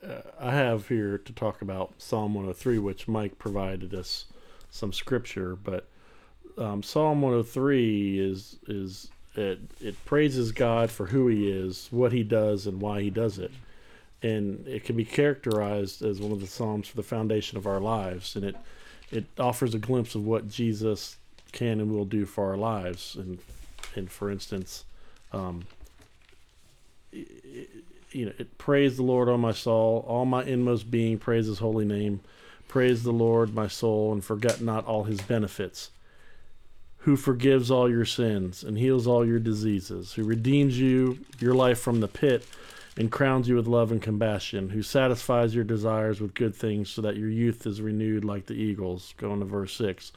uh, 0.05 0.21
I 0.41 0.51
have 0.53 0.89
here 0.89 1.17
to 1.19 1.33
talk 1.33 1.63
about 1.63 1.95
Psalm 1.99 2.35
103, 2.35 2.79
which 2.79 3.07
Mike 3.07 3.39
provided 3.39 3.95
us 3.95 4.25
some 4.71 4.93
scripture, 4.93 5.55
but 5.57 5.87
um, 6.59 6.83
Psalm 6.83 7.23
103 7.23 8.19
is 8.19 8.59
is 8.67 9.11
it 9.35 9.61
it 9.81 10.05
praises 10.05 10.53
God 10.53 10.91
for 10.91 11.07
who 11.07 11.29
He 11.29 11.49
is, 11.51 11.89
what 11.91 12.13
He 12.13 12.23
does, 12.25 12.67
and 12.67 12.81
why 12.81 13.01
He 13.03 13.11
does 13.11 13.39
it, 13.39 13.51
and 14.23 14.67
it 14.67 14.85
can 14.85 14.97
be 14.97 15.05
characterized 15.05 16.03
as 16.03 16.21
one 16.21 16.33
of 16.33 16.41
the 16.41 16.47
psalms 16.47 16.89
for 16.89 16.97
the 16.97 17.03
foundation 17.03 17.59
of 17.59 17.67
our 17.67 17.81
lives, 17.81 18.37
and 18.37 18.45
it 18.45 18.57
it 19.11 19.27
offers 19.39 19.75
a 19.75 19.79
glimpse 19.79 20.15
of 20.15 20.25
what 20.25 20.49
Jesus 20.49 21.17
can 21.53 21.81
and 21.81 21.93
will 21.93 22.05
do 22.05 22.25
for 22.25 22.51
our 22.51 22.57
lives, 22.57 23.17
and 23.17 23.39
and 23.95 24.11
for 24.11 24.31
instance. 24.31 24.85
Um, 25.33 25.65
you 27.13 28.27
know, 28.27 28.33
it, 28.39 28.59
praise 28.59 28.97
the 28.97 29.03
Lord, 29.03 29.29
O 29.29 29.37
my 29.37 29.53
soul, 29.53 30.05
all 30.07 30.25
my 30.25 30.45
inmost 30.45 30.91
being, 30.91 31.19
praise 31.19 31.47
His 31.47 31.59
holy 31.59 31.85
name. 31.85 32.21
Praise 32.69 33.03
the 33.03 33.13
Lord, 33.13 33.55
my 33.55 33.69
soul, 33.69 34.13
and 34.13 34.25
forget 34.25 34.61
not 34.61 34.87
all 34.87 35.05
His 35.05 35.21
benefits. 35.21 35.91
Who 36.99 37.17
forgives 37.17 37.71
all 37.71 37.91
your 37.91 38.05
sins 38.05 38.63
and 38.63 38.79
heals 38.79 39.07
all 39.07 39.27
your 39.27 39.41
diseases, 39.41 40.13
who 40.13 40.25
redeems 40.25 40.79
you, 40.79 41.19
your 41.41 41.55
life 41.55 41.81
from 41.81 42.01
the 42.01 42.09
pit, 42.09 42.47
and 42.97 43.11
crowns 43.11 43.49
you 43.49 43.57
with 43.57 43.67
love 43.67 43.91
and 43.91 44.03
compassion, 44.03 44.71
who 44.71 44.83
satisfies 44.83 45.55
your 45.55 45.65
desires 45.65 46.21
with 46.21 46.35
good 46.35 46.55
things, 46.55 46.91
so 46.91 47.01
that 47.03 47.17
your 47.17 47.31
youth 47.31 47.67
is 47.67 47.81
renewed 47.81 48.25
like 48.25 48.47
the 48.47 48.55
eagles. 48.55 49.15
Going 49.17 49.41
to 49.41 49.47
verse 49.47 49.75
6. 49.75 50.13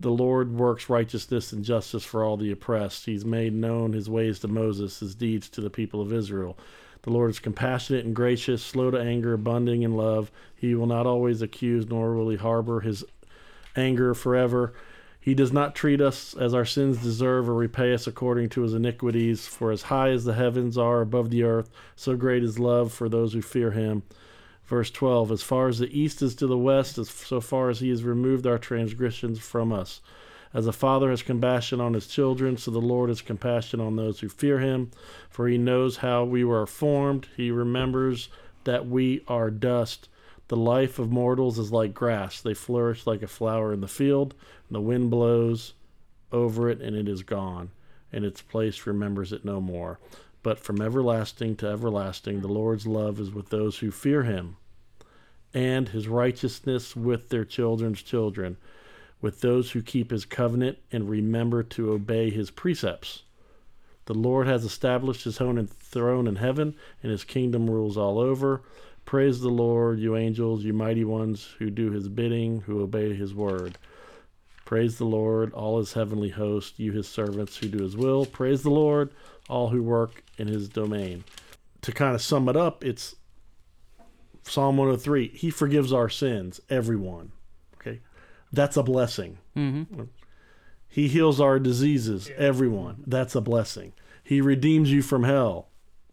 The 0.00 0.10
Lord 0.10 0.52
works 0.52 0.88
righteousness 0.88 1.52
and 1.52 1.64
justice 1.64 2.04
for 2.04 2.24
all 2.24 2.36
the 2.36 2.50
oppressed. 2.50 3.06
He's 3.06 3.24
made 3.24 3.52
known 3.52 3.92
his 3.92 4.10
ways 4.10 4.40
to 4.40 4.48
Moses, 4.48 4.98
his 4.98 5.14
deeds 5.14 5.48
to 5.50 5.60
the 5.60 5.70
people 5.70 6.00
of 6.00 6.12
Israel. 6.12 6.58
The 7.02 7.10
Lord 7.10 7.30
is 7.30 7.38
compassionate 7.38 8.04
and 8.04 8.14
gracious, 8.14 8.64
slow 8.64 8.90
to 8.90 9.00
anger, 9.00 9.32
abundant 9.32 9.82
in 9.84 9.96
love. 9.96 10.32
He 10.56 10.74
will 10.74 10.86
not 10.86 11.06
always 11.06 11.40
accuse, 11.40 11.88
nor 11.88 12.14
will 12.14 12.30
he 12.30 12.36
harbor 12.36 12.80
his 12.80 13.04
anger 13.76 14.14
forever. 14.14 14.72
He 15.22 15.34
does 15.34 15.52
not 15.52 15.76
treat 15.76 16.00
us 16.00 16.34
as 16.34 16.52
our 16.52 16.64
sins 16.64 16.98
deserve 16.98 17.48
or 17.48 17.54
repay 17.54 17.94
us 17.94 18.08
according 18.08 18.48
to 18.50 18.62
his 18.62 18.74
iniquities. 18.74 19.46
For 19.46 19.70
as 19.70 19.82
high 19.82 20.10
as 20.10 20.24
the 20.24 20.34
heavens 20.34 20.76
are 20.76 21.00
above 21.00 21.30
the 21.30 21.44
earth, 21.44 21.70
so 21.94 22.16
great 22.16 22.42
is 22.42 22.58
love 22.58 22.92
for 22.92 23.08
those 23.08 23.32
who 23.32 23.40
fear 23.40 23.70
him. 23.70 24.02
Verse 24.66 24.90
12 24.90 25.30
As 25.30 25.40
far 25.40 25.68
as 25.68 25.78
the 25.78 25.96
east 25.96 26.22
is 26.22 26.34
to 26.34 26.48
the 26.48 26.58
west, 26.58 26.98
as 26.98 27.08
so 27.08 27.40
far 27.40 27.70
as 27.70 27.78
he 27.78 27.90
has 27.90 28.02
removed 28.02 28.48
our 28.48 28.58
transgressions 28.58 29.38
from 29.38 29.72
us. 29.72 30.00
As 30.52 30.66
a 30.66 30.72
father 30.72 31.10
has 31.10 31.22
compassion 31.22 31.80
on 31.80 31.94
his 31.94 32.08
children, 32.08 32.56
so 32.56 32.72
the 32.72 32.80
Lord 32.80 33.08
has 33.08 33.22
compassion 33.22 33.78
on 33.78 33.94
those 33.94 34.18
who 34.18 34.28
fear 34.28 34.58
him. 34.58 34.90
For 35.30 35.46
he 35.46 35.56
knows 35.56 35.98
how 35.98 36.24
we 36.24 36.42
were 36.42 36.66
formed, 36.66 37.28
he 37.36 37.52
remembers 37.52 38.28
that 38.64 38.88
we 38.88 39.22
are 39.28 39.52
dust. 39.52 40.08
The 40.52 40.58
life 40.58 40.98
of 40.98 41.10
mortals 41.10 41.58
is 41.58 41.72
like 41.72 41.94
grass, 41.94 42.42
they 42.42 42.52
flourish 42.52 43.06
like 43.06 43.22
a 43.22 43.26
flower 43.26 43.72
in 43.72 43.80
the 43.80 43.88
field. 43.88 44.34
and 44.68 44.76
The 44.76 44.82
wind 44.82 45.10
blows 45.10 45.72
over 46.30 46.68
it, 46.68 46.82
and 46.82 46.94
it 46.94 47.08
is 47.08 47.22
gone, 47.22 47.70
and 48.12 48.22
its 48.22 48.42
place 48.42 48.86
remembers 48.86 49.32
it 49.32 49.46
no 49.46 49.62
more. 49.62 49.98
But 50.42 50.58
from 50.58 50.82
everlasting 50.82 51.56
to 51.56 51.68
everlasting, 51.68 52.42
the 52.42 52.52
Lord's 52.52 52.86
love 52.86 53.18
is 53.18 53.30
with 53.30 53.48
those 53.48 53.78
who 53.78 53.90
fear 53.90 54.24
him, 54.24 54.58
and 55.54 55.88
his 55.88 56.06
righteousness 56.06 56.94
with 56.94 57.30
their 57.30 57.46
children's 57.46 58.02
children, 58.02 58.58
with 59.22 59.40
those 59.40 59.70
who 59.70 59.80
keep 59.80 60.10
his 60.10 60.26
covenant 60.26 60.76
and 60.92 61.08
remember 61.08 61.62
to 61.62 61.92
obey 61.92 62.28
his 62.28 62.50
precepts. 62.50 63.22
The 64.04 64.12
Lord 64.12 64.48
has 64.48 64.64
established 64.66 65.24
his 65.24 65.40
own 65.40 65.66
throne 65.66 66.26
in 66.26 66.36
heaven, 66.36 66.74
and 67.02 67.10
his 67.10 67.24
kingdom 67.24 67.70
rules 67.70 67.96
all 67.96 68.18
over. 68.18 68.60
Praise 69.04 69.40
the 69.40 69.50
Lord, 69.50 69.98
you 69.98 70.16
angels, 70.16 70.64
you 70.64 70.72
mighty 70.72 71.04
ones 71.04 71.54
who 71.58 71.70
do 71.70 71.90
his 71.90 72.08
bidding, 72.08 72.60
who 72.62 72.82
obey 72.82 73.14
his 73.14 73.34
word. 73.34 73.76
Praise 74.64 74.96
the 74.96 75.04
Lord, 75.04 75.52
all 75.52 75.78
his 75.78 75.92
heavenly 75.92 76.30
host, 76.30 76.78
you 76.78 76.92
his 76.92 77.08
servants 77.08 77.56
who 77.56 77.68
do 77.68 77.82
his 77.82 77.96
will. 77.96 78.24
Praise 78.24 78.62
the 78.62 78.70
Lord, 78.70 79.10
all 79.48 79.68
who 79.68 79.82
work 79.82 80.22
in 80.38 80.48
his 80.48 80.68
domain. 80.68 81.24
To 81.82 81.92
kind 81.92 82.14
of 82.14 82.22
sum 82.22 82.48
it 82.48 82.56
up, 82.56 82.84
it's 82.84 83.16
Psalm 84.44 84.76
103. 84.76 85.28
He 85.28 85.50
forgives 85.50 85.92
our 85.92 86.08
sins, 86.08 86.60
everyone. 86.70 87.32
Okay. 87.74 88.00
That's 88.52 88.76
a 88.76 88.82
blessing. 88.82 89.38
Mm-hmm. 89.56 90.04
He 90.88 91.08
heals 91.08 91.40
our 91.40 91.58
diseases, 91.58 92.30
everyone. 92.36 93.02
That's 93.06 93.34
a 93.34 93.40
blessing. 93.40 93.92
He 94.22 94.40
redeems 94.40 94.92
you 94.92 95.02
from 95.02 95.24
hell, 95.24 95.68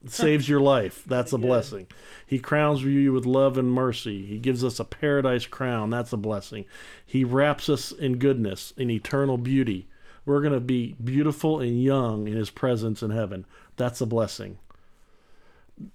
saves 0.08 0.48
your 0.48 0.62
life. 0.62 1.04
That's 1.06 1.34
a 1.34 1.38
blessing. 1.38 1.88
He 2.26 2.40
crowns 2.40 2.84
you 2.84 3.12
with 3.12 3.26
love 3.26 3.58
and 3.58 3.72
mercy. 3.72 4.26
He 4.26 4.40
gives 4.40 4.64
us 4.64 4.80
a 4.80 4.86
paradise 4.86 5.46
crown. 5.46 5.90
That's 5.90 6.14
a 6.14 6.18
blessing. 6.18 6.66
He 7.06 7.24
wraps 7.24 7.68
us 7.70 7.92
in 7.92 8.18
goodness, 8.18 8.72
in 8.78 8.90
eternal 8.90 9.38
beauty. 9.38 9.88
We're 10.26 10.42
going 10.42 10.54
to 10.54 10.60
be 10.60 10.96
beautiful 11.04 11.60
and 11.60 11.82
young 11.82 12.28
in 12.28 12.36
His 12.38 12.50
presence 12.50 13.02
in 13.04 13.10
heaven. 13.12 13.46
That's 13.78 14.00
a 14.00 14.06
blessing. 14.06 14.60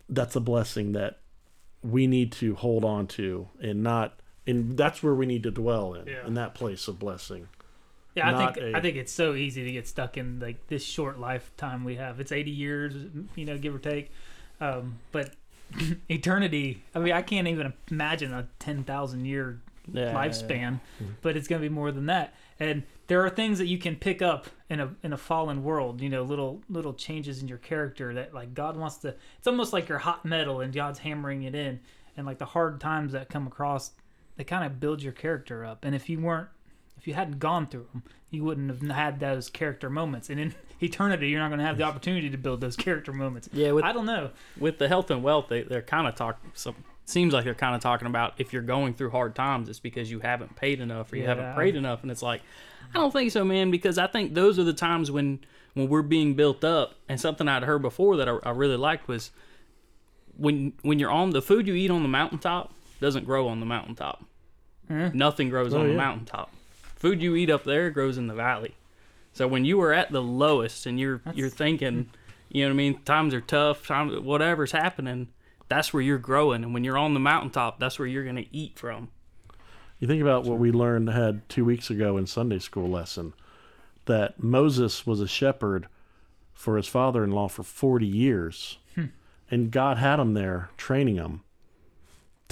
That's 0.09 0.37
a 0.37 0.41
blessing 0.41 0.93
that 0.93 1.19
we 1.83 2.07
need 2.07 2.33
to 2.33 2.55
hold 2.55 2.85
on 2.85 3.07
to 3.07 3.49
and 3.61 3.83
not, 3.83 4.19
and 4.47 4.77
that's 4.77 5.03
where 5.03 5.15
we 5.15 5.27
need 5.27 5.43
to 5.43 5.51
dwell 5.51 5.95
in, 5.95 6.07
Yeah. 6.07 6.27
in 6.27 6.35
that 6.35 6.55
place 6.55 6.89
of 6.89 6.99
blessing. 6.99 7.49
Yeah, 8.15 8.29
I 8.29 8.33
think 8.55 8.57
a- 8.59 8.77
I 8.77 8.81
think 8.81 8.97
it's 8.97 9.13
so 9.13 9.35
easy 9.35 9.65
to 9.65 9.73
get 9.73 9.87
stuck 9.89 10.17
in 10.17 10.41
like 10.41 10.67
this 10.69 10.85
short 10.85 11.19
lifetime 11.19 11.85
we 11.85 11.97
have. 11.97 12.21
It's 12.21 12.33
80 12.33 12.51
years, 12.51 12.95
you 13.35 13.45
know, 13.45 13.59
give 13.59 13.75
or 13.75 13.79
take. 13.79 14.11
Um, 14.61 14.99
but 15.13 15.35
eternity, 16.09 16.83
I 16.95 16.99
mean, 17.01 17.13
I 17.13 17.23
can't 17.23 17.49
even 17.49 17.73
imagine 17.91 18.33
a 18.33 18.47
10,000 18.59 19.25
year 19.25 19.61
Yeah, 19.93 20.15
lifespan, 20.15 20.81
but 21.23 21.37
it's 21.37 21.49
going 21.49 21.61
to 21.61 21.69
be 21.69 21.75
more 21.75 21.91
than 21.93 22.07
that. 22.07 22.35
And 22.61 22.85
there 23.09 23.25
are 23.25 23.31
things 23.31 23.59
that 23.59 23.67
you 23.67 23.79
can 23.79 23.97
pick 23.97 24.23
up 24.23 24.47
in 24.71 24.81
a 24.81 24.95
in 25.03 25.13
a 25.13 25.17
fallen 25.19 25.63
world, 25.65 26.01
you 26.01 26.09
know, 26.09 26.23
little 26.23 26.63
little 26.71 26.95
changes 26.95 27.43
in 27.43 27.49
your 27.49 27.59
character 27.59 28.15
that 28.15 28.33
like 28.33 28.55
God 28.55 28.77
wants 28.77 28.97
to 28.99 29.15
it's 29.39 29.47
almost 29.47 29.73
like 29.73 29.89
you're 29.89 29.99
hot 29.99 30.25
metal 30.25 30.61
and 30.61 30.73
God's 30.73 31.01
hammering 31.01 31.43
it 31.43 31.55
in 31.55 31.81
and 32.17 32.27
like 32.27 32.39
the 32.39 32.47
hard 32.47 32.81
times 32.81 33.13
that 33.13 33.29
come 33.29 33.47
across 33.47 33.91
they 34.37 34.45
kind 34.45 34.65
of 34.65 34.81
build 34.81 35.03
your 35.03 35.13
character 35.13 35.65
up. 35.65 35.85
And 35.85 35.95
if 35.95 36.09
you 36.09 36.19
weren't 36.21 36.49
if 37.05 37.09
you 37.09 37.13
hadn't 37.13 37.39
gone 37.39 37.67
through 37.67 37.87
them, 37.93 38.03
you 38.31 38.45
wouldn't 38.45 38.71
have 38.71 38.81
had 38.97 39.21
those 39.21 39.51
character 39.51 39.91
moments. 39.91 40.31
And 40.31 40.41
in 40.41 40.55
eternity, 40.81 41.29
you're 41.29 41.39
not 41.39 41.49
going 41.49 41.59
to 41.59 41.67
have 41.67 41.77
the 41.77 41.83
opportunity 41.85 42.31
to 42.31 42.39
build 42.39 42.63
those 42.63 42.77
character 42.77 43.13
moments. 43.13 43.51
Yeah, 43.53 43.73
with 43.73 43.85
I 43.85 43.93
don't 43.93 44.07
know. 44.07 44.31
with 44.59 44.79
the 44.79 44.89
health 44.89 45.11
and 45.11 45.23
wealth, 45.23 45.49
they, 45.51 45.61
they're 45.65 45.83
kind 45.83 46.09
of 46.09 46.15
talking. 46.15 46.51
Some 46.55 46.77
seems 47.05 47.35
like 47.35 47.45
they're 47.45 47.53
kind 47.55 47.75
of 47.75 47.83
talking 47.83 48.07
about 48.07 48.33
if 48.39 48.55
you're 48.55 48.63
going 48.63 48.95
through 48.95 49.11
hard 49.11 49.35
times, 49.35 49.69
it's 49.69 49.81
because 49.81 50.11
you 50.11 50.21
haven't 50.21 50.57
paid 50.57 50.81
enough 50.81 51.13
or 51.13 51.17
you 51.17 51.27
haven't 51.27 51.55
prayed 51.55 51.77
enough, 51.77 52.01
and 52.01 52.11
it's 52.11 52.23
like, 52.23 52.41
I 52.95 52.99
don't 52.99 53.13
think 53.13 53.33
so, 53.33 53.45
man, 53.45 53.71
because 53.71 53.99
I 53.99 54.07
think 54.07 54.33
those 54.33 54.59
are 54.59 54.65
the 54.65 54.73
times 54.73 55.11
when 55.11 55.41
when 55.75 55.91
we're 55.91 56.01
being 56.01 56.33
built 56.35 56.65
up. 56.65 56.95
And 57.07 57.21
something 57.21 57.47
I'd 57.49 57.65
heard 57.65 57.83
before 57.83 58.17
that 58.17 58.29
I, 58.31 58.39
I 58.45 58.51
really 58.53 58.79
liked 58.79 59.09
was 59.09 59.31
when 60.39 60.73
when 60.83 60.99
you're 60.99 61.11
on 61.11 61.31
the 61.31 61.43
food 61.43 61.67
you 61.67 61.75
eat 61.75 61.91
on 61.91 62.03
the 62.03 62.09
mountaintop 62.09 62.73
doesn't 63.01 63.25
grow 63.27 63.49
on 63.49 63.61
the 63.61 63.67
mountaintop. 63.67 64.25
Nothing 64.89 65.49
grows 65.49 65.73
Oh, 65.75 65.81
on 65.81 65.87
the 65.87 65.93
yeah. 65.93 65.97
mountaintop. 65.99 66.51
Food 66.97 67.23
you 67.23 67.37
eat 67.37 67.51
up 67.51 67.65
there 67.65 67.91
grows 67.91 68.19
in 68.19 68.27
the 68.27 68.35
valley. 68.35 68.75
So 69.33 69.49
when 69.49 69.65
you 69.65 69.81
are 69.83 69.93
at 69.93 70.13
the 70.13 70.23
lowest 70.23 70.87
and 70.87 70.99
you're 70.99 71.21
you're 71.35 71.49
thinking, 71.49 72.11
you 72.49 72.63
know 72.63 72.69
what 72.69 72.75
I 72.75 72.77
mean, 72.77 73.03
times 73.05 73.35
are 73.35 73.41
tough, 73.41 73.87
times 73.87 74.19
whatever's 74.21 74.73
happening, 74.73 75.29
that's 75.69 75.93
where 75.93 76.03
you're 76.03 76.19
growing. 76.19 76.63
And 76.63 76.73
when 76.73 76.85
you're 76.85 76.99
on 76.99 77.15
the 77.15 77.21
mountaintop, 77.21 77.81
that's 77.81 77.99
where 77.99 78.09
you're 78.09 78.25
gonna 78.25 78.45
eat 78.53 78.79
from. 78.79 79.09
You 79.99 80.09
think 80.09 80.23
about 80.23 80.45
what 80.45 80.59
we 80.59 80.71
learned 80.71 81.09
had 81.11 81.49
two 81.49 81.65
weeks 81.65 81.91
ago 81.91 82.17
in 82.17 82.27
Sunday 82.27 82.59
school 82.59 82.89
lesson 82.89 83.33
that 84.07 84.43
Moses 84.43 85.07
was 85.07 85.21
a 85.21 85.29
shepherd 85.29 85.89
for 86.53 86.77
his 86.77 86.89
father 86.89 87.25
in 87.25 87.31
law 87.31 87.49
for 87.49 87.63
40 87.63 88.07
years. 88.07 88.79
Hmm. 88.95 89.07
And 89.51 89.71
God 89.71 89.99
had 89.99 90.21
him 90.21 90.35
there 90.35 90.71
training 90.77 91.17
him 91.17 91.43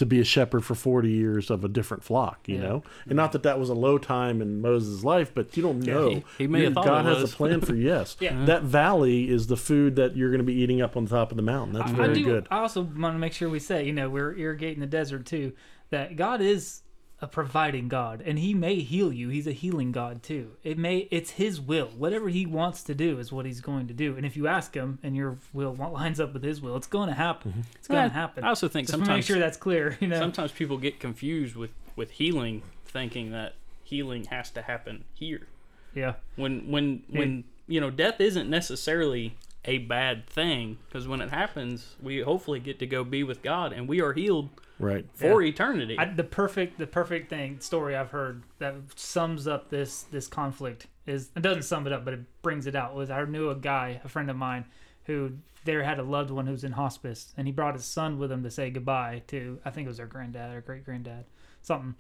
to 0.03 0.07
be 0.07 0.21
a 0.21 0.25
shepherd 0.25 0.65
for 0.65 0.75
40 0.75 1.11
years 1.11 1.49
of 1.51 1.65
a 1.65 1.69
different 1.69 2.03
flock, 2.03 2.41
you 2.49 2.57
Yeah. 2.57 2.63
know? 2.63 2.83
And 3.07 3.15
not 3.17 3.33
that 3.33 3.45
that 3.45 3.59
was 3.59 3.69
a 3.71 3.75
low 3.75 3.99
time 3.99 4.43
in 4.43 4.61
Moses' 4.61 5.05
life, 5.05 5.33
but 5.35 5.57
you 5.57 5.63
don't 5.63 5.81
know. 5.81 6.11
he- 6.11 6.25
he 6.39 6.47
may 6.47 6.65
have 6.65 6.75
thought 6.75 6.85
God 6.85 7.07
it 7.07 7.17
has 7.17 7.33
a 7.33 7.37
plan 7.37 7.61
for 7.61 7.75
you, 7.75 7.87
yes. 7.87 8.17
Yeah. 8.21 8.45
That 8.45 8.65
valley 8.65 9.31
is 9.31 9.47
the 9.47 9.57
food 9.57 9.97
that 9.97 10.17
you're 10.17 10.31
going 10.31 10.39
to 10.41 10.45
be 10.45 10.55
eating 10.55 10.83
up 10.83 10.97
on 10.97 11.05
the 11.05 11.11
top 11.11 11.31
of 11.31 11.37
the 11.37 11.43
mountain. 11.43 11.75
That's 11.79 11.91
I- 11.93 11.95
very 11.95 12.11
I 12.11 12.15
do, 12.15 12.25
good. 12.25 12.47
I 12.51 12.59
also 12.59 12.83
want 12.83 13.15
to 13.15 13.19
make 13.19 13.33
sure 13.33 13.49
we 13.49 13.59
say, 13.61 13.87
you 13.87 13.93
know, 13.93 14.11
we're 14.11 14.35
irrigating 14.37 14.81
the 14.81 14.87
desert 14.87 15.25
too, 15.25 15.53
that 15.91 16.17
God 16.17 16.41
is 16.41 16.82
a 17.23 17.29
providing 17.29 17.89
God, 17.89 18.21
and 18.27 18.37
He 18.37 18.53
may 18.53 18.81
heal 18.81 19.13
you. 19.13 19.29
He's 19.29 19.47
a 19.47 19.53
healing 19.53 19.93
God 19.93 20.25
too. 20.25 20.57
It 20.65 20.77
may 20.77 21.09
it's 21.13 21.31
His 21.31 21.61
will. 21.61 21.87
Whatever 21.97 22.29
He 22.29 22.45
wants 22.45 22.83
to 22.83 22.95
do 22.95 23.21
is 23.21 23.31
what 23.31 23.47
He's 23.47 23.61
going 23.61 23.87
to 23.87 23.95
do. 23.95 24.17
And 24.17 24.27
if 24.27 24.37
you 24.37 24.49
ask 24.49 24.75
Him, 24.75 24.99
and 25.05 25.15
your 25.17 25.39
will 25.53 25.73
lines 25.75 26.19
up 26.19 26.35
with 26.35 26.43
His 26.43 26.61
will, 26.61 26.77
it's 26.77 26.89
going 26.89 27.09
mm-hmm. 27.09 27.19
to 27.19 27.25
happen. 27.25 27.65
It's 27.77 27.87
going 27.87 28.01
I- 28.01 28.09
to 28.09 28.15
happen. 28.15 28.45
I 28.45 28.49
also 28.49 28.67
think 28.67 28.89
Just 28.89 28.99
wanna 28.99 29.15
make 29.15 29.25
sure 29.25 29.39
that's 29.39 29.57
clear. 29.57 29.97
You 30.01 30.09
know, 30.09 30.19
sometimes 30.19 30.51
people 30.51 30.79
get 30.79 30.99
confused 30.99 31.55
with 31.55 31.71
with 31.95 32.11
healing, 32.11 32.63
thinking 32.85 33.31
that 33.31 33.55
healing 33.85 34.25
has 34.25 34.51
to 34.51 34.63
happen 34.63 35.05
here. 35.15 35.47
yeah, 35.95 36.15
When 36.35 36.71
when 36.71 37.05
when 37.09 37.45
you 37.69 37.81
know 37.81 37.91
death 37.91 38.21
isn't 38.21 38.51
necessarily 38.51 39.37
a 39.65 39.79
bad 39.79 40.27
thing 40.27 40.79
because 40.89 41.07
when 41.07 41.21
it 41.21 41.31
happens, 41.31 41.95
we 42.03 42.21
hopefully 42.21 42.59
get 42.59 42.81
to 42.81 42.87
go 42.87 43.05
be 43.05 43.23
with 43.23 43.43
God 43.43 43.73
and 43.73 43.87
we 43.87 44.01
are 44.01 44.13
healed 44.13 44.49
Right. 44.83 45.07
for 45.15 45.43
Yeah. 45.43 45.49
eternity. 45.49 45.97
I, 45.99 46.05
the 46.07 46.25
perfect 46.25 46.79
the 46.79 46.87
perfect 46.87 47.31
thing 47.31 47.61
story 47.61 47.97
I've 47.97 48.11
heard 48.11 48.43
that 48.59 48.75
sums 48.97 49.47
up 49.47 49.71
this 49.71 50.03
this 50.03 50.27
conflict 50.27 50.89
is 51.07 51.31
it 51.37 51.41
doesn't 51.43 51.63
sum 51.63 51.87
it 51.87 51.93
up 51.93 52.05
but 52.05 52.15
it 52.15 52.43
brings 52.43 52.67
it 52.67 52.75
out 52.75 52.95
was 52.95 53.09
I 53.11 53.25
knew 53.25 53.49
a 53.51 53.55
guy 53.55 54.01
a 54.05 54.09
friend 54.09 54.29
of 54.29 54.37
mine 54.37 54.65
who 55.05 55.33
there 55.65 55.83
had 55.85 55.99
a 55.99 56.03
loved 56.03 56.31
one 56.31 56.47
who's 56.47 56.65
in 56.65 56.73
hospice 56.73 57.33
and 57.37 57.47
he 57.47 57.53
brought 57.53 57.75
his 57.75 57.85
son 57.85 58.19
with 58.19 58.31
him 58.33 58.43
to 58.43 58.51
say 58.51 58.71
goodbye 58.71 59.23
to 59.29 59.59
I 59.65 59.71
think 59.71 59.87
it 59.87 59.89
was 59.89 59.97
their 59.99 60.07
granddad 60.07 60.55
or 60.55 60.61
great 60.61 60.85
granddad 60.85 61.25
something 61.63 61.95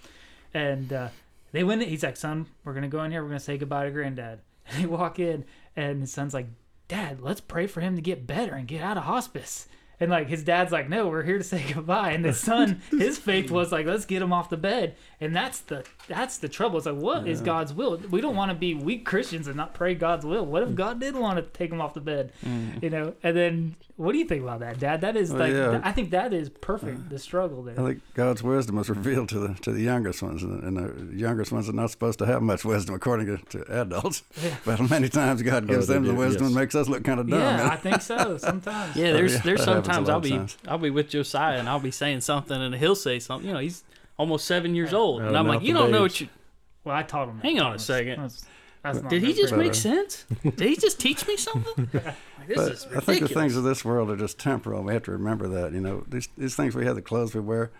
and 0.52 0.92
uh, 0.92 1.08
they 1.52 1.62
went 1.64 1.82
in, 1.82 1.88
he's 1.88 2.02
like 2.02 2.16
son 2.16 2.46
we're 2.64 2.74
gonna 2.74 2.88
go 2.88 3.02
in 3.04 3.10
here 3.12 3.22
we're 3.22 3.28
gonna 3.28 3.40
say 3.40 3.56
goodbye 3.58 3.84
to 3.84 3.90
granddad 3.92 4.40
and 4.68 4.82
they 4.82 4.86
walk 4.86 5.18
in 5.18 5.44
and 5.76 6.00
his 6.00 6.12
son's 6.12 6.34
like 6.34 6.46
dad 6.88 7.20
let's 7.20 7.40
pray 7.40 7.66
for 7.66 7.80
him 7.80 7.94
to 7.96 8.02
get 8.02 8.26
better 8.26 8.54
and 8.54 8.66
get 8.68 8.82
out 8.82 8.96
of 8.96 9.04
hospice 9.04 9.66
and 10.03 10.11
like 10.11 10.28
his 10.28 10.42
dad's 10.42 10.72
like, 10.72 10.88
no, 10.88 11.07
we're 11.07 11.22
here 11.22 11.38
to 11.38 11.44
say 11.44 11.64
goodbye. 11.72 12.11
And 12.11 12.24
the 12.24 12.32
son, 12.34 12.82
his 12.90 13.18
faith 13.18 13.53
was 13.53 13.70
like, 13.70 13.86
let's 13.86 14.05
get 14.05 14.20
him 14.20 14.32
off 14.32 14.50
the 14.50 14.57
bed. 14.57 14.96
And 15.22 15.36
that's 15.36 15.60
the 15.60 15.84
that's 16.08 16.38
the 16.38 16.48
trouble. 16.48 16.78
It's 16.78 16.86
like, 16.86 16.96
what 16.96 17.28
is 17.28 17.40
God's 17.40 17.72
will? 17.72 17.96
We 18.10 18.20
don't 18.20 18.34
want 18.34 18.50
to 18.50 18.56
be 18.56 18.74
weak 18.74 19.06
Christians 19.06 19.46
and 19.46 19.56
not 19.56 19.72
pray 19.72 19.94
God's 19.94 20.26
will. 20.26 20.44
What 20.44 20.64
if 20.64 20.70
mm. 20.70 20.74
God 20.74 20.98
did 20.98 21.14
want 21.14 21.36
to 21.36 21.42
take 21.42 21.70
him 21.70 21.80
off 21.80 21.94
the 21.94 22.00
bed? 22.00 22.32
Mm. 22.44 22.82
You 22.82 22.90
know. 22.90 23.14
And 23.22 23.36
then, 23.36 23.76
what 23.94 24.12
do 24.12 24.18
you 24.18 24.24
think 24.24 24.42
about 24.42 24.58
that, 24.60 24.80
Dad? 24.80 25.02
That 25.02 25.16
is 25.16 25.30
Well, 25.30 25.38
like, 25.38 25.52
yeah. 25.52 25.80
I 25.84 25.92
think 25.92 26.10
that 26.10 26.32
is 26.32 26.48
perfect. 26.48 26.98
Uh, 26.98 27.08
the 27.10 27.20
struggle 27.20 27.62
there. 27.62 27.78
I 27.78 27.90
think 27.90 28.02
God's 28.14 28.42
wisdom 28.42 28.74
was 28.74 28.90
revealed 28.90 29.28
to 29.28 29.38
the 29.38 29.54
to 29.60 29.70
the 29.70 29.82
youngest 29.82 30.24
ones, 30.24 30.42
and 30.42 30.60
and 30.64 30.76
the 30.76 31.16
youngest 31.16 31.52
ones 31.52 31.68
are 31.68 31.72
not 31.72 31.92
supposed 31.92 32.18
to 32.18 32.26
have 32.26 32.42
much 32.42 32.64
wisdom 32.64 32.96
according 32.96 33.26
to, 33.26 33.36
to 33.58 33.80
adults. 33.80 34.24
But 34.64 34.90
many 34.90 35.08
times 35.08 35.42
God 35.42 35.64
oh, 35.64 35.66
gives 35.68 35.86
they 35.86 35.94
them 35.94 36.04
the 36.04 36.12
do, 36.12 36.18
wisdom 36.18 36.46
and 36.46 36.54
makes 36.54 36.74
us 36.74 36.88
look 36.88 37.04
kind 37.04 37.20
of 37.20 37.28
dumb. 37.28 37.38
yeah. 37.38 37.68
I 37.70 37.76
think 37.76 38.02
so. 38.02 38.36
Sometimes. 38.38 38.96
yeah, 38.96 39.12
there's 39.12 39.34
yeah, 39.34 39.40
there's 39.44 39.64
that 39.64 39.68
happens 39.68 39.88
a 39.88 39.92
sometimes 39.92 40.08
I'll 40.08 40.20
be 40.20 40.30
times. 40.30 40.58
I'll 40.66 40.78
be 40.78 40.90
with 40.90 41.10
Josiah 41.10 41.58
and 41.58 41.68
I'll 41.68 41.80
be 41.80 41.92
saying 41.92 42.22
something 42.22 42.60
and 42.60 42.74
he'll 42.74 42.96
say 42.96 43.20
something. 43.20 43.46
You 43.46 43.54
know, 43.54 43.60
he's 43.60 43.84
almost 44.16 44.46
seven 44.46 44.74
years 44.74 44.92
old, 44.92 45.22
and 45.22 45.36
I'm 45.36 45.46
like, 45.46 45.62
you 45.62 45.74
don't 45.74 45.90
know 45.90 46.02
what 46.02 46.20
you. 46.20 46.28
Well, 46.84 46.96
I 46.96 47.02
taught 47.02 47.28
him. 47.28 47.38
Hang 47.40 47.60
on 47.60 47.74
a 47.74 47.78
second. 47.78 48.20
That's, 48.20 48.44
that's 48.82 49.00
not 49.02 49.10
Did 49.10 49.22
he 49.22 49.32
just 49.32 49.54
make 49.54 49.74
sense? 49.74 50.26
Did 50.42 50.60
he 50.60 50.76
just 50.76 50.98
teach 50.98 51.26
me 51.26 51.36
something? 51.36 51.88
Like, 52.42 52.48
this 52.48 52.56
But 52.58 52.72
is 52.72 52.86
I 52.96 52.98
think 52.98 53.20
the 53.20 53.28
things 53.28 53.56
of 53.56 53.62
this 53.62 53.84
world 53.84 54.10
are 54.10 54.16
just 54.16 54.36
temporal. 54.36 54.82
We 54.82 54.92
have 54.94 55.04
to 55.04 55.12
remember 55.12 55.46
that. 55.46 55.72
You 55.72 55.80
know, 55.80 56.04
these 56.08 56.28
these 56.36 56.56
things 56.56 56.74
we 56.74 56.84
have, 56.86 56.96
the 56.96 57.02
clothes 57.02 57.34
we 57.34 57.40
wear, 57.40 57.70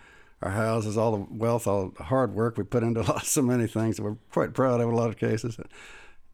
our 0.41 0.51
houses, 0.51 0.97
all 0.97 1.11
the 1.17 1.25
wealth, 1.29 1.67
all 1.67 1.89
the 1.89 2.03
hard 2.03 2.33
work 2.33 2.57
we 2.57 2.63
put 2.63 2.81
into 2.81 3.01
a 3.01 3.03
lot, 3.03 3.25
so 3.25 3.41
many 3.41 3.67
things 3.67 3.97
that 3.97 4.03
we're 4.03 4.15
quite 4.31 4.53
proud 4.53 4.79
of 4.79 4.87
in 4.87 4.93
a 4.93 4.97
lot 4.97 5.09
of 5.09 5.17
cases. 5.17 5.57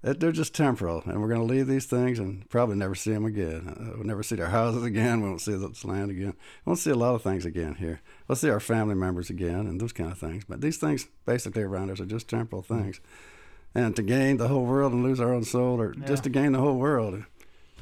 That 0.02 0.22
they're 0.22 0.32
just 0.32 0.56
temporal, 0.56 1.04
and 1.06 1.22
we're 1.22 1.28
going 1.28 1.46
to 1.46 1.54
leave 1.54 1.68
these 1.68 1.86
things 1.86 2.20
and 2.20 2.48
probably 2.50 2.78
never 2.78 2.96
see 2.96 3.12
them 3.12 3.26
again. 3.26 3.68
Uh, 3.78 3.98
we'll 3.98 4.06
never 4.08 4.24
see 4.24 4.36
their 4.38 4.48
houses 4.48 4.84
again. 4.84 5.20
We 5.22 5.28
won't 5.28 5.42
see 5.42 5.56
this 5.56 5.84
land 5.84 6.10
again. 6.10 6.36
We 6.66 6.70
won't 6.70 6.80
see 6.80 6.92
a 6.92 6.96
lot 6.96 7.16
of 7.16 7.22
things 7.22 7.44
again 7.46 7.76
here. 7.76 8.00
We'll 8.28 8.38
see 8.38 8.50
our 8.50 8.62
family 8.62 8.96
members 8.96 9.30
again 9.30 9.68
and 9.68 9.80
those 9.82 9.92
kind 9.92 10.10
of 10.10 10.18
things. 10.18 10.46
But 10.48 10.62
these 10.62 10.78
things 10.78 11.08
basically 11.26 11.64
around 11.64 11.92
us 11.92 12.00
are 12.00 12.06
just 12.06 12.30
temporal 12.30 12.62
things. 12.62 13.02
And 13.76 13.94
to 13.98 14.02
gain 14.02 14.38
the 14.38 14.48
whole 14.48 14.66
world 14.66 14.94
and 14.94 15.04
lose 15.04 15.20
our 15.20 15.34
own 15.34 15.44
soul, 15.44 15.82
or 15.82 15.94
Yeah. 16.00 16.06
just 16.08 16.24
to 16.24 16.30
gain 16.30 16.54
the 16.54 16.60
whole 16.60 16.78
world, 16.78 17.26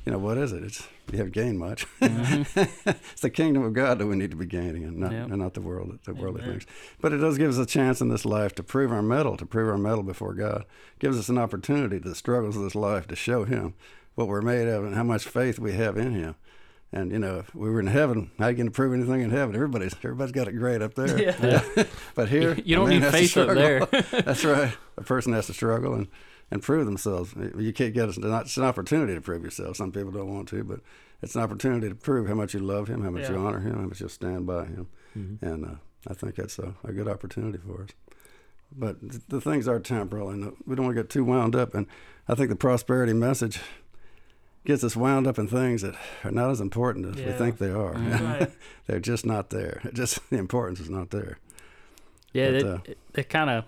you 0.08 0.14
know 0.14 0.20
what 0.20 0.38
is 0.38 0.54
it? 0.54 0.64
It's 0.64 0.88
you 1.12 1.18
haven't 1.18 1.34
gained 1.34 1.60
much. 1.60 1.86
Mm-hmm. 2.00 2.90
it's 2.90 3.22
the 3.22 3.30
kingdom 3.30 3.64
of 3.64 3.74
God 3.74 4.00
that 4.00 4.08
we 4.08 4.16
need 4.16 4.32
to 4.32 4.38
be 4.38 4.46
gaining, 4.46 4.86
and 4.86 4.98
not, 4.98 5.12
Yep. 5.12 5.28
and 5.28 5.38
not 5.40 5.54
the 5.54 5.60
world, 5.60 6.00
the 6.06 6.14
worldly 6.14 6.42
Amen. 6.44 6.60
things. 6.60 6.66
But 7.02 7.12
it 7.12 7.18
does 7.18 7.38
give 7.38 7.50
us 7.50 7.58
a 7.58 7.66
chance 7.66 8.00
in 8.00 8.08
this 8.08 8.24
life 8.24 8.56
to 8.56 8.64
prove 8.64 8.90
our 8.90 9.02
mettle, 9.02 9.36
to 9.36 9.46
prove 9.46 9.68
our 9.70 9.78
mettle 9.78 10.04
before 10.04 10.34
God. 10.34 10.62
It 10.62 11.00
gives 11.00 11.20
us 11.20 11.28
an 11.28 11.38
opportunity 11.38 12.00
to 12.00 12.08
the 12.08 12.16
struggles 12.16 12.56
of 12.56 12.64
this 12.64 12.74
life 12.76 13.06
to 13.08 13.18
show 13.18 13.44
Him 13.44 13.74
what 14.16 14.30
we're 14.30 14.42
made 14.42 14.70
of 14.70 14.86
and 14.86 14.96
how 14.96 15.04
much 15.04 15.26
faith 15.26 15.60
we 15.60 15.74
have 15.74 15.98
in 15.98 16.14
Him. 16.14 16.36
And 16.94 17.12
you 17.12 17.20
know, 17.20 17.40
if 17.40 17.54
we 17.54 17.70
were 17.70 17.82
in 17.82 17.88
heaven, 17.88 18.32
how 18.40 18.46
are 18.46 18.52
you 18.52 18.56
going 18.56 18.68
to 18.68 18.72
prove 18.72 18.94
anything 18.94 19.20
in 19.20 19.32
heaven? 19.32 19.56
Everybody's 19.56 19.94
everybody's 19.96 20.32
got 20.32 20.48
it 20.48 20.54
great 20.54 20.82
up 20.82 20.94
there. 20.94 21.22
Yeah. 21.22 21.84
but 22.16 22.30
here, 22.30 22.56
You 22.64 22.78
don't 22.78 22.88
man 22.88 23.02
need 23.02 23.12
faith 23.12 23.36
up 23.36 23.50
there. 23.50 23.86
That's 24.22 24.46
right. 24.46 24.72
A 24.96 25.04
person 25.04 25.34
has 25.34 25.48
to 25.48 25.54
struggle 25.54 25.94
and, 25.94 26.08
and 26.52 26.62
prove 26.64 26.86
themselves. 26.86 27.34
You 27.58 27.74
can't 27.74 27.94
get 27.94 28.10
it's 28.10 28.18
not- 28.18 28.44
it's 28.46 28.58
an 28.58 28.64
opportunity 28.64 29.14
to 29.16 29.22
prove 29.22 29.44
yourself. 29.44 29.78
Some 29.78 29.92
people 29.92 30.12
don't 30.12 30.34
want 30.34 30.48
to, 30.50 30.64
but 30.64 30.80
it's 31.22 31.36
an 31.36 31.42
opportunity 31.42 31.90
to 31.90 31.96
prove 31.96 32.28
how 32.28 32.36
much 32.36 32.54
you 32.54 32.60
love 32.60 32.88
him, 32.88 33.04
how 33.04 33.10
much 33.10 33.30
you 33.30 33.36
honor 33.38 33.60
him, 33.60 33.76
how 33.76 33.88
much 33.88 34.00
you'll 34.00 34.10
stand 34.10 34.46
by 34.48 34.66
him. 34.66 34.88
And 35.42 35.66
uh, 35.66 35.76
I 36.08 36.14
think 36.14 36.36
that's 36.36 36.60
a, 36.60 36.76
a 36.84 36.94
good 36.94 37.08
opportunity 37.08 37.58
for 37.58 37.84
us. 37.84 37.90
But 38.72 39.00
th- 39.02 39.24
the 39.30 39.42
things 39.42 39.68
are 39.68 39.80
temporal, 39.80 40.30
and 40.30 40.44
uh, 40.44 40.52
we 40.66 40.76
don't 40.76 40.86
want 40.86 40.96
to 40.96 41.02
get 41.04 41.10
too 41.10 41.24
wound 41.24 41.56
up. 41.56 41.74
And 41.74 41.88
I 42.28 42.36
think 42.36 42.50
the 42.50 42.56
prosperity 42.56 43.14
message 43.14 43.60
gets 44.66 44.84
us 44.84 44.96
wound 44.96 45.26
up 45.26 45.40
in 45.40 45.48
things 45.48 45.82
that 45.82 45.96
are 46.24 46.32
not 46.32 46.52
as 46.52 46.60
important 46.62 47.06
as 47.08 47.16
we 47.26 47.32
think 47.32 47.58
they 47.58 47.72
are. 47.72 47.94
Right. 47.98 48.52
They're 48.86 49.00
just 49.00 49.26
not 49.26 49.50
there. 49.50 49.82
Just 49.94 50.20
the 50.30 50.38
importance 50.38 50.80
is 50.80 50.90
not 50.90 51.10
there. 51.10 51.40
Yeah, 52.34 52.52
But, 52.52 52.64
uh, 52.66 52.78
that 53.14 53.30
kind 53.30 53.50
of 53.50 53.64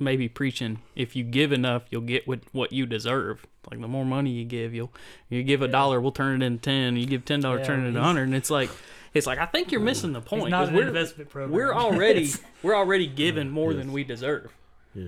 maybe 0.00 0.28
preaching. 0.28 0.80
If 0.96 1.14
you 1.14 1.24
give 1.24 1.52
enough, 1.52 1.82
you'll 1.90 2.00
get 2.02 2.26
what 2.26 2.40
what 2.52 2.72
you 2.72 2.86
deserve. 2.86 3.46
Like 3.70 3.80
the 3.80 3.88
more 3.88 4.04
money 4.04 4.30
you 4.30 4.44
give, 4.44 4.74
you'll 4.74 4.92
you 5.28 5.42
give 5.42 5.62
a 5.62 5.66
Yeah. 5.66 5.72
dollar, 5.72 6.00
we'll 6.00 6.12
turn 6.12 6.42
it 6.42 6.46
into 6.46 6.60
ten. 6.62 6.96
You 6.96 7.06
give 7.06 7.24
ten 7.24 7.40
dollars, 7.40 7.60
Yeah, 7.60 7.66
turn 7.66 7.80
it 7.84 7.88
into 7.88 8.00
he's- 8.00 8.04
hundred. 8.06 8.22
And 8.24 8.34
it's 8.34 8.50
like 8.50 8.70
it's 9.12 9.26
like 9.26 9.38
I 9.38 9.46
think 9.46 9.70
you're 9.72 9.80
missing 9.80 10.12
the 10.12 10.20
It's 10.20 10.28
point. 10.28 10.50
not 10.50 10.60
'cause 10.60 10.68
an 10.70 10.74
we're 10.76 10.86
investment 10.88 11.30
program. 11.30 11.50
we're 11.52 11.74
already 11.84 12.28
we're 12.62 12.74
already 12.76 13.06
given 13.06 13.50
more 13.50 13.74
than 13.74 13.92
we 13.92 14.02
deserve. 14.04 14.50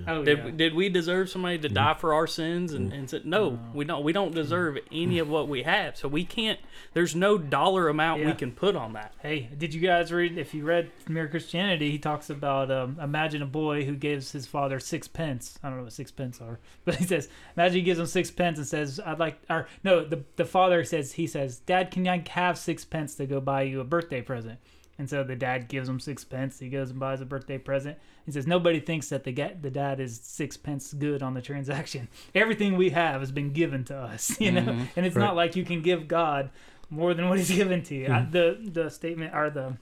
Oh, 0.06 0.24
Did, 0.24 0.38
yeah. 0.38 0.50
did 0.50 0.74
we 0.74 0.88
deserve 0.88 1.28
somebody 1.28 1.58
to 1.58 1.68
die 1.68 1.94
for 1.94 2.14
our 2.14 2.28
sins? 2.28 2.72
And, 2.72 2.92
and 2.92 3.10
said, 3.10 3.26
no, 3.26 3.58
we 3.74 3.84
don't. 3.84 4.04
We 4.04 4.12
don't 4.12 4.32
deserve 4.32 4.78
any 4.92 5.18
of 5.18 5.28
what 5.28 5.48
we 5.48 5.64
have. 5.64 5.96
So 5.96 6.06
we 6.06 6.24
can't. 6.24 6.60
There's 6.92 7.16
no 7.16 7.36
dollar 7.36 7.88
amount 7.88 8.24
we 8.24 8.32
can 8.32 8.52
put 8.52 8.76
on 8.76 8.92
that. 8.92 9.12
Hey, 9.20 9.48
did 9.58 9.74
you 9.74 9.80
guys 9.80 10.12
read? 10.12 10.38
If 10.38 10.54
you 10.54 10.64
read 10.64 10.92
Mere 11.08 11.26
Christianity, 11.26 11.90
he 11.90 11.98
talks 11.98 12.30
about 12.30 12.70
um, 12.70 12.96
imagine 13.02 13.42
a 13.42 13.46
boy 13.46 13.84
who 13.84 13.96
gives 13.96 14.30
his 14.30 14.46
father 14.46 14.78
six 14.78 15.08
pence. 15.08 15.58
I 15.64 15.68
don't 15.68 15.78
know 15.78 15.84
what 15.84 15.92
six 15.92 16.12
pence 16.12 16.40
are, 16.40 16.60
but 16.84 16.94
he 16.94 17.04
says 17.04 17.28
imagine 17.56 17.76
he 17.76 17.82
gives 17.82 17.98
him 17.98 18.06
six 18.06 18.30
pence 18.30 18.58
and 18.58 18.66
says, 18.66 19.00
"I'd 19.04 19.18
like." 19.18 19.40
Or 19.50 19.66
no, 19.82 20.04
the 20.04 20.22
the 20.36 20.44
father 20.44 20.84
says 20.84 21.12
he 21.12 21.26
says, 21.26 21.58
"Dad, 21.58 21.90
can 21.90 22.06
I 22.06 22.22
have 22.30 22.56
six 22.56 22.84
pence 22.84 23.16
to 23.16 23.26
go 23.26 23.40
buy 23.40 23.62
you 23.62 23.80
a 23.80 23.84
birthday 23.84 24.22
present?" 24.22 24.60
And 25.02 25.10
so 25.10 25.24
the 25.24 25.34
dad 25.34 25.66
gives 25.66 25.88
him 25.88 25.98
sixpence. 25.98 26.60
He 26.60 26.68
goes 26.68 26.90
and 26.90 27.00
buys 27.00 27.20
a 27.20 27.24
birthday 27.24 27.58
present. 27.58 27.98
He 28.24 28.30
says 28.30 28.46
nobody 28.46 28.78
thinks 28.78 29.08
that 29.08 29.24
the 29.24 29.32
the 29.60 29.68
dad 29.68 29.98
is 29.98 30.20
sixpence 30.20 30.92
good 30.92 31.24
on 31.24 31.34
the 31.34 31.42
transaction. 31.42 32.06
Everything 32.36 32.76
we 32.76 32.90
have 32.90 33.20
has 33.20 33.32
been 33.32 33.52
given 33.52 33.82
to 33.86 33.96
us, 33.96 34.36
you 34.40 34.52
know. 34.52 34.62
Mhm. 34.62 34.86
And 34.94 35.04
it's 35.04 35.16
Right. 35.16 35.24
not 35.24 35.34
like 35.34 35.56
you 35.56 35.64
can 35.64 35.82
give 35.82 36.06
God 36.06 36.50
more 36.88 37.14
than 37.14 37.28
what 37.28 37.38
He's 37.38 37.50
given 37.62 37.82
to 37.82 37.96
you. 37.96 38.12
I, 38.12 38.22
the 38.30 38.58
the 38.62 38.90
statement 38.90 39.34
or 39.34 39.50
the 39.50 39.76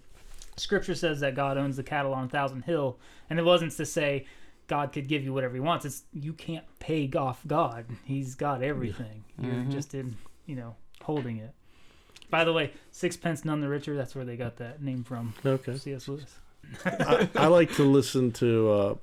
scripture 0.56 0.94
says 0.94 1.20
that 1.20 1.34
God 1.34 1.58
owns 1.58 1.76
the 1.76 1.82
cattle 1.82 2.14
on 2.14 2.24
a 2.24 2.28
thousand 2.30 2.62
hill, 2.62 2.98
and 3.28 3.38
it 3.38 3.44
wasn't 3.44 3.72
to 3.72 3.84
say 3.84 4.24
God 4.68 4.90
could 4.90 5.06
give 5.06 5.22
you 5.22 5.34
whatever 5.34 5.52
He 5.52 5.60
wants. 5.60 5.84
It's 5.84 6.04
you 6.14 6.32
can't 6.32 6.64
pay 6.78 7.10
off 7.14 7.42
God. 7.46 7.84
He's 8.04 8.34
got 8.36 8.62
everything. 8.62 9.24
You're 9.38 9.52
Mhm. 9.52 9.70
just 9.70 9.94
in, 9.94 10.16
you 10.46 10.56
know, 10.56 10.76
holding 11.02 11.36
it. 11.36 11.52
By 12.30 12.44
the 12.44 12.52
way, 12.52 12.72
sixpence 12.92 13.44
none 13.44 13.60
the 13.60 13.68
richer. 13.68 13.96
That's 13.96 14.14
where 14.14 14.24
they 14.24 14.36
got 14.36 14.56
that 14.56 14.82
name 14.82 15.04
from. 15.04 15.34
Okay. 15.44 15.76
C.S. 15.76 16.08
Lewis. 16.08 16.34
I, 16.84 17.28
I 17.34 17.46
like 17.48 17.74
to 17.74 17.82
listen 17.84 18.30
to 18.32 18.70
uh, 18.70 18.94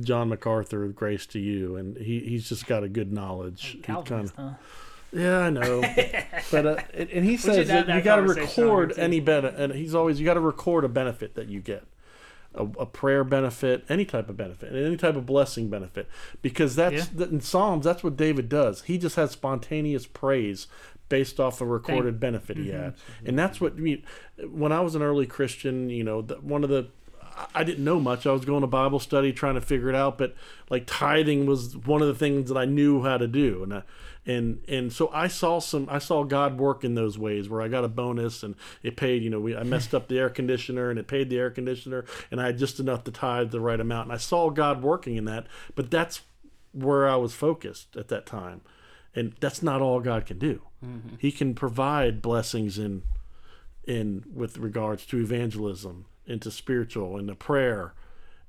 John 0.00 0.28
MacArthur, 0.28 0.84
of 0.84 0.94
"Grace 0.94 1.26
to 1.26 1.38
You," 1.38 1.76
and 1.76 1.96
he, 1.96 2.20
he's 2.20 2.48
just 2.48 2.66
got 2.66 2.84
a 2.84 2.88
good 2.88 3.12
knowledge. 3.12 3.64
He 3.66 3.78
Calvinist, 3.78 4.36
kinda- 4.36 4.58
huh? 5.12 5.18
yeah, 5.18 5.38
I 5.40 5.50
know, 5.50 5.80
but 6.50 6.66
uh, 6.66 6.76
and 6.94 7.08
and 7.10 7.24
he 7.24 7.36
says 7.36 7.68
that 7.68 7.86
that 7.86 7.96
you 7.96 8.02
got 8.02 8.16
to 8.16 8.22
record 8.22 8.98
any 8.98 9.20
benefit, 9.20 9.58
and 9.58 9.72
he's 9.74 9.94
always 9.94 10.20
you 10.20 10.26
got 10.26 10.34
to 10.34 10.40
record 10.40 10.84
a 10.84 10.88
benefit 10.88 11.34
that 11.34 11.48
you 11.48 11.60
get. 11.60 11.84
A, 12.54 12.64
a 12.64 12.84
prayer 12.84 13.24
benefit, 13.24 13.82
any 13.88 14.04
type 14.04 14.28
of 14.28 14.36
benefit, 14.36 14.74
and 14.74 14.84
any 14.86 14.98
type 14.98 15.16
of 15.16 15.24
blessing 15.24 15.70
benefit, 15.70 16.06
because 16.42 16.76
that's 16.76 16.94
Yeah. 16.94 17.04
that 17.14 17.30
in 17.30 17.40
Psalms. 17.40 17.84
That's 17.86 18.04
what 18.04 18.14
David 18.18 18.50
does. 18.50 18.82
He 18.82 18.98
just 18.98 19.16
has 19.16 19.30
spontaneous 19.30 20.06
praise 20.06 20.66
based 21.12 21.38
off 21.38 21.60
a 21.60 21.66
recorded 21.66 22.18
benefit 22.18 22.56
he 22.56 22.64
Mm-hmm. 22.68 22.82
had, 22.84 22.94
and 23.26 23.38
that's 23.38 23.60
what 23.60 23.74
I 23.74 23.80
mean. 23.80 24.02
When 24.50 24.72
I 24.72 24.80
was 24.80 24.94
an 24.94 25.02
early 25.02 25.26
Christian, 25.26 25.90
you 25.90 26.02
know, 26.04 26.22
the, 26.22 26.36
one 26.36 26.64
of 26.64 26.70
the 26.70 26.88
I- 27.20 27.60
I 27.60 27.64
didn't 27.64 27.84
know 27.84 28.00
much. 28.00 28.26
I 28.26 28.32
was 28.32 28.44
going 28.44 28.62
to 28.62 28.66
Bible 28.66 28.98
study, 28.98 29.32
trying 29.32 29.54
to 29.56 29.60
figure 29.60 29.88
it 29.90 29.94
out. 29.94 30.16
But 30.18 30.34
like 30.70 30.84
tithing 30.86 31.44
was 31.46 31.76
one 31.76 32.00
of 32.02 32.08
the 32.08 32.14
things 32.14 32.48
that 32.50 32.56
I 32.58 32.64
knew 32.64 33.02
how 33.02 33.18
to 33.18 33.26
do, 33.28 33.62
and 33.62 33.72
I, 33.74 33.82
and 34.26 34.62
and 34.68 34.92
so 34.92 35.10
I 35.12 35.28
saw 35.28 35.58
some. 35.58 35.86
I 35.90 35.98
saw 35.98 36.24
God 36.24 36.58
work 36.58 36.82
in 36.84 36.94
those 36.94 37.18
ways 37.18 37.48
where 37.50 37.60
I 37.60 37.68
got 37.68 37.84
a 37.84 37.88
bonus 37.88 38.42
and 38.42 38.54
it 38.82 38.96
paid. 38.96 39.22
You 39.22 39.30
know, 39.30 39.40
we 39.40 39.54
I 39.56 39.64
messed 39.64 39.94
up 39.94 40.08
the 40.08 40.18
air 40.18 40.30
conditioner 40.30 40.88
and 40.90 40.98
it 40.98 41.06
paid 41.08 41.28
the 41.28 41.38
air 41.38 41.50
conditioner, 41.50 42.04
and 42.30 42.40
I 42.40 42.46
had 42.46 42.58
just 42.58 42.80
enough 42.80 43.04
to 43.04 43.10
tithe 43.10 43.50
the 43.50 43.60
right 43.60 43.80
amount. 43.80 44.06
And 44.06 44.12
I 44.14 44.18
saw 44.18 44.48
God 44.50 44.82
working 44.82 45.16
in 45.16 45.24
that. 45.26 45.46
But 45.74 45.90
that's 45.90 46.22
where 46.72 47.06
I 47.08 47.16
was 47.16 47.34
focused 47.34 47.96
at 47.96 48.08
that 48.08 48.24
time, 48.24 48.60
and 49.14 49.34
that's 49.40 49.62
not 49.62 49.80
all 49.82 50.00
God 50.00 50.26
can 50.26 50.38
do. 50.38 50.62
He 51.18 51.30
can 51.30 51.54
provide 51.54 52.20
blessings 52.22 52.78
in 52.78 53.02
in 53.84 54.24
with 54.32 54.58
regards 54.58 55.04
to 55.06 55.18
evangelism, 55.18 56.06
into 56.26 56.50
spiritual, 56.50 57.18
into 57.18 57.34
prayer. 57.34 57.94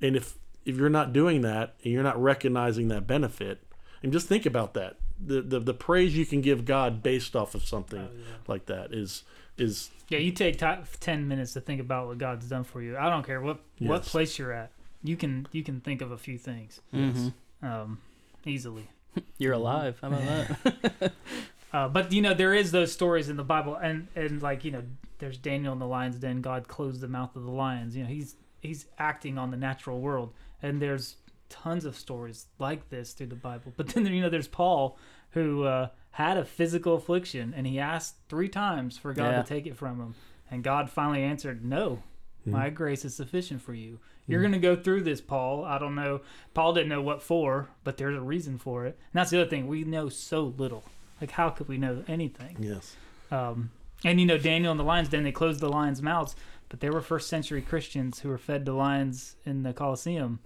And 0.02 0.16
if 0.16 0.38
if 0.66 0.76
you're 0.78 0.90
not 0.90 1.14
doing 1.14 1.42
that 1.42 1.76
and 1.84 1.92
you're 1.94 2.04
not 2.04 2.22
recognizing 2.22 2.88
that 2.90 3.06
benefit, 3.06 3.64
and 4.02 4.12
just 4.14 4.28
think 4.28 4.46
about 4.46 4.74
that. 4.74 4.98
The 5.24 5.42
the, 5.42 5.60
the 5.60 5.74
praise 5.74 6.16
you 6.18 6.26
can 6.26 6.42
give 6.42 6.66
God 6.66 7.04
based 7.04 7.36
off 7.36 7.54
of 7.56 7.64
something 7.66 8.10
like 8.48 8.66
that 8.66 8.94
is 8.94 9.24
is 9.58 9.92
Yeah, 10.10 10.18
you 10.20 10.32
take 10.32 10.58
ti 10.58 10.66
10 11.00 11.28
minutes 11.28 11.54
to 11.54 11.62
think 11.62 11.80
about 11.80 12.08
what 12.08 12.18
God's 12.18 12.48
done 12.50 12.64
for 12.64 12.82
you. 12.82 12.98
I 12.98 13.10
don't 13.10 13.24
care 13.26 13.42
what 13.42 13.60
what 13.80 14.04
place 14.04 14.40
you're 14.40 14.52
at. 14.54 14.72
You 15.04 15.18
can 15.18 15.48
you 15.52 15.64
can 15.64 15.82
think 15.82 16.02
of 16.02 16.12
a 16.12 16.18
few 16.18 16.38
things 16.40 16.82
Mm-hmm. 16.94 17.66
um, 17.66 18.00
easily. 18.46 18.90
You're 19.38 19.54
alive. 19.54 19.98
How 20.02 20.08
about 20.10 20.48
that? 21.00 21.14
Uh, 21.74 21.88
but 21.88 22.12
you 22.12 22.22
know 22.22 22.36
there 22.36 22.54
is 22.54 22.72
those 22.72 22.92
stories 22.92 23.30
in 23.30 23.36
the 23.36 23.44
Bible, 23.44 23.76
and 23.76 24.08
and 24.16 24.44
like 24.44 24.64
you 24.64 24.70
know 24.70 24.84
there's 25.18 25.40
Daniel 25.40 25.74
in 25.74 25.80
the 25.80 25.88
lion's 25.88 26.18
den. 26.18 26.40
God 26.40 26.68
closed 26.68 27.02
the 27.02 27.08
mouth 27.08 27.36
of 27.36 27.46
the 27.46 27.50
lions. 27.52 27.96
You 27.96 28.04
know 28.04 28.10
he's 28.10 28.36
he's 28.62 28.86
acting 29.00 29.40
on 29.40 29.50
the 29.50 29.58
natural 29.58 30.00
world, 30.00 30.36
and 30.62 30.80
there's 30.80 31.16
tons 31.50 31.84
of 31.86 31.96
stories 31.96 32.46
like 32.60 32.90
this 32.92 33.14
through 33.14 33.26
the 33.26 33.36
Bible. 33.36 33.74
But 33.78 33.88
then 33.88 34.06
you 34.06 34.22
know 34.22 34.30
there's 34.30 34.48
Paul 34.48 35.00
who 35.32 35.64
uh, 35.64 35.88
had 36.12 36.38
a 36.38 36.46
physical 36.46 36.94
affliction, 36.94 37.56
and 37.58 37.66
he 37.66 37.80
asked 37.80 38.18
three 38.30 38.50
times 38.50 39.00
for 39.00 39.12
God 39.12 39.30
Yeah. 39.32 39.42
to 39.42 39.48
take 39.48 39.66
it 39.66 39.76
from 39.76 40.00
him, 40.00 40.14
and 40.52 40.64
God 40.64 40.92
finally 40.92 41.24
answered, 41.24 41.66
"No, 41.66 42.04
my 42.46 42.68
Mm-hmm. 42.68 42.76
grace 42.76 43.04
is 43.04 43.16
sufficient 43.16 43.64
for 43.64 43.74
you." 43.74 44.00
You're 44.28 44.42
going 44.42 44.54
to 44.54 44.60
go 44.60 44.76
through 44.76 45.04
this, 45.04 45.20
Paul. 45.20 45.66
I 45.66 45.78
don't 45.78 45.96
know. 45.96 46.22
Paul 46.54 46.74
didn't 46.74 46.90
know 46.90 47.02
what 47.02 47.22
for, 47.22 47.68
but 47.84 47.98
there's 47.98 48.16
a 48.16 48.22
reason 48.22 48.58
for 48.58 48.86
it. 48.86 48.98
And 49.12 49.20
that's 49.20 49.32
the 49.32 49.42
other 49.42 49.50
thing. 49.50 49.68
We 49.68 49.84
know 49.84 50.08
so 50.10 50.54
little. 50.58 50.86
Like, 51.20 51.32
how 51.32 51.50
could 51.50 51.68
we 51.68 51.78
know 51.78 52.04
anything? 52.08 52.58
yes. 52.60 52.96
Um, 53.32 53.72
and 54.06 54.20
you 54.20 54.26
know, 54.26 54.38
Daniel 54.38 54.72
and 54.72 54.80
the 54.80 54.84
lions, 54.84 55.10
then 55.10 55.24
they 55.24 55.32
closed 55.32 55.60
the 55.60 55.70
lions' 55.70 56.02
mouths, 56.02 56.36
but 56.70 56.82
there 56.82 56.92
were 56.92 57.02
first 57.02 57.30
century 57.30 57.62
Christians 57.62 58.20
who 58.20 58.30
were 58.30 58.38
fed 58.38 58.66
to 58.66 58.74
lions 58.74 59.36
in 59.46 59.64
the 59.64 59.74
Colosseum, 59.74 60.40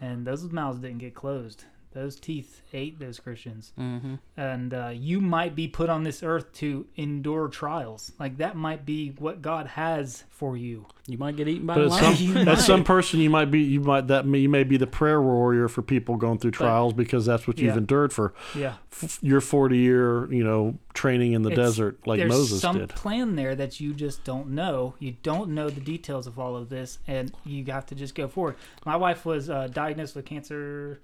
and 0.00 0.26
those 0.26 0.44
mouths 0.44 0.78
didn't 0.78 0.98
get 0.98 1.14
closed. 1.14 1.64
Those 1.92 2.20
teeth 2.20 2.62
ate 2.72 3.00
those 3.00 3.18
Christians. 3.18 3.72
mm-hmm. 3.78 4.14
And 4.36 4.72
uh, 4.72 4.92
you 4.94 5.20
might 5.20 5.56
be 5.56 5.66
put 5.66 5.90
on 5.90 6.04
this 6.04 6.22
earth 6.22 6.52
to 6.54 6.86
endure 6.94 7.48
trials. 7.48 8.12
Like, 8.20 8.36
that 8.36 8.54
might 8.56 8.86
be 8.86 9.08
what 9.18 9.42
God 9.42 9.66
has 9.66 10.22
for 10.28 10.56
you. 10.56 10.86
You 11.08 11.18
might 11.18 11.34
get 11.34 11.48
eaten 11.48 11.66
by 11.66 11.74
But 11.74 11.82
a 11.82 11.86
as 11.86 11.90
lion. 11.90 12.16
some, 12.16 12.36
as 12.48 12.64
some 12.64 12.84
person, 12.84 13.18
you 13.18 13.28
might 13.30 13.50
be 13.50 13.60
you 13.62 13.80
might 13.80 14.06
that 14.06 14.24
may, 14.24 14.38
you 14.38 14.48
may 14.48 14.62
be 14.62 14.76
the 14.76 14.86
prayer 14.86 15.20
warrior 15.20 15.66
for 15.66 15.82
people 15.82 16.16
going 16.16 16.38
through 16.38 16.52
trials 16.52 16.92
because 16.92 17.26
that's 17.26 17.48
what 17.48 17.58
you've 17.58 17.74
Yeah. 17.74 17.78
endured 17.78 18.12
for 18.12 18.32
Yeah. 18.54 18.74
f- 18.92 19.18
your 19.20 19.40
forty 19.40 19.78
year 19.78 20.32
you 20.32 20.44
know 20.44 20.78
training 20.94 21.32
in 21.32 21.42
the 21.42 21.50
It's- 21.50 21.66
desert 21.66 22.06
like 22.06 22.18
There's 22.20 22.30
Moses 22.30 22.60
some 22.60 22.78
did. 22.78 22.90
plan 22.90 23.34
there 23.34 23.56
that 23.56 23.80
you 23.80 23.92
just 23.92 24.22
don't 24.22 24.50
know. 24.50 24.94
You 25.00 25.16
don't 25.24 25.50
know 25.50 25.68
the 25.68 25.80
details 25.80 26.28
of 26.28 26.38
all 26.38 26.56
of 26.56 26.68
this, 26.68 27.00
and 27.08 27.32
you 27.44 27.64
have 27.72 27.86
to 27.86 27.96
just 27.96 28.14
go 28.14 28.28
forward. 28.28 28.54
My 28.86 28.94
wife 28.94 29.26
was 29.26 29.50
uh, 29.50 29.66
diagnosed 29.66 30.14
with 30.14 30.26
cancer 30.26 31.00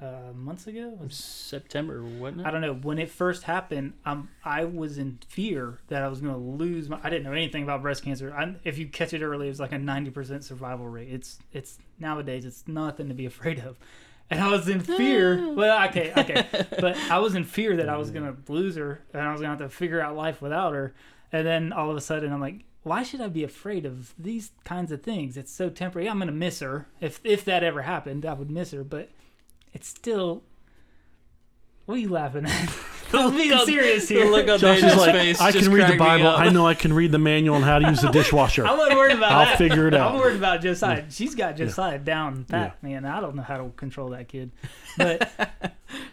uh, 0.00 0.32
months 0.34 0.66
ago. 0.66 0.96
Was- 1.00 1.14
September, 1.16 2.02
wasn't 2.02 2.42
it? 2.42 2.46
I 2.46 2.50
don't 2.50 2.60
know 2.60 2.74
when 2.74 2.98
it 2.98 3.10
first 3.10 3.44
happened. 3.44 3.94
Um, 4.04 4.28
I 4.44 4.64
was 4.64 4.98
in 4.98 5.18
fear 5.28 5.78
that 5.88 6.02
I 6.02 6.08
was 6.08 6.20
going 6.20 6.32
to 6.34 6.38
lose. 6.40 6.88
My, 6.88 6.98
I 7.02 7.10
didn't 7.10 7.24
know 7.24 7.32
anything 7.32 7.62
about 7.62 7.82
breast 7.82 8.02
cancer. 8.04 8.34
I, 8.36 8.54
if 8.64 8.78
you 8.78 8.86
catch 8.88 9.12
it 9.12 9.22
early, 9.22 9.48
it's 9.48 9.60
like 9.60 9.72
a 9.72 9.78
ninety 9.78 10.10
percent 10.10 10.44
survival 10.44 10.86
rate. 10.88 11.08
It's 11.10 11.38
it's 11.52 11.78
nowadays 11.98 12.44
it's 12.44 12.66
nothing 12.66 13.08
to 13.08 13.14
be 13.14 13.26
afraid 13.34 13.58
of. 13.60 13.76
And 14.30 14.40
I 14.40 14.48
was 14.48 14.68
in 14.68 14.80
fear. 14.80 15.48
Well, 15.54 15.88
okay, 15.88 16.12
okay, 16.16 16.46
but 16.80 16.96
I 17.10 17.18
was 17.18 17.34
in 17.34 17.44
fear 17.44 17.76
that 17.76 17.88
I 17.88 17.96
was 17.96 18.10
going 18.10 18.24
to 18.24 18.52
lose 18.52 18.74
her, 18.76 19.02
and 19.12 19.22
I 19.22 19.30
was 19.30 19.40
going 19.40 19.56
to 19.56 19.62
have 19.62 19.70
to 19.70 19.76
figure 19.76 20.00
out 20.00 20.16
life 20.16 20.40
without 20.42 20.72
her. 20.72 20.94
And 21.30 21.46
then 21.46 21.72
all 21.72 21.90
of 21.90 21.96
a 21.96 22.00
sudden, 22.00 22.32
I'm 22.32 22.40
like, 22.40 22.64
why 22.82 23.02
should 23.02 23.20
I 23.20 23.28
be 23.28 23.44
afraid 23.44 23.86
of 23.86 24.14
these 24.18 24.50
kinds 24.64 24.90
of 24.92 25.02
things? 25.02 25.36
It's 25.36 25.52
so 25.52 25.68
temporary. 25.70 26.08
I'm 26.08 26.18
going 26.18 26.26
to 26.28 26.32
miss 26.34 26.60
her. 26.60 26.86
If 27.00 27.20
if 27.22 27.44
that 27.44 27.62
ever 27.62 27.82
happened, 27.82 28.24
I 28.26 28.32
would 28.32 28.50
miss 28.50 28.72
her. 28.72 28.82
But 28.82 29.10
it's 29.74 29.88
still. 29.88 30.42
What 31.86 31.96
are 31.96 31.98
you 31.98 32.08
laughing 32.08 32.46
at? 32.46 32.74
I'm 33.12 33.36
being 33.36 33.56
serious 33.66 34.08
The 34.08 34.14
here. 34.16 34.24
look 34.30 34.48
on 34.48 34.58
Josh 34.58 34.76
is 34.78 34.82
Daniel's 34.82 35.06
like, 35.06 35.14
face 35.14 35.40
I 35.40 35.50
just 35.52 35.66
can 35.66 35.72
read 35.74 35.82
the 35.82 35.96
cracked 35.96 36.00
me 36.00 36.24
Bible. 36.24 36.26
up. 36.28 36.40
I 36.40 36.48
know 36.48 36.66
I 36.66 36.74
can 36.74 36.92
read 36.92 37.12
the 37.12 37.18
manual 37.18 37.54
on 37.56 37.62
how 37.62 37.78
to 37.78 37.88
use 37.88 38.00
the 38.00 38.08
dishwasher. 38.10 38.66
I'm 38.66 38.76
not 38.76 38.96
worried 38.96 39.16
about 39.18 39.30
I'll 39.32 39.44
that. 39.44 39.58
figure 39.58 39.86
it 39.86 39.94
out. 39.94 40.12
I'm 40.14 40.18
worried 40.18 40.36
about 40.36 40.62
Josiah. 40.62 41.04
She's 41.10 41.34
got 41.34 41.56
Josiah 41.56 41.98
down 41.98 42.44
pat, 42.44 42.82
man. 42.82 43.04
I 43.04 43.20
don't 43.20 43.36
know 43.36 43.42
how 43.42 43.58
to 43.58 43.68
control 43.76 44.08
that 44.10 44.28
kid. 44.28 44.50
But 44.96 45.28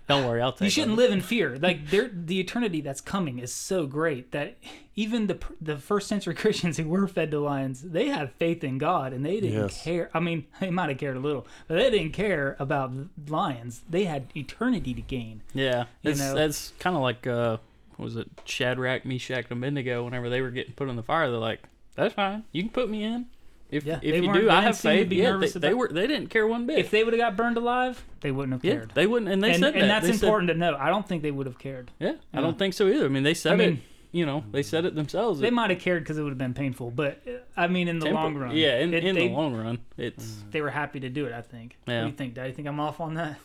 Don't 0.07 0.28
worry, 0.28 0.41
I'll 0.41 0.51
take 0.51 0.66
you 0.66 0.70
shouldn't 0.72 0.97
live 0.97 1.12
in 1.12 1.22
fear. 1.22 1.57
Like 1.57 1.89
there, 1.89 2.09
the 2.12 2.39
eternity 2.39 2.82
that's 2.82 2.99
coming 3.01 3.38
is 3.39 3.53
so 3.53 3.86
great 3.88 4.32
that 4.32 4.57
even 4.96 5.28
the 5.28 5.38
the 5.62 5.78
first 5.78 6.08
century 6.08 6.36
Christians 6.44 6.78
who 6.78 6.88
were 6.88 7.08
fed 7.08 7.32
to 7.32 7.39
lions, 7.39 7.82
they 7.82 8.10
had 8.10 8.32
faith 8.34 8.64
in 8.64 8.78
God 8.78 9.14
and 9.14 9.26
they 9.26 9.39
didn't 9.39 9.54
Yes. 9.62 9.84
care. 9.84 10.10
I 10.14 10.20
mean, 10.20 10.46
they 10.60 10.70
might 10.70 10.89
have 10.89 10.98
cared 10.98 11.16
a 11.18 11.20
little, 11.20 11.48
but 11.68 11.76
they 11.76 11.89
didn't 11.89 12.14
care 12.14 12.56
about 12.60 12.92
lions. 13.28 13.82
They 13.89 14.04
had 14.06 14.26
eternity 14.36 14.94
to 14.94 15.02
gain. 15.02 15.42
Yeah, 15.54 15.86
You 16.04 16.16
know? 16.16 16.36
that's 16.36 16.74
kind 16.80 16.96
of 16.96 17.02
like 17.02 17.26
uh, 17.28 17.58
what 17.98 18.06
was 18.06 18.16
it 18.18 18.28
Shadrach, 18.46 19.06
Meshach, 19.06 19.46
and 19.50 19.58
Abednego? 19.60 20.04
Whenever 20.06 20.30
they 20.30 20.42
were 20.42 20.52
getting 20.52 20.74
put 20.74 20.89
in 20.89 20.96
the 20.96 21.04
fire, 21.04 21.30
they're 21.30 21.39
like, 21.39 21.62
"That's 21.96 22.14
fine, 22.14 22.44
you 22.52 22.64
can 22.64 22.72
put 22.72 22.89
me 22.89 23.04
in. 23.04 23.28
If 23.70 23.86
Yeah, 23.86 24.00
if 24.02 24.02
they 24.02 24.16
you 24.20 24.34
do, 24.34 24.42
they 24.42 24.50
I 24.50 24.56
didn't 24.56 24.64
have 24.64 24.78
faith." 24.80 25.08
be 25.10 25.16
Yeah, 25.18 25.24
they, 25.26 25.32
nervous 25.32 25.54
they 25.54 25.74
were 25.74 25.88
they 25.88 26.08
didn't 26.08 26.28
care 26.28 26.46
one 26.46 26.66
bit. 26.66 26.80
If 26.80 26.92
they 26.92 27.06
would 27.06 27.14
have 27.14 27.20
got 27.22 27.38
burned 27.38 27.56
alive, 27.56 28.04
they 28.20 28.32
wouldn't 28.32 28.52
have 28.54 28.66
yeah, 28.66 28.74
cared. 28.80 28.92
they 28.96 29.08
wouldn't, 29.08 29.32
and 29.32 29.42
they 29.42 29.52
and, 29.52 29.60
said 29.64 29.74
and 29.76 29.84
that. 29.84 29.88
that's 29.88 30.08
They 30.08 30.12
said- 30.18 30.24
important 30.28 30.50
to 30.50 30.56
know. 30.56 30.76
I 30.78 30.89
don't 30.89 31.08
think 31.08 31.22
they 31.22 31.32
would 31.32 31.46
have 31.46 31.58
cared. 31.60 31.92
yeah, 32.00 32.16
I 32.34 32.42
don't 32.42 32.60
think 32.60 32.74
so 32.74 32.88
either. 32.88 33.06
I 33.06 33.08
mean, 33.08 33.24
they 33.24 33.34
said 33.34 33.54
I 33.54 33.56
mean- 33.56 33.74
it. 33.76 33.80
You 34.14 34.26
know, 34.26 34.43
they 34.51 34.62
said 34.64 34.86
it 34.86 34.93
themselves. 34.95 35.39
They 35.39 35.51
might 35.51 35.70
have 35.70 35.80
cared 35.80 36.03
because 36.03 36.18
it 36.18 36.24
would 36.24 36.32
have 36.32 36.38
been 36.38 36.53
painful, 36.53 36.91
but 36.91 37.22
uh, 37.26 37.32
I 37.55 37.68
mean, 37.68 37.88
in 37.88 37.99
the 37.99 38.05
temper- 38.07 38.22
long 38.22 38.36
run, 38.36 38.55
Yeah, 38.57 38.80
in, 38.80 38.93
it- 38.93 39.05
in 39.05 39.16
they, 39.16 39.28
the 39.30 39.34
long 39.34 39.55
run, 39.55 39.80
it's 39.97 40.43
they 40.51 40.62
were 40.62 40.70
happy 40.70 40.99
to 40.99 41.09
do 41.09 41.26
it. 41.26 41.32
I 41.34 41.41
think. 41.41 41.78
What 41.86 41.93
do 42.01 42.05
you 42.07 42.12
think, 42.12 42.34
Dad? 42.34 42.47
You 42.47 42.53
think 42.53 42.68
I'm 42.68 42.80
off 42.80 42.99
on 42.99 43.14
that? 43.14 43.38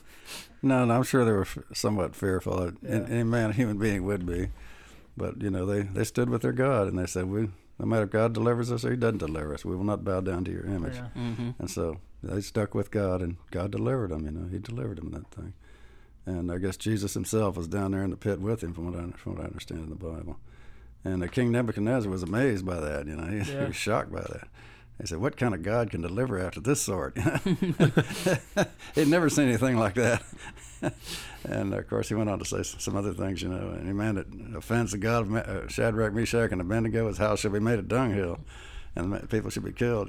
No, 0.62 0.84
no, 0.84 0.94
I'm 0.96 1.04
sure 1.04 1.24
they 1.24 1.30
were 1.32 1.42
f- 1.42 1.58
somewhat 1.72 2.16
fearful. 2.16 2.72
Yeah. 2.82 3.04
Any 3.08 3.22
man, 3.22 3.52
human 3.52 3.78
being 3.78 4.04
would 4.04 4.26
be. 4.26 4.48
But, 5.16 5.40
you 5.40 5.50
know, 5.50 5.64
they, 5.64 5.82
they 5.82 6.02
stood 6.04 6.28
with 6.28 6.42
their 6.42 6.52
God 6.52 6.88
and 6.88 6.98
they 6.98 7.06
said, 7.06 7.26
we, 7.26 7.42
no 7.78 7.86
matter 7.86 8.02
if 8.04 8.10
God 8.10 8.32
delivers 8.34 8.72
us 8.72 8.84
or 8.84 8.90
he 8.90 8.96
doesn't 8.96 9.18
deliver 9.18 9.54
us, 9.54 9.64
we 9.64 9.76
will 9.76 9.84
not 9.84 10.02
bow 10.04 10.20
down 10.20 10.44
to 10.44 10.50
your 10.50 10.66
image. 10.66 10.96
Yeah. 10.96 11.08
hmm 11.10 11.50
And 11.60 11.70
so 11.70 11.98
they 12.24 12.40
stuck 12.40 12.74
with 12.74 12.90
God, 12.90 13.22
and 13.22 13.36
God 13.52 13.70
delivered 13.70 14.10
them. 14.10 14.24
You 14.24 14.32
know, 14.32 14.48
He 14.48 14.58
delivered 14.58 14.98
them 14.98 15.12
that 15.12 15.30
thing. 15.30 15.52
And 16.24 16.50
I 16.50 16.58
guess 16.58 16.76
Jesus 16.76 17.14
Himself 17.14 17.56
was 17.56 17.68
down 17.68 17.92
there 17.92 18.02
in 18.02 18.10
the 18.10 18.16
pit 18.16 18.40
with 18.40 18.62
him, 18.62 18.74
from 18.74 18.90
what 18.90 18.98
I, 19.00 19.10
from 19.16 19.36
what 19.36 19.42
I 19.42 19.46
understand 19.46 19.82
in 19.84 19.90
the 19.90 19.94
Bible. 19.94 20.38
And 21.06 21.30
King 21.32 21.52
Nebuchadnezzar 21.52 22.10
was 22.10 22.22
amazed 22.22 22.66
by 22.66 22.80
that. 22.80 23.06
You 23.06 23.16
know, 23.16 23.26
he, 23.26 23.38
Yeah. 23.38 23.60
he 23.60 23.66
was 23.66 23.76
shocked 23.76 24.12
by 24.12 24.20
that. 24.22 24.48
He 25.00 25.06
said, 25.06 25.18
"What 25.18 25.36
kind 25.36 25.54
of 25.54 25.62
God 25.62 25.90
can 25.90 26.00
deliver 26.00 26.38
after 26.38 26.58
this 26.60 26.80
sort?" 26.80 27.16
He'd 28.94 29.08
never 29.08 29.28
seen 29.28 29.48
anything 29.48 29.76
like 29.76 29.94
that. 29.94 30.22
and 31.44 31.74
of 31.74 31.88
course, 31.88 32.08
he 32.08 32.14
went 32.14 32.30
on 32.30 32.38
to 32.38 32.44
say 32.44 32.62
some 32.62 32.96
other 32.96 33.12
things. 33.12 33.42
You 33.42 33.48
know, 33.50 33.76
any 33.80 33.92
man 33.92 34.14
that 34.16 34.26
offends 34.56 34.92
the 34.92 34.98
God 34.98 35.22
of 35.26 35.34
uh, 35.34 35.68
Shadrach, 35.68 36.12
Meshach, 36.14 36.50
and 36.52 36.60
Abednego, 36.60 37.08
his 37.08 37.18
house 37.18 37.40
shall 37.40 37.50
be 37.52 37.60
made 37.60 37.78
a 37.78 37.82
dunghill, 37.82 38.40
and 38.94 39.28
people 39.30 39.50
should 39.50 39.64
be 39.64 39.72
killed. 39.72 40.08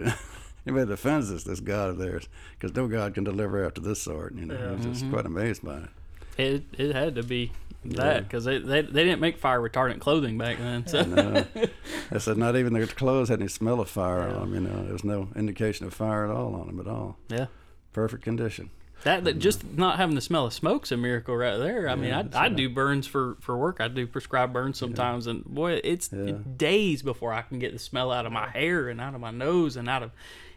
Anybody 0.65 0.85
that 0.87 0.93
offends 0.93 1.29
this, 1.29 1.43
this 1.43 1.59
God 1.61 1.89
of 1.91 1.97
theirs, 1.97 2.27
because 2.59 2.75
no 2.75 2.87
God 2.87 3.13
can 3.13 3.23
deliver 3.23 3.65
after 3.65 3.79
this 3.81 4.01
sort. 4.01 4.35
You 4.35 4.45
know, 4.47 4.57
he 4.57 4.75
was 4.75 4.85
just 4.85 5.05
Mhm. 5.05 5.11
quite 5.11 5.25
amazed 5.25 5.63
by 5.63 5.77
it. 5.77 5.89
it 6.37 6.63
it 6.77 6.95
had 6.95 7.15
to 7.15 7.23
be 7.23 7.43
Yeah. 7.45 7.66
That 7.95 8.23
because 8.23 8.45
they, 8.45 8.57
they 8.59 8.81
they 8.81 9.03
didn't 9.03 9.21
make 9.21 9.37
fire 9.37 9.59
retardant 9.59 9.99
clothing 9.99 10.37
back 10.37 10.57
then. 10.57 10.85
So 10.87 10.99
And, 10.99 11.69
I 12.11 12.17
said, 12.19 12.37
not 12.37 12.55
even 12.55 12.73
the 12.73 12.85
clothes 12.87 13.29
had 13.29 13.39
any 13.39 13.47
smell 13.49 13.79
of 13.79 13.89
fire 13.89 14.27
Yeah. 14.29 14.35
on 14.35 14.51
them. 14.51 14.63
You 14.65 14.69
know, 14.69 14.83
there 14.83 14.93
was 14.93 15.03
no 15.03 15.29
indication 15.35 15.85
of 15.85 15.93
fire 15.93 16.25
at 16.25 16.31
all 16.31 16.55
on 16.55 16.67
them 16.67 16.79
at 16.79 16.87
all. 16.87 17.17
yeah. 17.29 17.47
Perfect 17.93 18.23
condition. 18.23 18.69
That, 19.03 19.23
that 19.25 19.39
just 19.39 19.63
not 19.77 19.97
having 19.97 20.15
the 20.15 20.21
smell 20.21 20.47
of 20.47 20.53
smoke's 20.53 20.91
a 20.91 20.97
miracle 20.97 21.35
right 21.37 21.57
there. 21.57 21.87
I 21.87 21.95
mean, 21.95 22.11
I 22.13 22.21
I 22.21 22.23
right. 22.47 22.55
do 22.55 22.67
burns 22.69 23.05
for 23.07 23.37
for 23.41 23.55
work. 23.57 23.79
I 23.79 23.87
do 23.87 24.05
prescribed 24.07 24.53
burns 24.53 24.77
sometimes, 24.77 25.27
and 25.27 25.45
boy, 25.45 25.79
it's 25.83 26.09
Yeah. 26.11 26.33
days 26.57 27.03
before 27.03 27.31
I 27.31 27.43
can 27.43 27.59
get 27.59 27.73
the 27.73 27.79
smell 27.79 28.11
out 28.11 28.25
of 28.25 28.31
my 28.31 28.49
hair 28.49 28.89
and 28.89 28.99
out 28.99 29.13
of 29.15 29.21
my 29.21 29.31
nose 29.31 29.75
and 29.77 29.87
out 29.89 30.01
of. 30.03 30.11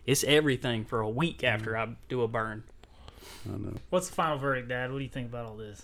It's 0.06 0.24
everything 0.24 0.86
for 0.86 1.00
a 1.00 1.08
week 1.08 1.44
after 1.44 1.76
I 1.76 1.88
do 2.08 2.22
a 2.22 2.28
burn. 2.28 2.64
I 3.46 3.56
know. 3.58 3.74
What's 3.90 4.08
the 4.08 4.14
final 4.14 4.38
verdict, 4.38 4.68
Dad? 4.68 4.90
What 4.90 4.98
do 4.98 5.04
you 5.04 5.10
think 5.10 5.28
about 5.28 5.44
all 5.46 5.56
this? 5.56 5.82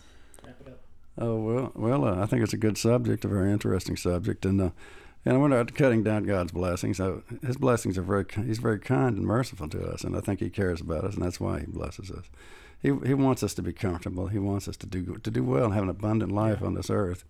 Oh 1.19 1.37
well, 1.37 1.73
well, 1.75 2.05
uh, 2.05 2.23
I 2.23 2.27
think 2.27 2.43
it's 2.43 2.53
a 2.53 2.59
good 2.59 2.77
subject, 2.77 3.25
a 3.25 3.29
very 3.29 3.51
interesting 3.51 3.97
subject, 3.97 4.45
and 4.45 4.61
uh, 4.61 4.71
and 5.25 5.35
I 5.35 5.39
wonder 5.39 5.65
cutting 5.65 6.03
down 6.03 6.25
God's 6.25 6.53
blessings. 6.53 6.99
So 6.99 7.23
His 7.45 7.57
blessings 7.57 7.97
are 7.97 8.03
very, 8.03 8.27
He's 8.45 8.59
very 8.59 8.79
kind 8.79 9.17
and 9.17 9.27
merciful 9.27 9.69
to 9.71 9.87
us, 9.91 10.05
and 10.05 10.17
I 10.17 10.21
think 10.21 10.41
He 10.41 10.51
cares 10.51 10.81
about 10.81 11.05
us, 11.05 11.15
and 11.15 11.25
that's 11.25 11.41
why 11.41 11.61
He 11.61 11.67
blesses 11.67 12.11
us. 12.11 12.27
He 12.81 12.93
He 13.05 13.15
wants 13.15 13.43
us 13.43 13.55
to 13.55 13.63
be 13.63 13.73
comfortable. 13.73 14.29
He 14.29 14.39
wants 14.39 14.69
us 14.69 14.77
to 14.79 14.87
do 14.87 15.17
to 15.17 15.31
do 15.31 15.43
well 15.43 15.65
and 15.65 15.75
have 15.75 15.85
an 15.85 15.89
abundant 15.89 16.33
life 16.33 16.63
on 16.63 16.75
this 16.75 16.91
earth, 16.91 17.25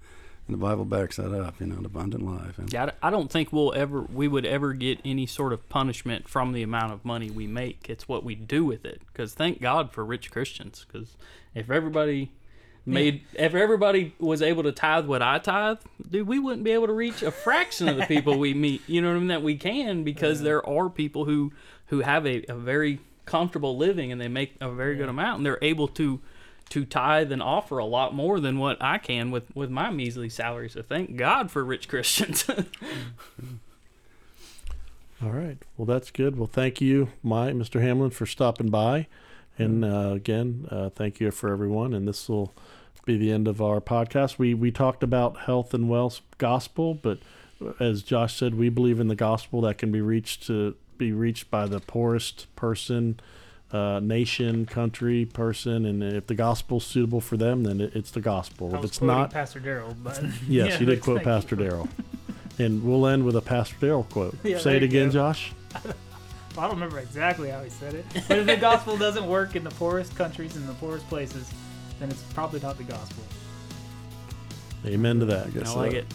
and 0.48 0.54
the 0.54 0.58
Bible 0.58 0.84
backs 0.84 1.16
that 1.16 1.32
up. 1.32 1.60
You 1.60 1.66
know, 1.66 1.76
an 1.76 1.86
abundant 1.86 2.26
life. 2.26 2.58
And 2.58 2.72
Yeah, 2.72 2.90
I 3.00 3.08
I 3.08 3.10
don't 3.10 3.30
think 3.30 3.52
we'll 3.52 3.72
ever 3.74 4.02
we 4.02 4.26
would 4.26 4.44
ever 4.44 4.72
get 4.72 4.98
any 5.04 5.26
sort 5.26 5.52
of 5.52 5.68
punishment 5.68 6.28
from 6.28 6.52
the 6.52 6.64
amount 6.64 6.92
of 6.92 7.04
money 7.04 7.30
we 7.30 7.46
make. 7.46 7.88
It's 7.88 8.08
what 8.08 8.24
we 8.24 8.34
do 8.34 8.64
with 8.64 8.84
it. 8.84 9.02
Because 9.06 9.32
thank 9.32 9.60
God 9.60 9.92
for 9.92 10.04
rich 10.04 10.32
Christians. 10.32 10.84
Because 10.86 11.16
if 11.54 11.70
everybody 11.70 12.32
made 12.86 13.22
if 13.34 13.54
everybody 13.54 14.14
was 14.18 14.40
able 14.42 14.62
to 14.62 14.72
tithe 14.72 15.06
what 15.06 15.20
I 15.20 15.38
tithe, 15.38 15.78
dude, 16.08 16.26
we 16.26 16.38
wouldn't 16.38 16.64
be 16.64 16.70
able 16.70 16.86
to 16.86 16.92
reach 16.92 17.22
a 17.22 17.30
fraction 17.30 17.88
of 17.88 17.96
the 17.96 18.06
people 18.06 18.38
we 18.38 18.54
meet. 18.66 18.82
You 18.88 19.02
know 19.02 19.08
what 19.08 19.16
I 19.16 19.18
mean? 19.18 19.28
That 19.28 19.42
we 19.42 19.56
can 19.56 20.04
because 20.04 20.42
there 20.42 20.66
are 20.66 20.88
people 20.88 21.24
who 21.24 21.52
who 21.86 22.00
have 22.00 22.26
a, 22.26 22.44
a 22.48 22.54
very 22.54 23.00
comfortable 23.24 23.76
living 23.76 24.12
and 24.12 24.20
they 24.20 24.28
make 24.28 24.54
a 24.60 24.70
very 24.70 24.96
good 24.96 25.08
amount 25.08 25.38
and 25.38 25.46
they're 25.46 25.58
able 25.60 25.88
to 25.88 26.20
to 26.68 26.84
tithe 26.84 27.30
and 27.30 27.42
offer 27.42 27.78
a 27.78 27.84
lot 27.84 28.14
more 28.14 28.40
than 28.40 28.58
what 28.58 28.80
I 28.80 28.98
can 28.98 29.30
with 29.30 29.54
with 29.54 29.70
my 29.70 29.90
measly 29.90 30.28
salary. 30.28 30.68
So 30.68 30.82
thank 30.82 31.16
God 31.16 31.50
for 31.50 31.64
rich 31.64 31.88
Christians. 31.88 32.44
Mm-hmm. 33.40 33.56
All 35.22 35.30
right. 35.30 35.56
Well, 35.76 35.86
that's 35.86 36.10
good. 36.10 36.36
Well, 36.38 36.46
thank 36.46 36.80
you, 36.80 37.08
my 37.22 37.50
Mr. 37.50 37.80
Hamlin, 37.80 38.10
for 38.10 38.26
stopping 38.26 38.68
by, 38.68 39.06
and 39.58 39.84
uh, 39.84 40.12
again, 40.14 40.66
uh, 40.70 40.90
thank 40.90 41.20
you 41.20 41.30
for 41.30 41.50
everyone. 41.50 41.94
And 41.94 42.06
this 42.06 42.28
will 42.28 42.52
be 43.04 43.16
the 43.16 43.30
end 43.30 43.48
of 43.48 43.62
our 43.62 43.80
podcast. 43.80 44.38
We 44.38 44.52
we 44.52 44.70
talked 44.70 45.02
about 45.02 45.40
health 45.42 45.72
and 45.72 45.88
wealth 45.88 46.20
gospel, 46.38 46.94
but 46.94 47.18
as 47.80 48.02
Josh 48.02 48.36
said, 48.36 48.54
we 48.54 48.68
believe 48.68 49.00
in 49.00 49.08
the 49.08 49.14
gospel 49.14 49.60
that 49.62 49.78
can 49.78 49.90
be 49.90 50.00
reached 50.00 50.46
to 50.48 50.74
be 50.98 51.12
reached 51.12 51.50
by 51.50 51.66
the 51.66 51.80
poorest 51.80 52.54
person, 52.56 53.20
uh, 53.72 54.00
nation, 54.02 54.66
country, 54.66 55.24
person, 55.24 55.84
and 55.86 56.02
if 56.02 56.26
the 56.26 56.34
gospel's 56.34 56.84
suitable 56.84 57.20
for 57.20 57.36
them, 57.36 57.64
then 57.64 57.80
it, 57.80 57.94
it's 57.94 58.10
the 58.10 58.20
gospel. 58.20 58.74
I 58.74 58.78
If 58.78 58.84
it's 58.84 59.02
not, 59.02 59.30
Pastor 59.30 59.60
Daryl, 59.60 59.94
but 60.02 60.22
yes, 60.48 60.72
yeah, 60.74 60.78
you 60.80 60.86
did 60.86 61.00
quote. 61.00 61.22
Pastor 61.22 61.56
Daryl. 61.56 61.88
And 62.58 62.82
we'll 62.82 63.06
end 63.06 63.24
with 63.24 63.36
a 63.36 63.42
Pastor 63.42 63.76
Daryl 63.76 64.08
quote. 64.08 64.36
Yeah, 64.42 64.58
Say 64.58 64.76
it 64.76 64.82
again, 64.82 65.10
go. 65.10 65.34
Josh. 66.56 66.64
I 66.64 66.66
don't 66.66 66.76
remember 66.76 66.98
exactly 66.98 67.50
how 67.50 67.62
he 67.62 67.70
said 67.70 67.94
it. 67.94 68.04
But 68.28 68.38
if 68.38 68.46
the 68.46 68.56
gospel 68.56 68.96
doesn't 68.96 69.26
work 69.26 69.56
in 69.56 69.64
the 69.64 69.70
poorest 69.70 70.16
countries 70.16 70.56
and 70.56 70.68
the 70.68 70.74
poorest 70.74 71.08
places, 71.08 71.50
then 72.00 72.10
it's 72.10 72.22
probably 72.34 72.60
not 72.60 72.76
the 72.76 72.84
gospel. 72.84 73.22
Amen 74.84 75.20
to 75.20 75.26
that. 75.26 75.48
I 75.66 75.74
like 75.74 75.92
uh, 75.92 75.96
it. 75.96 76.06